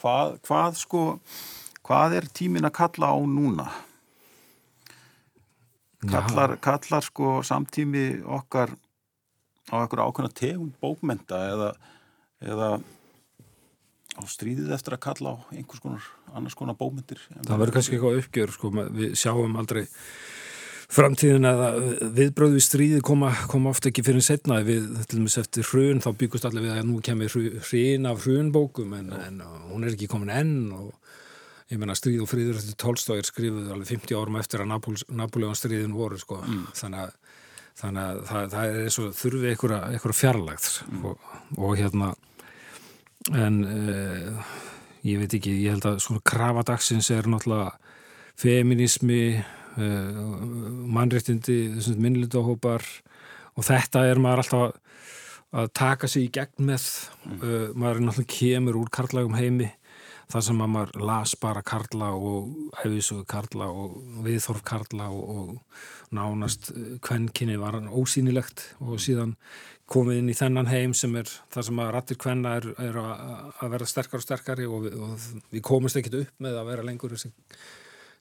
Hvað, 0.00 0.38
hvað 0.46 0.78
sko 0.78 1.02
hvað 1.84 2.18
er 2.18 2.30
tímin 2.34 2.66
að 2.66 2.76
kalla 2.80 3.12
á 3.14 3.18
núna? 3.28 3.68
Kallar, 6.04 6.58
kallar 6.60 7.04
sko 7.04 7.38
samtími 7.46 8.22
okkar 8.28 8.74
á 9.72 9.74
eitthvað 9.80 10.04
ákveðna 10.04 10.36
tegund 10.36 10.74
bókmenta 10.82 11.38
eða, 11.52 11.70
eða 12.44 12.68
á 14.14 14.22
stríðið 14.30 14.72
eftir 14.76 14.96
að 14.96 15.02
kalla 15.08 15.34
á 15.34 15.36
einhvers 15.54 15.82
konar 15.82 16.06
annars 16.34 16.56
konar 16.58 16.78
bókmentir 16.78 17.20
Það 17.34 17.60
verður 17.60 17.74
kannski 17.76 17.96
eitthvað 17.98 18.20
uppgjör, 18.22 18.54
sko, 18.54 18.70
við 18.94 19.14
sjáum 19.18 19.58
aldrei 19.60 19.84
framtíðin 20.94 21.48
eða 21.48 21.68
viðbröðu 22.14 22.60
í 22.60 22.64
stríði 22.64 23.00
koma, 23.04 23.32
koma 23.50 23.72
ofta 23.72 23.90
ekki 23.90 24.04
fyrir 24.06 24.24
setna 24.24 24.60
við, 24.66 24.86
til 25.08 25.20
dæmis 25.20 25.38
eftir 25.40 25.66
hrun, 25.70 26.02
þá 26.04 26.10
byggust 26.20 26.46
allir 26.48 26.66
við 26.66 26.74
að 26.76 26.90
nú 26.90 27.00
kemur 27.04 27.38
hrin 27.70 28.10
af 28.10 28.26
hrunbókum 28.26 28.94
en, 29.00 29.10
en 29.16 29.40
hún 29.70 29.86
er 29.86 29.94
ekki 29.94 30.10
komin 30.12 30.34
enn 30.34 30.58
og 30.76 30.92
ég 31.72 31.80
menna 31.80 31.96
stríð 31.96 32.26
og 32.26 32.30
fríður 32.30 32.60
eftir 32.60 32.76
tólstóðir 32.78 33.26
skrifuð 33.26 33.72
alveg 33.72 33.94
50 33.96 34.20
árum 34.20 34.38
eftir 34.38 34.62
að 34.62 34.74
Napoleon 35.16 35.58
stríðin 35.58 35.96
voru, 35.96 36.20
sko, 36.20 36.42
þannig 36.76 37.06
að 37.06 37.16
þannig 37.74 38.04
að 38.04 38.20
það, 38.28 38.44
það 38.52 38.68
er 38.68 38.84
eins 38.84 38.98
og 39.02 39.14
þurfi 39.18 39.50
einhverja 39.50 40.14
fjarlagð 40.14 40.68
og, 41.08 41.30
og 41.58 41.72
hérna 41.80 42.12
en 43.32 43.60
uh, 43.64 44.54
ég 45.06 45.20
veit 45.20 45.36
ekki, 45.38 45.54
ég 45.64 45.74
held 45.74 45.86
að 45.88 46.00
svona 46.04 46.24
krafadagsins 46.28 47.08
er 47.14 47.28
náttúrulega 47.30 47.72
feminismi 48.40 49.22
uh, 49.38 50.18
mannréttindi 50.92 51.58
minnlutahópar 51.96 52.84
og 53.54 53.64
þetta 53.64 54.04
er 54.10 54.20
maður 54.20 54.44
alltaf 54.44 54.66
að, 55.54 55.70
taka 55.72 56.10
sig 56.10 56.26
í 56.26 56.34
gegn 56.34 56.68
með. 56.68 56.84
Uh, 57.38 57.72
maður 57.72 58.00
er 58.00 58.06
náttúrulega 58.08 58.36
kemur 58.36 58.80
úr 58.82 58.92
karlagum 58.92 59.38
heimi 59.38 59.70
þar 60.32 60.44
sem 60.46 60.62
að 60.64 60.72
maður 60.72 61.04
las 61.04 61.34
bara 61.40 61.62
karla 61.64 62.10
og 62.16 62.78
æfisugu 62.80 63.26
karla 63.28 63.68
og 63.70 63.98
viðþorf 64.24 64.64
karla 64.66 65.10
og, 65.12 65.24
og 65.36 66.14
nánast 66.16 66.72
kvenkinni 67.04 67.58
var 67.60 67.76
ósýnilegt 67.84 68.64
og 68.80 69.00
síðan 69.02 69.36
komið 69.90 70.20
inn 70.20 70.32
í 70.32 70.36
þennan 70.36 70.70
heim 70.70 70.94
sem 70.96 71.14
er 71.20 71.28
þar 71.52 71.66
sem 71.68 71.80
að 71.84 71.90
rattir 71.94 72.18
kvenna 72.20 72.56
er, 72.58 72.68
er 72.80 72.98
að 72.98 73.72
verða 73.74 73.88
sterkar 73.90 74.20
og 74.20 74.24
sterkari 74.24 74.68
og 74.68 74.86
við, 74.86 74.94
og 74.96 75.24
við 75.52 75.64
komumst 75.66 76.00
ekkit 76.00 76.20
upp 76.22 76.44
með 76.44 76.60
að 76.60 76.70
vera 76.70 76.86
lengur 76.86 77.12
þessi 77.12 77.32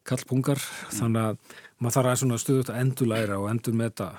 kallpungar 0.08 0.60
mm. 0.60 0.96
þannig 0.98 1.28
að 1.30 1.60
maður 1.80 1.98
þarf 1.98 2.12
að 2.12 2.22
svona 2.24 2.40
stuðut 2.44 2.72
að 2.74 2.82
endurlæra 2.84 3.40
og 3.40 3.50
endur 3.52 3.78
meta 3.80 4.10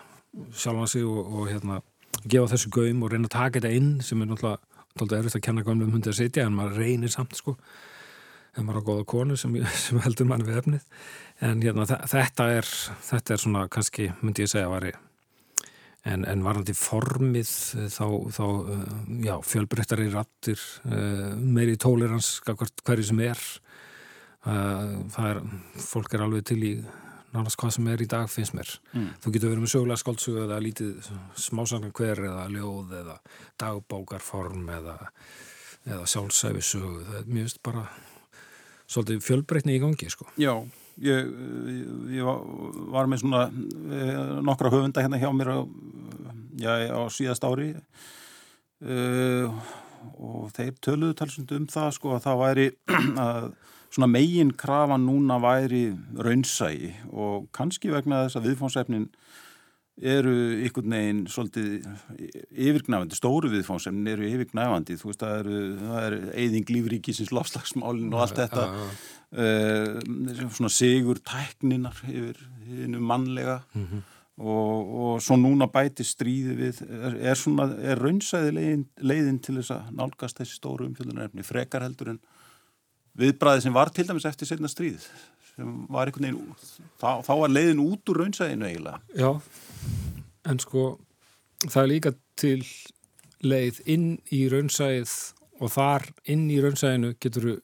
sjálfan 0.56 0.90
sig 0.90 1.04
og, 1.04 1.20
og 1.20 1.50
hérna 1.52 1.80
gefa 2.24 2.54
þessu 2.54 2.72
gaum 2.72 3.04
og 3.04 3.12
reyna 3.12 3.28
að 3.28 3.36
taka 3.36 3.60
þetta 3.60 3.74
inn 3.76 3.90
sem 4.04 4.22
er 4.22 4.30
náttúrulega 4.30 5.18
erfitt 5.20 5.38
að 5.40 5.44
kenna 5.44 5.66
gamlum 5.66 5.92
hundi 5.92 6.12
að 6.12 6.20
sitja 6.22 6.46
en 6.46 6.56
maður 6.56 6.80
reynir 6.80 7.12
samt 7.12 7.36
sko 7.36 7.58
en 8.54 8.64
maður 8.64 8.80
á 8.80 8.88
góða 8.88 9.08
konu 9.10 9.36
sem, 9.36 9.56
sem 9.84 10.00
heldur 10.04 10.30
mann 10.30 10.46
við 10.46 10.62
efnið 10.62 10.86
en 11.44 11.60
hérna, 11.60 11.84
þetta 12.08 12.52
er 12.56 12.70
þetta 13.10 13.36
er 13.36 13.44
svona 13.44 13.66
kannski, 13.68 14.12
myndi 14.22 14.46
ég 14.46 14.54
segja 14.54 14.70
að 14.70 14.78
vari 14.78 14.94
en, 16.04 16.24
en 16.28 16.44
varandi 16.44 16.74
formið 16.76 17.52
þá, 17.92 18.06
þá 18.36 18.46
já, 19.24 19.34
fjölbreyttari 19.48 20.10
rattir 20.12 20.60
meiri 21.40 21.78
tólirans 21.80 22.36
hverju 22.44 23.08
sem 23.08 23.22
er 23.24 23.40
það 24.44 25.30
er 25.30 25.40
fólk 25.80 26.14
er 26.14 26.26
alveg 26.26 26.44
til 26.50 26.60
í 26.60 26.74
nánast 27.34 27.58
hvað 27.58 27.74
sem 27.76 27.88
er 27.90 28.04
í 28.04 28.08
dag 28.10 28.28
finnst 28.30 28.54
mér 28.54 28.70
mm. 28.92 29.08
þú 29.24 29.34
getur 29.34 29.52
verið 29.52 29.64
með 29.64 29.72
sögulega 29.72 30.02
skáldsögu 30.02 30.44
eða 30.44 30.60
lítið 30.62 31.08
smásangan 31.46 31.94
hver 31.96 32.22
eða 32.28 32.46
ljóð 32.52 32.94
eða 33.00 33.16
dagbókarform 33.60 34.68
eða, 34.76 34.96
eða 35.88 36.04
sjálfsæfisögu 36.12 37.06
það 37.08 37.20
er 37.22 37.32
mjög 37.38 37.56
bara 37.66 37.86
svolítið 38.90 39.22
fjölbreytni 39.24 39.78
í 39.78 39.82
gangi 39.82 40.10
sko. 40.12 40.26
Já, 40.40 40.52
ég, 41.02 41.30
ég 42.14 42.28
var 42.94 43.08
með 43.10 43.24
svona 43.24 43.46
eh, 43.48 44.20
nokkra 44.44 44.72
höfunda 44.74 45.04
hérna 45.04 45.20
hjá 45.22 45.30
mér 45.34 45.50
á, 45.50 45.60
já, 46.60 46.72
á 46.94 47.00
síðast 47.10 47.46
ári. 47.46 47.72
Uh, 48.84 49.48
og 50.20 50.50
þeir 50.52 50.74
töluðu 50.84 51.14
talsund 51.16 51.52
um 51.56 51.68
það 51.70 51.94
sko 51.96 52.16
að 52.16 52.24
það 52.26 52.40
væri 52.42 52.66
að 53.26 53.46
svona 53.94 54.10
megin 54.10 54.50
krafa 54.58 54.98
núna 55.00 55.38
væri 55.40 55.84
raunsægi 56.18 56.90
og 57.12 57.46
kannski 57.54 57.92
vegna 57.94 58.24
þess 58.24 58.40
að 58.40 58.48
viðfónsefnin 58.50 59.06
eru 60.02 60.32
ykkur 60.66 60.86
neginn 60.90 61.20
svolítið 61.30 61.84
yfirgnæfandi, 62.50 63.18
stóru 63.18 63.50
viðfónsefnin 63.52 64.10
eru 64.10 64.26
yfirgnæfandi, 64.26 64.96
þú 64.98 65.10
veist 65.10 65.20
það 65.22 65.36
eru, 65.42 65.60
það 65.82 66.06
eru 66.08 66.18
eigðing 66.32 66.72
lífríkisins 66.74 67.30
lofslagsmálin 67.34 68.10
og 68.10 68.24
allt 68.24 68.40
þetta. 68.42 68.64
Ja. 68.72 68.88
Uh, 69.34 70.48
svona 70.54 70.70
sigur 70.70 71.20
tækninar 71.22 72.02
yfir 72.10 72.42
innu 72.74 73.00
mannlega. 73.02 73.60
Mm 73.74 73.86
-hmm. 73.86 74.02
og, 74.38 74.94
og 75.04 75.22
svo 75.22 75.36
núna 75.36 75.70
bæti 75.70 76.02
stríði 76.02 76.54
við, 76.58 76.82
er, 76.90 77.14
er 77.30 77.34
svona 77.34 77.70
er 77.78 77.98
raunsæði 77.98 78.50
leiðin, 78.50 78.86
leiðin 78.98 79.38
til 79.38 79.54
þess 79.56 79.70
að 79.70 79.92
nálgast 79.94 80.38
þessi 80.38 80.58
stóru 80.58 80.86
umfjöldunarefni, 80.86 81.42
frekar 81.42 81.82
heldur 81.82 82.08
en 82.08 82.20
viðbræði 83.14 83.60
sem 83.60 83.74
var 83.74 83.90
til 83.94 84.08
dæmis 84.08 84.26
eftir 84.26 84.46
setna 84.46 84.68
stríð 84.68 85.06
sem 85.54 85.86
var 85.88 86.10
einhvern 86.10 86.26
veginn 86.26 86.54
þá, 86.98 87.22
þá 87.22 87.32
var 87.38 87.52
leiðin 87.52 87.82
út 87.84 88.10
úr 88.10 88.20
raunsæðinu 88.22 88.66
eiginlega. 88.66 89.00
Já, 89.14 89.30
en 90.48 90.60
sko 90.62 90.88
það 91.68 91.80
er 91.82 91.90
líka 91.92 92.14
til 92.40 92.60
leið 93.44 93.80
inn 93.90 94.08
í 94.32 94.44
raunsæðið 94.52 95.14
og 95.62 95.72
þar 95.72 96.08
inn 96.32 96.48
í 96.50 96.58
raunsæðinu 96.62 97.14
getur 97.22 97.48
þú 97.48 97.56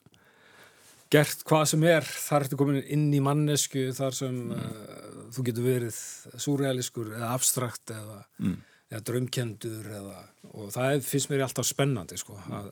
gert 1.11 1.45
hvað 1.47 1.65
sem 1.73 1.85
er 1.91 2.07
þar 2.07 2.47
ertu 2.47 2.59
komin 2.59 2.83
inn 2.87 3.09
í 3.15 3.21
mannesku 3.25 3.89
þar 3.97 4.17
sem 4.17 4.35
mm. 4.47 4.51
uh, 4.57 5.23
þú 5.35 5.47
getur 5.49 5.67
verið 5.67 6.01
súrealiskur 6.45 7.15
eða 7.17 7.33
abstrakt 7.35 7.93
eða, 7.95 8.21
mm. 8.39 8.57
eða 8.93 9.03
drömkendur 9.09 9.91
eða, 9.99 10.23
og 10.55 10.71
það 10.75 11.03
finnst 11.09 11.33
mér 11.33 11.45
alltaf 11.49 11.67
spennandi 11.67 12.19
sko, 12.21 12.39
að 12.55 12.71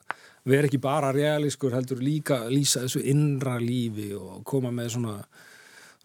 vera 0.49 0.71
ekki 0.71 0.81
bara 0.83 1.11
realískur 1.15 1.75
heldur 1.75 2.03
líka 2.03 2.45
lýsa 2.53 2.85
þessu 2.87 3.03
innra 3.11 3.59
lífi 3.63 4.13
og 4.17 4.45
koma 4.47 4.71
með 4.75 4.95
svona 4.95 5.19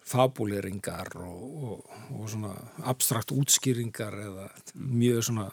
fabuleringar 0.04 1.14
og, 1.24 1.44
og, 1.64 1.92
og 2.12 2.30
svona 2.30 2.52
abstrakt 2.90 3.32
útskýringar 3.34 4.16
eða 4.26 4.48
mjög 4.74 5.22
svona 5.30 5.48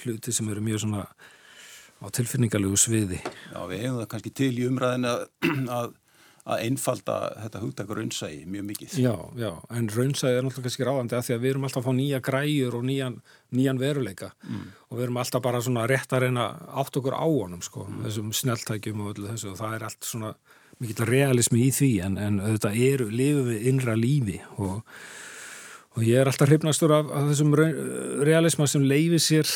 hluti 0.00 0.34
sem 0.34 0.48
eru 0.52 0.62
mjög 0.64 0.84
svona 0.84 1.06
á 2.00 2.06
tilfinningarlegu 2.16 2.78
sviði. 2.80 3.18
Já, 3.50 3.58
við 3.68 3.82
hefum 3.84 3.98
það 4.00 4.10
kannski 4.14 4.32
til 4.40 4.52
í 4.56 4.68
umræðinu 4.70 5.10
að, 5.10 5.26
að 5.80 5.90
að 6.48 6.62
einfalda 6.66 7.16
þetta 7.44 7.60
hugdagur 7.62 7.98
raunsægi 8.00 8.44
mjög 8.48 8.66
mikið. 8.70 8.94
Já, 9.02 9.14
já, 9.38 9.50
en 9.76 9.88
raunsægi 9.92 10.38
er 10.38 10.46
náttúrulega 10.46 10.66
kannski 10.66 10.86
ráðandi 10.88 11.16
að 11.18 11.26
því 11.26 11.34
að 11.34 11.42
við 11.42 11.52
erum 11.52 11.66
alltaf 11.68 11.82
að 11.82 11.86
fá 11.86 11.96
nýja 11.98 12.20
græjur 12.24 12.76
og 12.78 12.86
nýjan, 12.88 13.18
nýjan 13.56 13.80
veruleika 13.80 14.30
mm. 14.46 14.64
og 14.88 14.96
við 14.96 15.06
erum 15.06 15.20
alltaf 15.20 15.44
bara 15.44 15.60
svona 15.64 15.84
rétt 15.90 16.16
að 16.16 16.24
reyna 16.24 16.46
átt 16.80 17.00
okkur 17.00 17.16
á 17.16 17.26
honum 17.26 17.62
sko, 17.64 17.84
mm. 17.86 18.00
þessum 18.06 18.32
sneltækjum 18.40 19.04
og 19.04 19.12
öllu 19.12 19.28
þessu 19.34 19.52
og 19.52 19.60
það 19.60 19.76
er 19.76 19.86
allt 19.90 20.10
svona 20.10 20.32
mikill 20.80 21.08
realismi 21.08 21.66
í 21.66 21.72
því 21.74 21.90
en, 22.06 22.18
en 22.20 22.38
þetta 22.44 22.74
eru, 22.74 23.08
lifum 23.12 23.50
við 23.50 23.66
innra 23.70 23.96
lífi 23.98 24.38
og, 24.56 24.80
og 25.96 26.06
ég 26.06 26.20
er 26.20 26.30
alltaf 26.30 26.48
hrifnastur 26.48 26.94
af, 26.96 27.10
af 27.12 27.28
þessum 27.32 27.56
realisma 28.26 28.68
sem 28.70 28.86
leifir 28.88 29.22
sér, 29.22 29.50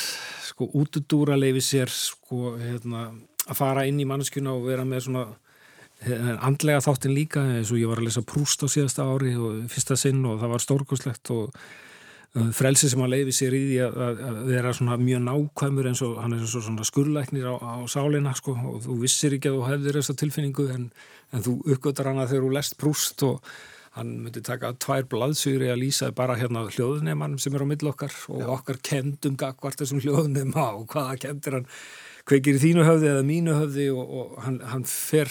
sko, 0.50 0.68
útudúra 0.76 1.38
leifir 1.40 1.64
sér, 1.64 1.92
sko, 1.92 2.58
hérna, 2.60 3.08
að 3.48 3.58
fara 3.60 3.86
inn 3.88 4.02
í 4.02 4.08
mannskjuna 4.08 4.52
og 4.56 4.68
vera 4.68 4.84
með 4.88 5.08
svona 5.08 5.26
andlega 6.44 6.82
þáttin 6.84 7.14
líka 7.16 7.42
eins 7.54 7.70
og 7.72 7.80
ég 7.80 7.88
var 7.88 8.02
að 8.02 8.10
lesa 8.10 8.24
Prúst 8.26 8.64
á 8.64 8.68
síðasta 8.68 9.06
ári 9.08 9.34
og 9.40 9.64
fyrsta 9.72 9.96
sinn 9.96 10.24
og 10.28 10.40
það 10.42 10.52
var 10.52 10.64
stórkoslegt 10.64 11.30
og 11.32 11.54
frelsi 12.34 12.88
sem 12.90 13.02
að 13.04 13.12
leiði 13.12 13.34
sér 13.36 13.54
í 13.54 13.60
því 13.68 13.76
að, 13.84 14.00
að 14.28 14.38
vera 14.48 14.72
svona 14.74 14.96
mjög 14.98 15.20
nákvæmur 15.28 15.88
eins 15.90 16.02
og 16.02 16.16
hann 16.18 16.34
er 16.34 16.48
svona 16.50 16.86
skurlæknir 16.86 17.46
á, 17.46 17.54
á 17.62 17.74
sáleina 17.90 18.34
sko 18.34 18.56
og 18.58 18.80
þú 18.88 18.96
vissir 19.04 19.36
ekki 19.36 19.52
að 19.52 19.60
þú 19.60 19.68
hefðir 19.68 19.98
þessa 20.00 20.16
tilfinningu 20.18 20.66
en, 20.74 20.88
en 21.30 21.46
þú 21.46 21.60
uppgötar 21.76 22.10
hana 22.10 22.26
þegar 22.26 22.48
þú 22.48 22.50
lest 22.56 22.76
Prúst 22.80 23.22
og 23.26 23.54
hann 23.94 24.16
myndi 24.24 24.42
taka 24.42 24.72
tvær 24.82 25.06
blaðsýri 25.12 25.68
að 25.70 25.84
lýsa 25.84 26.10
bara 26.16 26.34
hérna 26.40 26.64
hljóðneimann 26.66 27.38
sem 27.38 27.54
er 27.54 27.62
á 27.62 27.70
millokkar 27.70 28.16
og 28.26 28.42
Já. 28.42 28.48
okkar 28.56 28.80
kendum 28.82 29.36
gagvart 29.38 29.78
þessum 29.78 30.02
hljóðneima 30.02 30.72
og 30.80 30.88
hvaða 30.90 31.20
kendir 31.28 31.60
hann 31.60 31.68
kveikir 32.26 32.58
í 32.58 32.62
þínu 32.64 32.88
höfði 32.88 33.12
eða 33.12 33.26
mínu 33.28 33.54
höfði 33.60 33.86
og, 33.94 34.10
og 34.18 34.42
hann, 34.42 34.58
hann 34.72 34.86
fer 34.88 35.30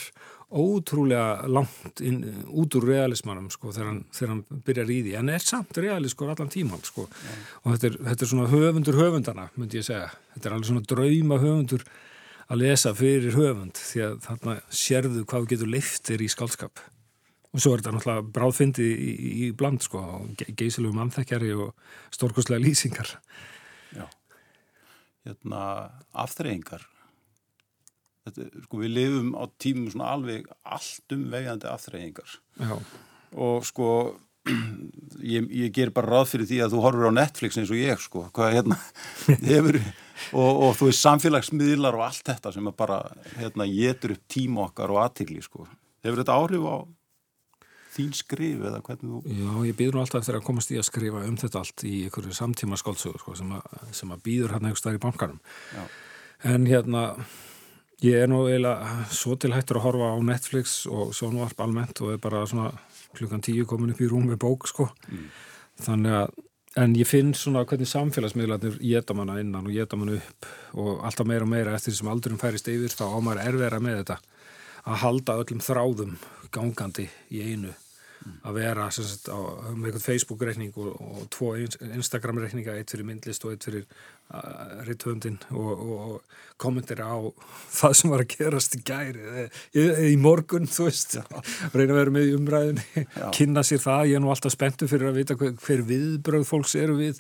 ótrúlega 0.54 1.48
langt 1.50 2.02
inn, 2.06 2.22
út 2.54 2.78
úr 2.78 2.88
realismanum 2.92 3.50
sko 3.54 3.74
þegar 3.74 3.90
hann, 3.90 4.02
þegar 4.14 4.32
hann 4.34 4.64
byrjar 4.68 4.94
í 4.94 5.00
því. 5.02 5.14
En 5.20 5.34
er 5.34 5.44
samt 5.44 5.78
realiskur 5.82 6.32
allan 6.34 6.52
tíman 6.54 6.84
sko. 6.86 7.08
Og 7.64 7.74
þetta 7.74 7.90
er, 7.90 8.00
þetta 8.10 8.26
er 8.26 8.32
svona 8.32 8.50
höfundur 8.54 9.00
höfundana 9.00 9.50
myndi 9.58 9.82
ég 9.82 9.88
segja, 9.88 10.12
þetta 10.36 10.50
er 10.50 10.58
alveg 10.58 10.70
svona 10.70 10.88
drauma 10.94 11.42
höfundur 11.42 11.86
að 12.54 12.64
lesa 12.64 12.94
fyrir 12.98 13.38
höfund 13.38 13.80
því 13.80 14.06
að 14.08 14.18
þarna 14.28 14.58
sérðu 14.84 15.28
hvað 15.30 15.50
getur 15.54 15.72
leiftir 15.74 16.22
í 16.22 16.30
skálskap 16.32 16.84
og 17.54 17.62
svo 17.62 17.74
er 17.74 17.84
þetta 17.84 17.94
náttúrulega 17.96 18.30
bráðfindi 18.34 18.86
í, 18.90 19.12
í, 19.14 19.32
í 19.46 19.50
bland 19.58 19.84
sko 19.86 20.02
og 20.02 20.46
geysilegu 20.58 20.94
mannþekkjari 20.98 21.52
og 21.54 21.76
stórkostlega 22.14 22.64
lýsingar. 22.64 23.12
Já. 23.94 24.08
Hérna 25.24 25.62
aftreyingar 26.26 26.88
Þetta, 28.24 28.46
sko, 28.64 28.80
við 28.80 28.94
lifum 28.98 29.34
á 29.36 29.44
tímum 29.60 29.90
svona 29.92 30.14
alveg 30.16 30.46
allt 30.64 31.16
um 31.16 31.26
vegandi 31.34 31.68
aftræðingar 31.68 32.38
og 33.34 33.66
sko 33.68 33.90
ég, 35.36 35.46
ég 35.48 35.72
ger 35.76 35.92
bara 35.96 36.18
ráð 36.18 36.34
fyrir 36.34 36.50
því 36.50 36.58
að 36.64 36.74
þú 36.76 36.82
horfur 36.84 37.12
á 37.12 37.20
Netflix 37.20 37.60
eins 37.60 37.72
og 37.72 37.80
ég 37.80 38.02
sko. 38.04 38.26
Hvað 38.36 38.58
hérna 38.58 38.80
hefur 39.52 39.80
og, 39.80 40.50
og 40.52 40.74
þú 40.80 40.90
veist 40.90 41.04
samfélagsmiðlar 41.04 42.00
og 42.00 42.08
allt 42.08 42.28
þetta 42.32 42.52
sem 42.56 42.74
bara 42.78 43.00
hérna 43.38 43.68
getur 43.70 44.18
upp 44.18 44.26
tíma 44.32 44.68
okkar 44.68 44.94
og 44.94 45.04
aðtigli 45.06 45.44
sko. 45.44 45.68
Hefur 46.04 46.24
þetta 46.24 46.38
áhrif 46.40 46.68
á 46.68 46.78
þín 47.94 48.14
skrif 48.18 48.64
eða 48.66 48.82
hvernig 48.84 49.06
þú 49.06 49.38
Já, 49.38 49.52
ég 49.70 49.78
býður 49.78 49.98
nú 49.98 50.04
alltaf 50.04 50.24
eftir 50.24 50.40
að 50.40 50.46
komast 50.48 50.72
í 50.74 50.80
að 50.82 50.88
skrifa 50.90 51.24
um 51.28 51.38
þetta 51.40 51.62
allt 51.62 51.86
í 51.86 51.96
einhverju 52.08 52.36
samtíma 52.36 52.80
skáldsögur 52.82 53.22
sko, 53.22 53.36
sem, 53.38 53.52
sem 53.94 54.14
að 54.16 54.24
býður 54.26 54.56
hérna 54.56 54.72
einhver 54.72 54.82
starf 54.82 54.98
í 54.98 55.04
bankanum. 55.04 55.42
Já. 55.76 55.84
en 56.54 56.66
hérna 56.68 57.04
Ég 58.04 58.20
er 58.20 58.28
nú 58.28 58.42
eiginlega 58.50 59.06
svo 59.16 59.38
tilhættur 59.40 59.80
að 59.80 59.86
horfa 59.88 60.10
á 60.12 60.18
Netflix 60.28 60.82
og 60.92 61.14
sjónvarp 61.16 61.62
almennt 61.64 62.02
og 62.04 62.12
er 62.12 62.24
bara 62.24 62.42
svona 62.50 62.74
klukkan 63.16 63.44
tíu 63.46 63.64
komin 63.70 63.94
upp 63.94 64.02
í 64.04 64.10
rúm 64.12 64.26
með 64.28 64.42
bók 64.44 64.68
sko. 64.68 64.90
Mm. 65.08 65.30
Þannig 65.86 66.18
að, 66.18 66.34
en 66.84 66.98
ég 67.00 67.08
finn 67.08 67.32
svona 67.38 67.64
hvernig 67.70 67.88
samfélagsmiðlarnir 67.88 68.76
geta 68.82 69.16
manna 69.16 69.38
innan 69.40 69.70
og 69.70 69.78
geta 69.78 70.00
manna 70.00 70.18
upp 70.20 70.50
og 70.76 71.06
alltaf 71.08 71.30
meira 71.30 71.48
og 71.48 71.54
meira 71.54 71.78
eftir 71.78 71.94
því 71.94 72.02
sem 72.02 72.12
aldurum 72.12 72.42
færist 72.42 72.68
yfir 72.74 72.98
þá 72.98 73.06
ámar 73.14 73.40
erfera 73.46 73.80
með 73.84 74.02
þetta 74.02 74.20
að 74.84 75.00
halda 75.06 75.40
öllum 75.40 75.64
þráðum 75.64 76.18
gangandi 76.52 77.08
í 77.32 77.46
einu 77.54 77.72
að 78.44 78.58
vera 78.60 78.86
sagt, 78.92 79.30
á, 79.32 79.40
með 79.76 79.90
eitthvað 79.90 80.06
Facebook-reikning 80.06 80.78
og, 80.80 80.90
og 81.00 81.28
tvo 81.34 81.54
Instagram-reikninga, 81.60 82.76
eitt 82.80 82.94
fyrir 82.94 83.08
myndlist 83.08 83.46
og 83.48 83.54
eitt 83.54 83.68
fyrir 83.68 83.86
uh, 83.86 84.84
rittvöndin 84.88 85.40
og, 85.52 85.84
og 85.84 86.36
kommentir 86.62 87.02
á 87.04 87.16
það 87.80 87.96
sem 88.00 88.14
var 88.14 88.24
að 88.24 88.36
gerast 88.36 88.78
í 88.78 88.82
gæri 88.86 89.48
í, 89.76 89.86
í 90.14 90.16
morgun, 90.20 90.68
þú 90.70 90.88
veist. 90.90 91.18
Reyna 91.74 91.90
að 91.96 92.00
vera 92.02 92.16
með 92.18 92.30
í 92.30 92.36
umræðinni 92.38 93.06
kynna 93.36 93.66
sér 93.68 93.84
það, 93.84 94.06
ég 94.12 94.20
er 94.20 94.24
nú 94.24 94.32
alltaf 94.34 94.56
spenntu 94.56 94.90
fyrir 94.92 95.12
að 95.12 95.20
vita 95.22 95.40
hver, 95.40 95.56
hver 95.64 95.86
viðbröð 95.90 96.48
fólks 96.50 96.78
eru 96.80 97.00
við 97.00 97.20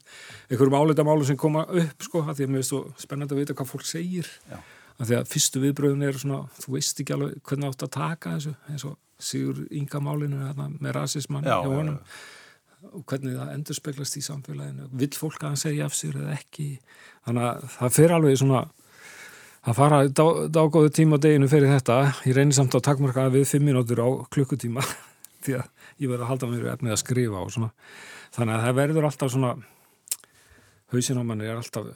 einhverjum 0.49 0.79
álitamálu 0.79 1.27
sem 1.27 1.39
koma 1.39 1.65
upp 1.67 2.07
sko, 2.07 2.25
því 2.31 2.47
að 2.47 2.55
mér 2.55 2.63
er 2.63 2.69
svo 2.69 2.85
spennand 3.01 3.35
að 3.35 3.43
vita 3.43 3.57
hvað 3.57 3.73
fólk 3.75 3.87
segir. 3.87 4.29
Já. 4.51 4.59
því 5.03 5.15
að 5.17 5.31
fyrstu 5.31 5.59
viðbröðin 5.63 6.05
er 6.05 6.19
svona, 6.21 6.43
þú 6.61 6.75
veist 6.77 6.99
ekki 7.01 7.15
alveg 7.15 7.39
hvernig 7.47 7.71
átt 7.71 7.87
að 7.87 7.95
taka 7.95 8.35
þessu 8.37 8.53
eins 8.69 8.85
og 8.87 8.99
Sigur 9.21 9.63
Ingamálinu 9.71 10.53
með 10.79 10.95
rasismann 10.97 11.45
hjá 11.45 11.59
honum. 11.63 11.99
og 12.91 13.03
hvernig 13.07 13.37
það 13.37 13.51
endur 13.53 13.77
speglast 13.77 14.17
í 14.19 14.21
samfélaginu. 14.25 14.89
Vill 14.91 15.13
fólk 15.15 15.39
að 15.39 15.53
hann 15.53 15.61
segja 15.61 15.85
af 15.87 15.93
sér 15.95 16.17
eða 16.19 16.33
ekki? 16.35 16.65
Þannig 17.23 17.45
að 17.47 17.67
það 17.77 17.93
fyrir 17.95 18.15
alveg 18.17 18.39
svona 18.41 18.63
að 19.63 19.77
fara 19.77 19.99
dágóðu 20.11 20.91
tíma 20.91 21.15
á 21.15 21.23
deginu 21.23 21.47
fyrir 21.47 21.71
þetta. 21.71 21.99
Ég 22.27 22.35
reynir 22.35 22.57
samt 22.57 22.75
að 22.75 22.83
takkmarka 22.89 23.29
við 23.31 23.47
fimm 23.53 23.69
minútur 23.69 24.03
á 24.03 24.09
klukkutíma. 24.35 24.83
Því 25.43 25.55
að 25.61 25.69
ég 26.03 26.11
verði 26.11 26.25
að 26.25 26.31
halda 26.33 26.51
mér 26.51 26.71
efnið 26.73 26.95
að 26.97 27.03
skrifa 27.05 27.43
og 27.45 27.53
svona. 27.55 27.71
Þannig 28.35 28.57
að 28.57 28.65
það 28.65 28.77
verður 28.81 29.07
alltaf 29.07 29.31
svona 29.31 29.53
hausin 30.93 31.21
á 31.21 31.23
manni 31.23 31.47
er 31.47 31.59
alltaf 31.59 31.87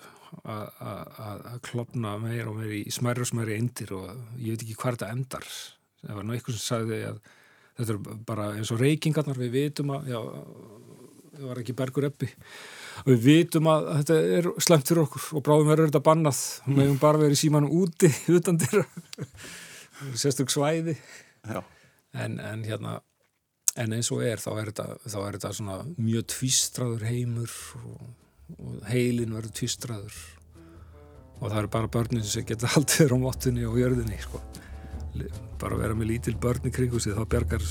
að 0.48 1.60
klopna 1.66 2.18
meir 2.22 2.48
og 2.50 2.60
meir 2.60 2.74
í 2.82 2.92
smæri 2.94 3.24
og 3.24 3.30
smæri 3.30 3.58
eindir 3.58 3.94
og 3.96 4.10
ég 4.40 4.56
veit 4.56 4.64
ekki 4.64 4.78
hvað 4.80 4.98
þetta 4.98 5.12
endar 5.16 5.48
það 6.04 6.18
var 6.20 6.28
nú 6.28 6.36
eitthvað 6.36 6.58
sem 6.58 6.66
sagði 6.66 7.04
að 7.12 7.22
þetta 7.78 7.94
er 7.94 8.20
bara 8.28 8.50
eins 8.58 8.74
og 8.74 8.82
reykingarnar 8.82 9.40
við 9.40 9.54
vitum 9.54 9.94
að 9.96 10.12
já, 10.12 10.20
það 11.38 11.48
var 11.52 11.62
ekki 11.62 11.78
bergur 11.78 12.10
eppi 12.10 12.30
og 13.04 13.12
við 13.12 13.26
vitum 13.26 13.70
að 13.72 13.90
þetta 14.00 14.18
er 14.38 14.50
slemt 14.64 14.90
fyrir 14.90 15.04
okkur 15.04 15.28
og 15.38 15.46
bráðum 15.46 15.72
verður 15.72 15.92
þetta 15.92 16.04
bannað. 16.08 16.40
Og 16.66 16.72
við 16.72 16.84
hefum 16.86 17.02
bara 17.04 17.22
verið 17.22 17.42
símanum 17.42 17.76
úti 17.78 18.10
utan 18.38 18.60
dyrra 18.62 18.86
sérstök 20.18 20.54
svæði. 20.54 20.98
En, 22.18 22.40
en 22.42 22.64
hérna 22.66 23.00
en 23.78 23.94
eins 23.94 24.10
og 24.14 24.24
er 24.26 24.42
þá 24.42 24.50
er 24.56 24.72
þetta, 24.72 24.88
þá 25.06 25.20
er 25.22 25.38
þetta 25.38 25.78
mjög 26.00 26.26
tvistraður 26.34 27.06
heimur 27.06 27.54
og, 27.84 28.08
og 28.58 28.80
heilin 28.90 29.36
verður 29.38 29.54
tvistraður 29.60 30.18
og 31.38 31.52
það 31.52 31.60
eru 31.60 31.74
bara 31.76 31.92
börnin 31.94 32.26
sem 32.26 32.46
geta 32.48 32.72
haldið 32.74 33.04
þér 33.04 33.14
á 33.14 33.18
móttunni 33.22 33.68
og 33.70 33.78
jörðinni 33.78 34.18
sko. 34.24 34.42
Bara 35.62 35.80
vera 35.80 35.98
með 35.98 36.14
lítil 36.14 36.36
börn 36.42 36.70
í 36.70 36.74
kringu 36.74 37.02
sig 37.02 37.18
þá 37.18 37.26
bjargar 37.26 37.64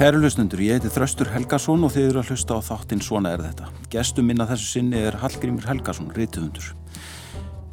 Kæru 0.00 0.16
hlustundur, 0.16 0.62
ég 0.64 0.78
heiti 0.78 0.88
Þraustur 0.88 1.28
Helgason 1.28 1.82
og 1.84 1.90
þið 1.92 2.06
eru 2.06 2.20
að 2.22 2.30
hlusta 2.32 2.56
á 2.56 2.60
þáttinn 2.64 3.02
Svona 3.04 3.34
er 3.34 3.42
þetta. 3.44 3.66
Gestum 3.92 4.30
minna 4.30 4.46
þessu 4.48 4.70
sinni 4.70 4.96
er 4.96 5.18
Hallgrímur 5.20 5.66
Helgason, 5.68 6.08
reytuhundur. 6.16 6.70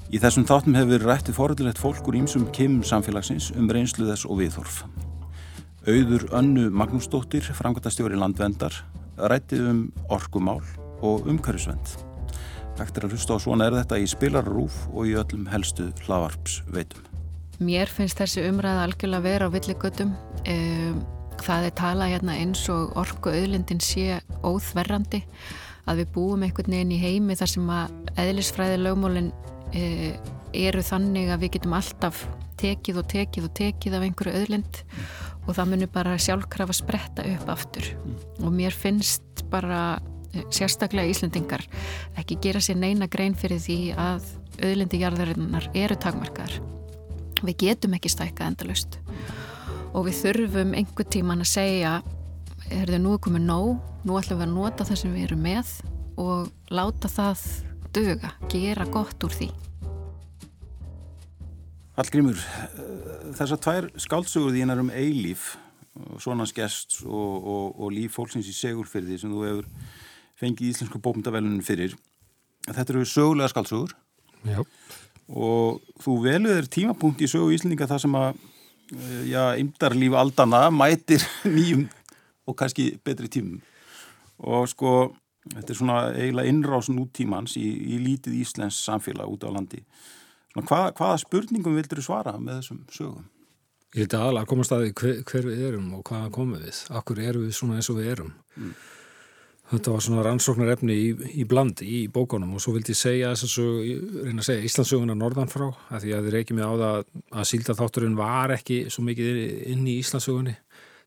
Í 0.07 0.21
þessum 0.23 0.45
þáttum 0.47 0.75
hefur 0.77 0.93
verið 0.93 1.09
rættið 1.09 1.35
forðilegt 1.35 1.79
fólk 1.83 2.05
úr 2.07 2.15
ímsum 2.21 2.45
kemum 2.55 2.83
samfélagsins 2.87 3.49
um 3.59 3.65
reynslu 3.67 4.05
þess 4.07 4.23
og 4.23 4.37
viðhorf. 4.39 4.77
Auður 5.83 6.23
Önnu 6.37 6.69
Magnúsdóttir, 6.71 7.43
framkvæmtastjóri 7.57 8.15
landvendar, 8.15 8.71
rættið 9.19 9.65
um 9.67 9.81
orkumál 10.07 10.61
og 11.03 11.27
umhverjusvend. 11.27 11.97
Hægt 12.79 13.01
er 13.01 13.07
að 13.09 13.17
hlusta 13.17 13.35
á 13.35 13.43
Svona 13.43 13.67
er 13.67 13.75
þetta 13.81 13.99
í 13.99 14.07
spilarrúf 14.07 14.77
og 14.93 15.11
í 15.11 15.17
öllum 15.19 15.43
helstu 15.51 15.89
hlavarps 16.05 16.61
veitum. 16.71 17.03
Mér 17.59 17.91
finnst 17.91 18.21
þessi 18.21 18.45
umræða 18.47 18.85
algjörlega 18.87 19.25
vera 19.25 19.51
á 19.51 19.55
villigötum. 19.57 20.15
Um, 20.47 21.03
það 21.43 21.67
er 21.67 21.75
talað 21.81 22.13
hérna 22.15 22.37
eins 22.39 22.63
og 22.71 22.95
orku 22.95 23.35
auðlindin 23.35 23.83
sé 23.83 24.21
óþverrandi 24.39 25.25
að 25.87 26.03
við 26.03 26.15
búum 26.15 26.47
einhvern 26.47 26.77
veginn 26.77 26.95
í 26.95 27.01
heimi 27.01 27.35
þar 27.35 27.53
sem 27.57 27.69
að 27.75 28.17
eðlisfræði 28.23 28.81
lögmólin 28.85 29.31
e, 29.33 29.56
eru 29.73 30.83
þannig 30.85 31.31
að 31.31 31.43
við 31.43 31.55
getum 31.57 31.75
alltaf 31.77 32.25
tekið 32.57 33.01
og 33.01 33.09
tekið 33.11 33.47
og 33.47 33.55
tekið 33.57 33.97
af 33.97 34.05
einhverju 34.07 34.41
auðlind 34.41 34.79
og 35.47 35.55
það 35.55 35.69
munir 35.71 35.91
bara 35.93 36.17
sjálfkrafa 36.19 36.75
spretta 36.75 37.25
upp 37.35 37.51
aftur. 37.53 37.91
Og 38.43 38.51
mér 38.53 38.75
finnst 38.75 39.45
bara 39.51 39.99
e, 40.33 40.43
sérstaklega 40.51 41.11
Íslandingar 41.11 41.63
ekki 42.19 42.39
gera 42.43 42.61
sér 42.63 42.79
neina 42.81 43.07
grein 43.11 43.37
fyrir 43.37 43.61
því 43.63 43.79
að 43.95 44.27
auðlindi 44.57 45.01
jarðarinnar 45.03 45.69
eru 45.77 45.97
takmarkaðar. 46.01 46.59
Við 47.45 47.59
getum 47.67 47.95
ekki 47.97 48.11
stækka 48.11 48.49
endalust 48.49 48.99
og 49.93 50.07
við 50.07 50.17
þurfum 50.23 50.73
einhver 50.77 51.07
tíman 51.09 51.45
að 51.45 51.53
segja 51.53 51.93
er 52.73 52.89
þau 52.91 52.99
nú 52.99 53.13
komið 53.23 53.45
nóg, 53.47 53.77
nú 54.03 54.17
ætlum 54.19 54.41
við 54.41 54.47
að 54.49 54.55
nota 54.55 54.87
það 54.87 54.99
sem 55.01 55.13
við 55.13 55.27
erum 55.29 55.45
með 55.45 55.71
og 56.19 56.73
láta 56.73 57.09
það 57.11 57.43
döga, 57.97 58.33
gera 58.51 58.85
gott 58.93 59.25
úr 59.25 59.33
því. 59.33 59.49
Hallgrímur, 61.97 62.41
þessar 63.39 63.61
tvær 63.65 63.87
skáltsugur 63.97 64.53
þínar 64.53 64.83
um 64.83 64.91
eilíf, 64.93 65.55
svona 66.21 66.45
skest 66.45 66.99
og, 67.05 67.37
og, 67.41 67.79
og 67.81 67.93
líf 67.95 68.19
fólksins 68.19 68.49
í 68.49 68.53
segurfyrði 68.53 69.17
sem 69.17 69.33
þú 69.33 69.45
hefur 69.47 69.71
fengið 70.37 70.75
íslensku 70.75 71.01
bókmyndavelunum 71.01 71.63
fyrir, 71.65 71.95
þetta 72.67 72.93
eru 72.93 73.07
sögulega 73.09 73.49
skáltsugur 73.49 73.95
Já. 74.45 74.61
og 75.33 75.81
þú 76.03 76.19
veluður 76.27 76.69
tímapunkt 76.69 77.23
í 77.25 77.31
sögu 77.31 77.49
íslendinga 77.55 77.89
það 77.89 78.03
sem 78.05 78.19
að 78.19 78.45
Eh, 78.87 79.27
já, 79.27 79.51
ymdarlíf 79.59 80.13
aldana 80.15 80.69
mætir 80.71 81.19
nýjum 81.55 81.89
og 82.47 82.55
kannski 82.55 82.93
betri 83.03 83.27
tímum 83.27 83.59
og 84.39 84.69
sko, 84.71 85.11
þetta 85.53 85.73
er 85.73 85.79
svona 85.79 85.97
eiginlega 86.13 86.51
innrás 86.51 86.91
nútímans 86.91 87.57
í, 87.59 87.65
í 87.65 88.01
lítið 88.03 88.41
Íslands 88.41 88.79
samfélag 88.85 89.31
út 89.31 89.47
á 89.47 89.49
landi. 89.53 89.81
Svona, 90.53 90.67
hvað, 90.69 90.85
hvaða 90.99 91.23
spurningum 91.23 91.77
vildur 91.77 92.01
þú 92.01 92.07
svara 92.09 92.35
með 92.41 92.61
þessum 92.61 92.83
sögum? 92.93 93.25
Ég 93.95 94.03
held 94.03 94.17
að 94.17 94.27
alveg 94.27 94.43
að 94.43 94.51
koma 94.51 94.67
staði 94.67 94.93
hver, 94.99 95.17
hver 95.25 95.47
við 95.47 95.65
erum 95.69 95.89
og 95.97 96.05
hvaða 96.09 96.29
komum 96.35 96.61
við, 96.61 96.83
akkur 96.99 97.19
eru 97.23 97.43
við 97.45 97.53
svona 97.55 97.79
eins 97.79 97.87
og 97.91 97.99
við 98.01 98.09
erum? 98.13 98.33
Mm. 98.57 98.73
Þetta 99.67 99.93
var 99.93 100.03
svona 100.03 100.23
rannsóknarefni 100.23 100.95
í, 100.95 101.07
í 101.41 101.45
bland 101.47 101.81
í 101.83 102.05
bókunum 102.11 102.53
og 102.55 102.63
svo 102.63 102.71
vildi 102.77 102.93
ég 102.93 102.99
segja 102.99 103.33
þess 103.35 103.57
að 103.59 103.79
reyna 104.23 104.43
að 104.43 104.47
segja 104.47 104.67
Íslandsöguna 104.69 105.15
norðan 105.19 105.51
frá 105.51 105.65
að 105.67 106.05
því 106.05 106.13
að 106.15 106.27
þið 106.27 106.35
reykjum 106.37 106.61
ég 106.61 106.71
á 106.71 106.75
það 106.83 106.99
að 107.41 107.49
síldarþátturinn 107.51 108.15
var 108.19 108.53
ekki 108.55 108.77
svo 108.93 109.03
mikið 109.07 109.41
inn 109.73 109.83
í 109.83 109.97
Íslandsögunni 109.99 110.55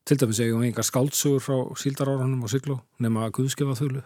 til 0.04 0.18
dæmis 0.20 0.40
segjum 0.40 0.60
við 0.60 0.70
enga 0.70 0.84
skáldsögur 0.84 1.44
frá 1.44 1.56
síldarárunum 1.80 2.44
og 2.44 2.52
sykló 2.52 2.80
nema 3.00 3.24
að 3.26 3.36
Guðskefa 3.38 3.78
þölu 3.80 4.04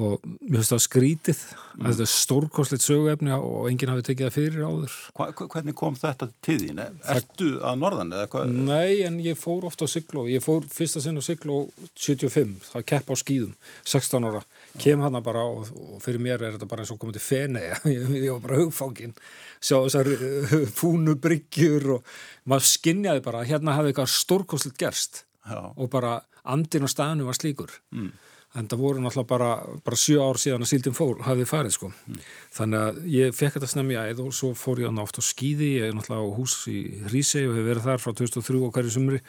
og 0.00 0.22
mér 0.24 0.62
finnst 0.62 0.72
það 0.72 0.82
skrítið. 0.86 1.40
Mm. 1.72 1.86
að 1.86 1.90
þetta 1.92 2.04
er 2.04 2.10
stórkosleitt 2.12 2.84
söguefni 2.84 3.32
og 3.32 3.66
enginn 3.70 3.90
hafi 3.92 4.04
tekið 4.04 4.26
það 4.26 4.34
fyrir 4.36 4.64
áður. 4.64 4.94
Hva, 5.16 5.26
Hvernig 5.54 5.76
kom 5.76 5.94
þetta 5.96 6.28
til 6.44 6.56
þín? 6.60 6.80
Ertu 7.14 7.48
að 7.64 7.78
norðan? 7.80 8.14
Nei, 8.52 9.02
en 9.06 9.18
ég 9.24 9.38
fór 9.40 9.64
ofta 9.68 9.88
á 9.88 9.92
Sigló 9.92 10.24
ég 10.28 10.44
fór 10.44 10.66
fyrsta 10.72 11.00
sinn 11.00 11.16
á 11.16 11.22
Sigló 11.24 11.62
75 11.96 12.68
það 12.74 12.86
kepp 12.92 13.12
á 13.12 13.14
skýðum, 13.20 13.54
16 13.88 14.28
ára. 14.28 14.42
Kem 14.80 15.04
hana 15.04 15.22
bara 15.24 15.44
og, 15.48 15.68
og 15.72 16.00
fyrir 16.04 16.24
mér 16.24 16.44
er 16.44 16.56
þetta 16.56 16.68
bara 16.72 16.84
eins 16.84 16.92
og 16.92 17.00
komið 17.00 17.18
til 17.18 17.24
fene 17.24 17.64
ég, 17.88 18.12
ég 18.16 18.28
var 18.32 18.44
bara 18.44 18.60
hugfákin 18.60 19.16
sjá 19.62 19.78
þessar 19.78 20.12
uh, 20.12 20.58
fúnu 20.76 21.16
bryggjur 21.20 21.88
og 21.98 22.12
maður 22.48 22.68
skinnjaði 22.68 23.24
bara 23.24 23.46
hérna 23.48 23.78
hafi 23.78 23.92
eitthvað 23.92 24.12
stórkosleitt 24.12 24.80
gerst. 24.80 25.24
Já. 25.42 25.72
og 25.74 25.88
bara 25.90 26.20
andin 26.46 26.84
og 26.86 26.90
staðinu 26.92 27.24
var 27.26 27.34
slíkur. 27.34 27.72
Mm 27.96 28.12
en 28.58 28.68
það 28.68 28.82
voru 28.82 29.00
náttúrulega 29.00 29.30
bara, 29.30 29.50
bara 29.84 29.98
sjö 29.98 30.20
ár 30.20 30.40
síðan 30.40 30.66
að 30.66 30.70
síldin 30.72 30.96
fór, 30.96 31.22
hafið 31.24 31.48
farið 31.48 31.74
sko. 31.76 31.90
Mm. 32.06 32.22
þannig 32.58 32.86
að 32.86 33.00
ég 33.14 33.36
fekk 33.36 33.56
þetta 33.56 33.70
snemmi 33.72 33.98
æð 33.98 34.22
og 34.26 34.36
svo 34.36 34.52
fór 34.58 34.82
ég 34.82 34.92
á 34.92 34.96
nátt 34.96 35.20
á 35.20 35.22
skýði 35.24 35.70
ég 35.78 35.88
er 35.88 35.96
náttúrulega 35.96 36.28
á 36.28 36.36
hús 36.36 36.56
í 36.68 36.78
Rísei 37.12 37.46
og 37.48 37.56
hefur 37.56 37.68
verið 37.70 37.86
þar 37.88 38.02
frá 38.04 38.12
2003 38.20 38.60
og 38.60 38.74
hverju 38.76 38.96
sumri. 38.96 39.22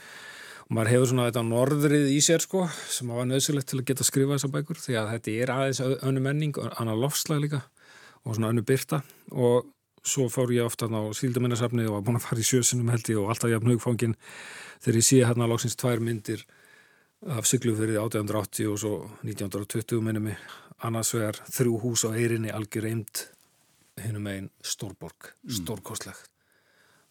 Og 0.64 0.76
maður 0.78 0.94
hefur 0.94 1.10
svona 1.12 1.28
þetta 1.28 1.44
norðrið 1.48 2.10
í 2.12 2.20
sér 2.24 2.44
sko 2.44 2.66
sem 2.92 3.12
var 3.12 3.28
nöðsilegt 3.28 3.70
til 3.72 3.80
að 3.82 3.88
geta 3.90 4.04
að 4.04 4.10
skrifa 4.10 4.38
þessa 4.38 4.52
bækur. 4.54 4.80
Því 4.80 4.98
að 5.00 5.10
þetta 5.14 5.38
er 5.44 5.54
aðeins 5.54 5.82
önnu 5.84 6.24
menning 6.24 6.60
annar 6.72 7.00
lofslag 7.00 7.44
líka 7.44 7.64
og 8.24 8.38
svona 8.38 8.52
önnu 8.54 8.64
byrta 8.68 9.02
og 9.32 9.68
svo 10.04 10.28
fór 10.32 10.52
ég 10.52 10.68
ofta 10.68 10.88
á 10.92 11.02
sílduminnarsafni 11.16 11.86
og 11.88 11.98
var 11.98 12.06
búin 12.08 12.20
að 12.20 12.26
fara 12.28 12.44
í 12.44 12.48
sjösunum 12.48 12.92
held 12.92 13.08
ég 13.12 13.20
og 13.22 13.32
alltaf 13.32 13.52
jafn 13.52 13.72
hugfangin 13.72 14.16
þegar 14.84 15.00
ég 15.00 15.08
sé 15.08 15.20
hérna 15.24 15.48
lóksins 15.48 15.80
tvær 15.80 16.04
myndir 16.04 16.44
af 17.32 17.48
Siglufyrði 17.48 17.96
1880 18.00 18.68
og 18.72 18.80
svo 18.80 18.94
1920 19.24 20.04
minnum 20.04 20.30
ég 20.34 20.52
annars 20.84 21.14
vegar 21.16 21.40
þrjú 21.48 21.80
hús 21.84 22.04
á 22.08 22.12
eirinni 22.12 22.52
algjör 22.52 22.90
eind 22.90 23.24
hinnum 24.04 24.28
einn 24.28 24.50
stórborg, 24.66 25.30
mm. 25.44 25.54
stórkostlegt. 25.60 26.30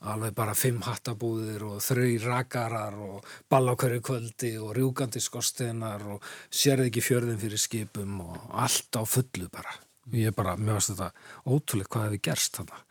Alveg 0.03 0.35
bara 0.35 0.55
fimm 0.59 0.81
hattabúðir 0.83 1.63
og 1.63 1.79
þrjö 1.85 2.25
rakarar 2.25 2.97
og 2.99 3.29
ballákverju 3.53 4.03
kvöldi 4.03 4.51
og 4.59 4.73
rjúkandi 4.75 5.23
skorstenar 5.23 6.03
og 6.17 6.27
sérði 6.51 6.91
ekki 6.91 7.05
fjörðin 7.07 7.39
fyrir 7.39 7.63
skipum 7.63 8.19
og 8.25 8.49
allt 8.51 8.99
á 8.99 9.07
fullu 9.07 9.47
bara. 9.53 9.77
Ég 10.11 10.33
er 10.33 10.35
bara, 10.35 10.57
mér 10.59 10.81
finnst 10.81 10.97
þetta 10.97 11.13
ótrúlega 11.47 11.95
hvað 11.95 12.09
hefur 12.09 12.25
gerst 12.27 12.59
þarna. 12.59 12.83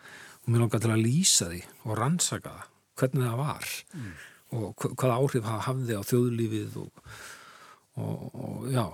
Og 0.42 0.54
mér 0.54 0.64
langar 0.64 0.86
til 0.86 0.94
að 0.96 1.04
lýsa 1.04 1.52
því 1.52 1.64
og 1.84 1.98
rannsaka 2.00 2.56
það 2.56 2.68
hvernig 3.02 3.28
það 3.28 3.42
var. 3.44 3.74
Mm 3.92 4.12
og 4.52 4.86
hvaða 5.00 5.18
áhrif 5.18 5.48
það 5.48 5.66
hafði 5.68 5.98
á 5.98 6.02
þjóðlífið 6.12 6.78
og, 6.82 7.16
og, 8.02 8.24
og 8.46 8.70
já, 8.72 8.86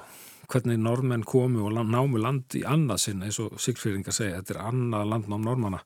hvernig 0.48 0.80
normenn 0.80 1.26
komu 1.28 1.68
og 1.68 1.76
námu 1.78 2.22
land 2.22 2.56
í 2.58 2.64
annað 2.68 3.04
sinn 3.04 3.26
eins 3.26 3.40
og 3.44 3.58
Sigfríðingar 3.62 4.16
segja, 4.16 4.40
þetta 4.40 4.56
er 4.56 4.64
annað 4.70 5.12
landnám 5.14 5.46
normanna 5.48 5.84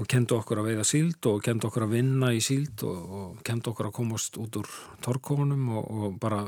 og 0.00 0.08
kendi 0.08 0.36
okkur 0.36 0.62
að 0.62 0.70
veiða 0.70 0.84
síld 0.88 1.28
og 1.28 1.42
kendi 1.44 1.68
okkur 1.68 1.86
að 1.86 1.96
vinna 1.98 2.30
í 2.32 2.40
síld 2.44 2.84
og, 2.88 3.00
og 3.18 3.42
kendi 3.44 3.68
okkur 3.72 3.90
að 3.90 3.96
komast 3.98 4.38
út 4.40 4.56
úr 4.60 4.70
torkónum 5.04 5.66
og 5.82 6.20
bara 6.22 6.46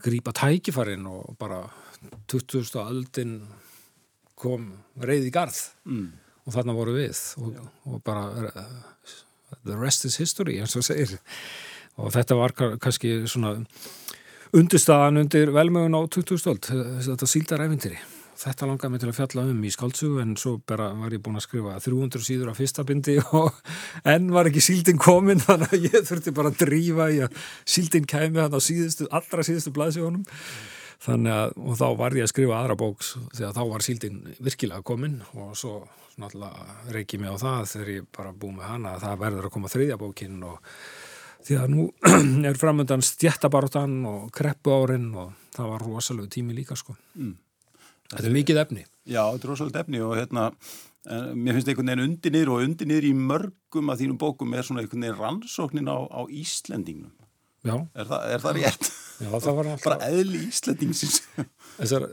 grípa 0.00 0.34
tækifarin 0.34 1.06
og 1.06 1.36
bara 1.38 1.62
20. 2.32 2.72
aldin 2.80 3.38
kom 4.40 4.70
reyð 5.04 5.28
í 5.28 5.34
garð 5.34 5.58
mm. 5.84 6.06
og 6.46 6.54
þarna 6.56 6.76
voru 6.76 6.96
við 6.96 7.20
og, 7.42 7.58
og 7.86 8.02
bara 8.06 8.24
uh, 8.48 8.78
the 9.64 9.78
rest 9.78 10.06
is 10.08 10.20
history 10.20 10.60
eins 10.60 10.76
og 10.76 10.86
segir. 10.86 11.18
Og 12.00 12.12
þetta 12.14 12.38
var 12.38 12.54
kannski 12.54 13.20
svona 13.28 13.58
undirstaðan 14.56 15.20
undir 15.24 15.52
velmögun 15.54 15.94
á 15.94 16.02
2000-öld 16.10 16.70
þetta 17.06 17.28
síldaræfintýri 17.28 18.00
þetta 18.40 18.68
langaði 18.68 18.92
mig 18.92 19.02
til 19.02 19.10
að 19.10 19.18
fjalla 19.18 19.44
um 19.50 19.60
í 19.62 19.70
skáltsugu 19.74 20.20
en 20.22 20.32
svo 20.40 20.54
bara 20.66 20.88
var 20.96 21.12
ég 21.12 21.22
búin 21.22 21.38
að 21.38 21.44
skrifa 21.44 21.76
300 21.84 22.24
síður 22.24 22.50
á 22.50 22.54
fyrsta 22.56 22.84
bindi 22.88 23.18
og 23.40 23.58
enn 24.08 24.30
var 24.34 24.48
ekki 24.50 24.64
síldin 24.64 25.00
komin 25.00 25.42
þannig 25.44 25.76
að 25.76 25.86
ég 25.90 26.08
þurfti 26.08 26.34
bara 26.36 26.52
að 26.52 26.60
drífa 26.64 27.08
í 27.12 27.20
að 27.26 27.40
síldin 27.68 28.08
kæmi 28.08 28.40
hann 28.40 28.56
á 28.56 28.60
síðustu, 28.64 29.08
allra 29.12 29.46
síðustu 29.46 29.74
blaðsjónum 29.76 30.24
þannig 31.00 31.32
að, 31.32 31.54
og 31.56 31.78
þá 31.80 31.86
var 32.00 32.16
ég 32.18 32.26
að 32.26 32.32
skrifa 32.32 32.58
aðra 32.58 32.76
bóks 32.80 33.14
þegar 33.32 33.54
þá 33.56 33.62
var 33.70 33.84
síldin 33.84 34.18
virkilega 34.38 34.86
komin 34.86 35.20
og 35.32 35.54
svo 35.58 35.76
náttúrulega 36.20 36.92
reykið 36.92 37.22
mig 37.22 37.32
á 37.32 37.36
það 37.40 37.70
þegar 37.72 37.92
ég 37.94 38.10
bara 38.16 38.34
búið 38.36 38.58
með 38.58 38.68
hana 38.68 38.92
að 38.94 39.06
það 39.06 39.22
verður 39.22 39.48
að 39.48 39.54
koma 39.54 39.72
þriðja 39.72 40.00
bókin 40.00 40.42
og 40.50 40.74
því 41.46 41.58
að 41.60 41.72
nú 41.72 41.86
er 42.50 42.60
framöndan 42.60 43.04
stjættabartan 43.06 43.96
og 44.10 44.28
kreppu 44.36 44.74
árin 44.76 45.08
og 45.16 45.32
það 45.56 45.72
var 45.72 45.86
rosalega 45.86 46.32
tími 46.36 46.56
líka 46.56 46.76
sko. 46.76 46.96
Mm. 47.16 47.34
Þetta 48.10 48.26
er 48.26 48.34
mikið 48.34 48.60
efni. 48.60 48.84
Já, 49.08 49.22
þetta 49.22 49.46
er 49.46 49.52
rosalega 49.54 49.84
efni 49.84 50.02
og 50.04 50.16
hérna 50.18 50.50
mér 51.08 51.56
finnst 51.56 51.70
einhvern 51.70 51.88
veginn 51.88 52.04
undinir 52.04 52.50
og 52.52 52.66
undinir 52.66 53.06
í 53.08 53.14
mörgum 53.16 53.88
af 53.88 54.02
þínum 54.02 54.18
bókum 54.20 54.52
er 54.52 54.66
svona 54.66 54.82
einhvern 54.82 55.06
veginn 55.06 55.16
rannsóknin 55.16 55.88
á, 55.88 55.96
á 55.96 56.20
Íslendingnum 56.28 57.14
Já. 57.60 57.74
Er 57.76 58.08
það, 58.08 58.26
er 58.32 58.42
það 58.44 58.58
rétt? 58.58 58.90
Já, 59.20 59.28
það 59.34 59.56
var 59.58 59.66
alltaf... 59.68 59.82
Bara 59.84 60.06
eðli 60.08 60.38
íslendingsis. 60.46 61.18
Þessar 61.80 62.06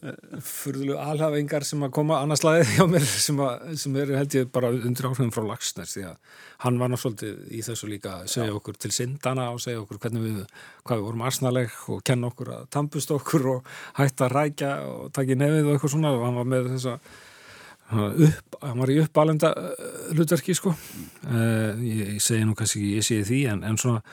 fyrðulegu 0.43 0.97
alhafingar 0.99 1.65
sem 1.67 1.85
að 1.87 1.93
koma 1.95 2.17
annarslæðið 2.23 2.73
hjá 2.73 2.83
mér 2.91 3.05
sem, 3.07 3.39
að, 3.43 3.69
sem 3.79 3.95
er 3.99 4.11
held 4.15 4.35
ég 4.35 4.49
bara 4.51 4.71
undir 4.75 5.07
áhrifin 5.07 5.31
frá 5.35 5.45
Lagsners 5.47 5.95
því 5.95 6.03
að 6.09 6.35
hann 6.65 6.79
var 6.81 6.91
náttúrulega 6.91 7.47
í 7.55 7.61
þessu 7.63 7.89
líka 7.91 8.13
að 8.17 8.31
segja 8.33 8.49
Já. 8.51 8.55
okkur 8.59 8.79
til 8.83 8.91
syndana 8.95 9.47
og 9.53 9.61
segja 9.63 9.81
okkur 9.83 10.01
hvernig 10.03 10.25
við, 10.25 10.41
hvað 10.83 10.99
við 10.99 11.07
vorum 11.07 11.23
arsnaleg 11.29 11.77
og 11.95 12.03
kenna 12.07 12.31
okkur 12.31 12.51
að 12.57 12.67
tampust 12.75 13.13
okkur 13.15 13.47
og 13.53 13.71
hætta 14.01 14.27
að 14.27 14.35
rækja 14.35 14.73
og 14.91 15.13
taki 15.15 15.39
nefið 15.39 15.63
og 15.63 15.75
eitthvað 15.75 15.95
svona 15.95 16.15
og 16.15 16.25
hann 16.27 16.41
var 16.41 16.51
með 16.55 16.71
þessa 16.75 16.97
upp, 18.27 18.59
hann 18.65 18.81
var 18.83 18.91
í 18.91 18.99
uppalenda 18.99 19.53
hlutverki 20.11 20.55
sko. 20.57 20.75
Uh, 21.23 21.71
ég, 21.87 22.17
ég 22.17 22.23
segi 22.23 22.43
nú 22.43 22.55
kannski 22.57 22.83
ekki 22.83 22.99
ég 22.99 23.07
segi 23.07 23.29
því 23.31 23.41
en, 23.53 23.63
en 23.67 23.79
svona 23.79 24.03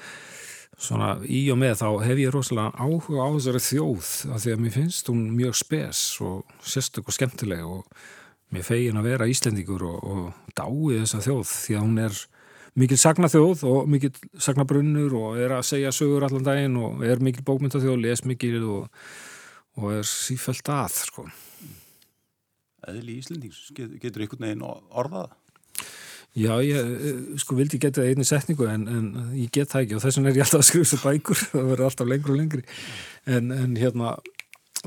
svona 0.81 1.15
í 1.31 1.45
og 1.53 1.59
með 1.61 1.79
þá 1.81 1.89
hef 2.05 2.21
ég 2.21 2.35
rosalega 2.35 2.75
áhuga 2.83 3.25
á 3.25 3.29
þessari 3.37 3.63
þjóð 3.69 4.11
af 4.35 4.43
því 4.43 4.53
að 4.55 4.63
mér 4.65 4.75
finnst 4.75 5.11
hún 5.11 5.25
mjög 5.37 5.59
spes 5.59 6.03
og 6.25 6.55
sérstök 6.67 7.11
og 7.11 7.17
skemmtileg 7.17 7.65
og 7.67 8.07
mér 8.55 8.67
fegin 8.67 8.99
að 9.01 9.09
vera 9.11 9.29
Íslendingur 9.31 9.85
og, 9.87 9.99
og 10.05 10.55
dái 10.55 11.01
þessa 11.03 11.23
þjóð 11.25 11.45
því 11.51 11.77
að 11.77 11.85
hún 11.87 12.01
er 12.05 12.19
mikil 12.75 12.99
sagnaþjóð 12.99 13.63
og 13.71 13.89
mikil 13.91 14.11
sagnabrunnur 14.43 15.15
og 15.19 15.39
er 15.39 15.55
að 15.55 15.69
segja 15.71 15.95
sögur 15.95 16.27
allan 16.27 16.47
daginn 16.47 16.77
og 16.81 17.05
er 17.07 17.23
mikil 17.23 17.47
bókmyndaþjóð, 17.47 18.03
les 18.03 18.25
mikil 18.27 18.59
og, 18.67 19.07
og 19.79 19.95
er 20.01 20.09
sífælt 20.09 20.71
að 20.75 20.99
sko. 21.05 21.29
Eðli 22.85 23.21
Íslendings, 23.23 23.71
getur 23.73 24.27
ykkur 24.27 24.43
neginn 24.43 24.65
orðaða? 24.65 25.31
Já, 26.35 26.55
ég 26.67 26.75
eh, 26.75 27.19
sko 27.39 27.55
vildi 27.59 27.79
geta 27.79 28.03
einni 28.03 28.27
setningu 28.27 28.67
en, 28.67 28.89
en 28.91 29.11
ég 29.39 29.53
get 29.55 29.71
það 29.71 29.85
ekki. 29.85 29.99
Og 29.99 30.03
þess 30.03 30.19
vegna 30.19 30.33
er 30.33 30.39
ég 30.41 30.47
alltaf 30.47 30.65
að 30.65 30.71
skrifa 30.71 30.89
þessu 30.91 31.03
bækur 31.05 31.43
það 31.53 31.69
verður 31.73 31.91
alltaf 31.91 32.11
lengur 32.11 32.35
og 32.35 32.41
lengri. 32.41 32.65
En, 33.25 33.53
en 33.55 33.77
hérna, 33.79 34.17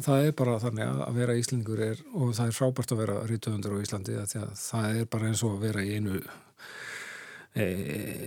það 0.04 0.28
er 0.28 0.36
bara 0.38 0.58
þannig 0.62 0.90
að 1.06 1.16
vera 1.18 1.38
íslengur 1.38 1.84
er 1.84 2.02
og 2.14 2.34
það 2.38 2.50
er 2.50 2.58
frábært 2.58 2.94
að 2.94 3.02
vera 3.02 3.22
rítuðundur 3.30 3.78
á 3.78 3.84
Íslandi 3.84 4.18
það 4.28 5.00
er 5.02 5.08
bara 5.10 5.32
eins 5.32 5.44
og 5.46 5.56
að 5.56 5.64
vera 5.66 5.86
í 5.86 5.96
einu 5.98 6.20
e, 7.58 7.66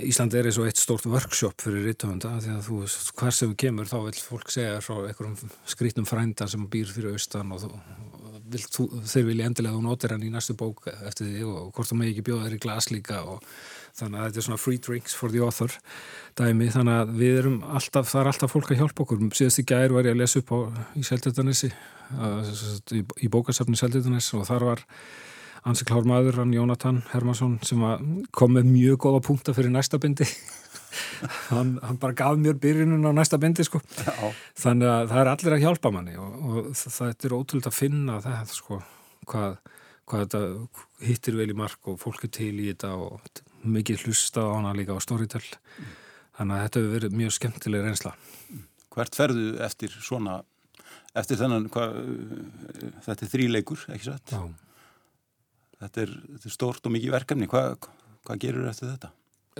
Íslandi 0.08 0.40
er 0.40 0.50
eins 0.50 0.58
og 0.60 0.70
eitt 0.70 0.82
stórt 0.82 1.06
workshop 1.10 1.62
fyrir 1.62 1.86
rítuðunda 1.90 2.32
því 2.42 2.56
að 2.56 2.64
þú 2.66 2.80
hver 3.20 3.36
sem 3.36 3.54
kemur 3.62 3.90
þá 3.90 3.98
vil 4.08 4.16
fólk 4.18 4.54
segja 4.54 4.80
frá 4.84 4.96
einhverjum 5.04 5.54
skrítum 5.74 6.08
frænda 6.10 6.48
sem 6.50 6.66
býr 6.72 6.90
fyrir 6.90 7.14
austan 7.14 7.54
og, 7.54 7.66
þú, 7.66 7.72
þeir 8.50 9.26
vilja 9.28 9.50
endilega 9.50 9.76
þú 9.76 9.82
notir 9.84 10.14
hann 10.14 10.24
í 10.26 10.32
næstu 10.32 10.56
bók 10.58 10.88
eftir 10.92 11.28
því 11.28 11.44
og 11.50 11.70
hvort 11.76 11.90
þú 11.90 12.00
megi 12.00 12.14
ekki 12.14 12.26
bjóða 12.30 12.48
þér 12.48 12.56
í 12.56 12.62
glas 12.64 12.90
líka 12.90 13.20
og 13.22 13.44
þannig 13.98 14.20
að 14.20 14.26
þetta 14.26 14.40
er 14.40 14.46
svona 14.46 14.60
free 14.60 14.82
drinks 14.82 15.16
for 15.16 15.32
the 15.32 15.42
author 15.44 15.72
dæmi, 16.38 16.68
þannig 16.72 17.00
að 17.00 17.14
við 17.20 17.38
erum 17.40 17.58
alltaf, 17.66 18.10
það 18.10 18.20
er 18.22 18.30
alltaf 18.32 18.54
fólk 18.54 18.70
að 18.70 18.82
hjálpa 18.82 19.04
okkur. 19.04 19.24
Síðast 19.36 19.62
í 19.62 19.66
gæri 19.68 19.96
var 19.96 20.08
ég 20.08 20.14
að 20.16 20.22
lesa 20.22 20.42
upp 20.42 20.52
á, 20.54 20.58
í 20.96 21.02
Seldutanessi 21.06 21.70
í, 21.70 23.02
í 23.02 23.32
bókasafni 23.32 23.78
Seldutanes 23.78 24.30
og 24.38 24.46
þar 24.48 24.68
var 24.70 24.84
ansi 25.68 25.84
klár 25.88 26.06
maður, 26.08 26.40
hann 26.40 26.54
Jónatan 26.56 27.02
Hermansson 27.10 27.58
sem 27.66 27.82
kom 28.32 28.56
með 28.56 28.70
mjög 28.70 29.02
góða 29.04 29.24
punkta 29.26 29.54
fyrir 29.56 29.72
næsta 29.74 30.00
bindi 30.00 30.28
hann, 31.50 31.74
hann 31.82 31.98
bara 32.02 32.16
gaf 32.16 32.38
mér 32.40 32.58
byrjunum 32.60 33.06
á 33.06 33.12
næsta 33.16 33.38
bendi 33.40 33.66
sko 33.66 33.82
þannig 34.58 34.90
að 34.90 35.12
það 35.12 35.20
er 35.22 35.32
allir 35.34 35.56
að 35.56 35.64
hjálpa 35.66 35.92
manni 35.94 36.16
og, 36.20 36.40
og 36.40 36.72
það 36.80 37.12
er 37.12 37.36
ótrúlega 37.36 37.72
að 37.72 37.78
finna 37.78 38.18
það 38.24 38.56
sko 38.56 38.80
hvað, 39.30 39.56
hvað 40.08 40.24
þetta 40.24 40.42
hittir 41.06 41.38
vel 41.38 41.50
í 41.52 41.58
mark 41.58 41.92
og 41.92 42.00
fólk 42.02 42.26
er 42.26 42.34
til 42.40 42.54
í 42.56 42.70
þetta 42.72 42.94
og 42.98 43.42
mikið 43.62 44.06
hlusta 44.06 44.44
á 44.46 44.56
hana 44.56 44.74
líka 44.76 44.96
á 44.96 45.04
Storytel 45.04 45.44
mm. 45.44 45.94
þannig 46.38 46.56
að 46.56 46.66
þetta 46.66 46.82
hefur 46.82 46.94
verið 46.96 47.18
mjög 47.22 47.36
skemmtileg 47.38 47.86
reynsla 47.86 48.16
Hvert 48.90 49.14
ferðu 49.14 49.52
eftir 49.62 49.92
svona 50.02 50.40
eftir 51.14 51.38
þennan 51.38 51.68
hva, 51.70 51.86
þetta 53.06 53.26
er 53.26 53.30
þríleikur, 53.30 53.84
ekki 53.94 54.08
satt? 54.08 54.34
Þetta 55.80 56.04
er, 56.04 56.12
þetta 56.34 56.50
er 56.50 56.54
stórt 56.54 56.86
og 56.86 56.94
mikið 56.94 57.14
verkefni 57.14 57.48
hvað 57.50 57.88
hva 58.26 58.36
gerur 58.40 58.68
eftir 58.70 58.92
þetta? 58.92 59.12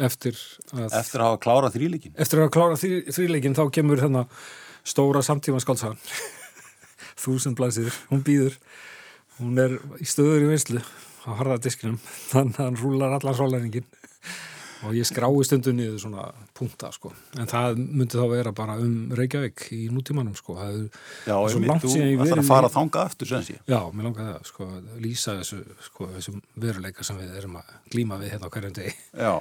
Eftir 0.07 0.39
að 0.75 0.97
eftir 1.01 1.23
að 1.23 1.31
hafa 1.31 1.41
klárað 1.45 1.77
þrýleikin 1.77 2.17
eftir 2.17 2.41
að 2.41 2.47
hafa 2.47 2.55
klárað 2.57 2.83
þrý, 2.83 3.01
þrýleikin 3.17 3.57
þá 3.59 3.65
kemur 3.77 4.03
þennan 4.05 4.31
stóra 4.87 5.23
samtíma 5.25 5.63
skálsagan 5.63 6.01
þúsund 7.23 7.59
blæsir, 7.59 7.93
hún 8.11 8.25
býður 8.27 8.57
hún 9.41 9.61
er 9.61 9.79
í 10.01 10.09
stöður 10.09 10.47
í 10.47 10.53
vinslu 10.53 10.85
á 11.29 11.31
harðardiskinum, 11.37 11.99
þannig 12.33 12.61
að 12.61 12.71
hann 12.71 12.81
rúlar 12.81 13.19
allar 13.19 13.37
sólæningin 13.37 13.89
og 14.81 14.95
ég 14.97 15.05
skrái 15.05 15.45
stundu 15.45 15.75
niður 15.77 15.99
svona 16.01 16.23
punta 16.57 16.89
sko. 16.95 17.11
en 17.37 17.49
það 17.51 17.81
myndi 17.83 18.17
þá 18.17 18.25
vera 18.31 18.53
bara 18.57 18.79
um 18.81 19.13
Reykjavík 19.17 19.67
í 19.77 19.81
nútímanum 19.93 20.37
sko. 20.39 20.57
það 20.57 20.79
er 20.79 20.87
Já, 21.29 21.37
svo 21.53 21.63
langt 21.67 21.85
síðan 21.85 22.09
ég 22.09 22.21
verið 22.21 22.31
Það 22.31 22.33
þarf 22.33 22.45
að 22.45 22.51
fara 22.55 22.71
að 22.71 22.77
þanga 22.79 23.05
aftur 23.05 23.31
sem 23.31 23.45
sé. 23.45 23.57
Já, 23.69 23.81
mér 23.93 24.09
langar 24.09 24.31
það, 24.31 24.49
sko, 24.49 24.69
lýsa 25.05 25.37
þessu, 25.41 25.61
sko, 25.85 26.09
þessu 26.17 26.37
veruleika 26.65 27.05
sem 27.05 27.21
við 27.21 27.37
erum 27.43 27.59
að 27.61 27.75
glíma 27.93 28.21
við 28.23 28.33
hérna 28.35 28.49
á 28.49 28.53
hverjum 28.57 28.77
degi. 28.81 28.95
Já 29.13 29.33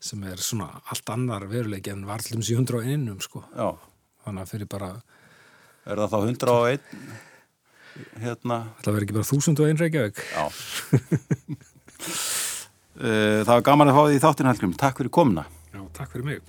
sem 0.00 0.22
er 0.30 0.38
svona 0.42 0.68
allt 0.92 1.10
annar 1.10 1.46
veruleiki 1.50 1.90
en 1.92 2.04
varllum 2.06 2.42
701 2.44 3.22
sko. 3.26 3.42
Já. 3.56 3.72
Þannig 4.24 4.44
að 4.44 4.52
fyrir 4.52 4.68
bara 4.70 4.90
Er 5.88 5.96
það 5.96 6.12
þá 6.12 6.18
101 6.28 6.80
hérna? 8.22 8.58
Það 8.84 8.92
verður 8.92 9.06
ekki 9.06 9.16
bara 9.16 9.30
1001 9.32 9.82
Reykjavík? 9.84 10.24
Já. 10.34 10.44
Eh, 12.98 13.44
Það 13.46 13.52
var 13.52 13.62
gaman 13.62 13.90
að 13.92 13.94
fá 13.94 14.02
því 14.08 14.20
þáttin 14.24 14.48
Hallgrim 14.50 14.72
Takk 14.78 14.98
fyrir 14.98 15.12
komna 15.14 15.44
Já, 15.70 15.82
takk 15.94 16.10
fyrir 16.14 16.24
mig. 16.26 16.40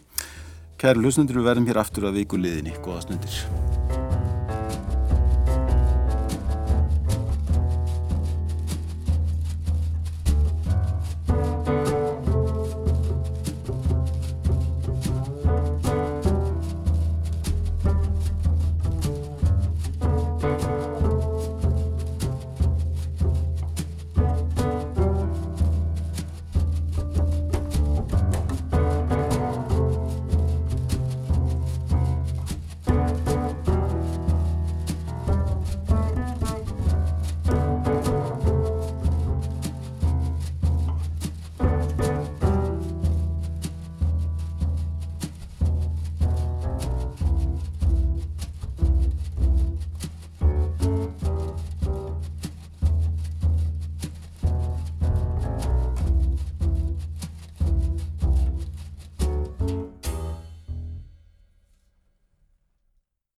Kæru 0.80 1.04
lusnundur, 1.04 1.42
við 1.42 1.50
verðum 1.52 1.68
hér 1.70 1.82
aftur 1.84 2.08
að 2.08 2.22
viku 2.22 2.40
liðinni. 2.40 2.72
Góða 2.82 3.04
snundir 3.04 4.09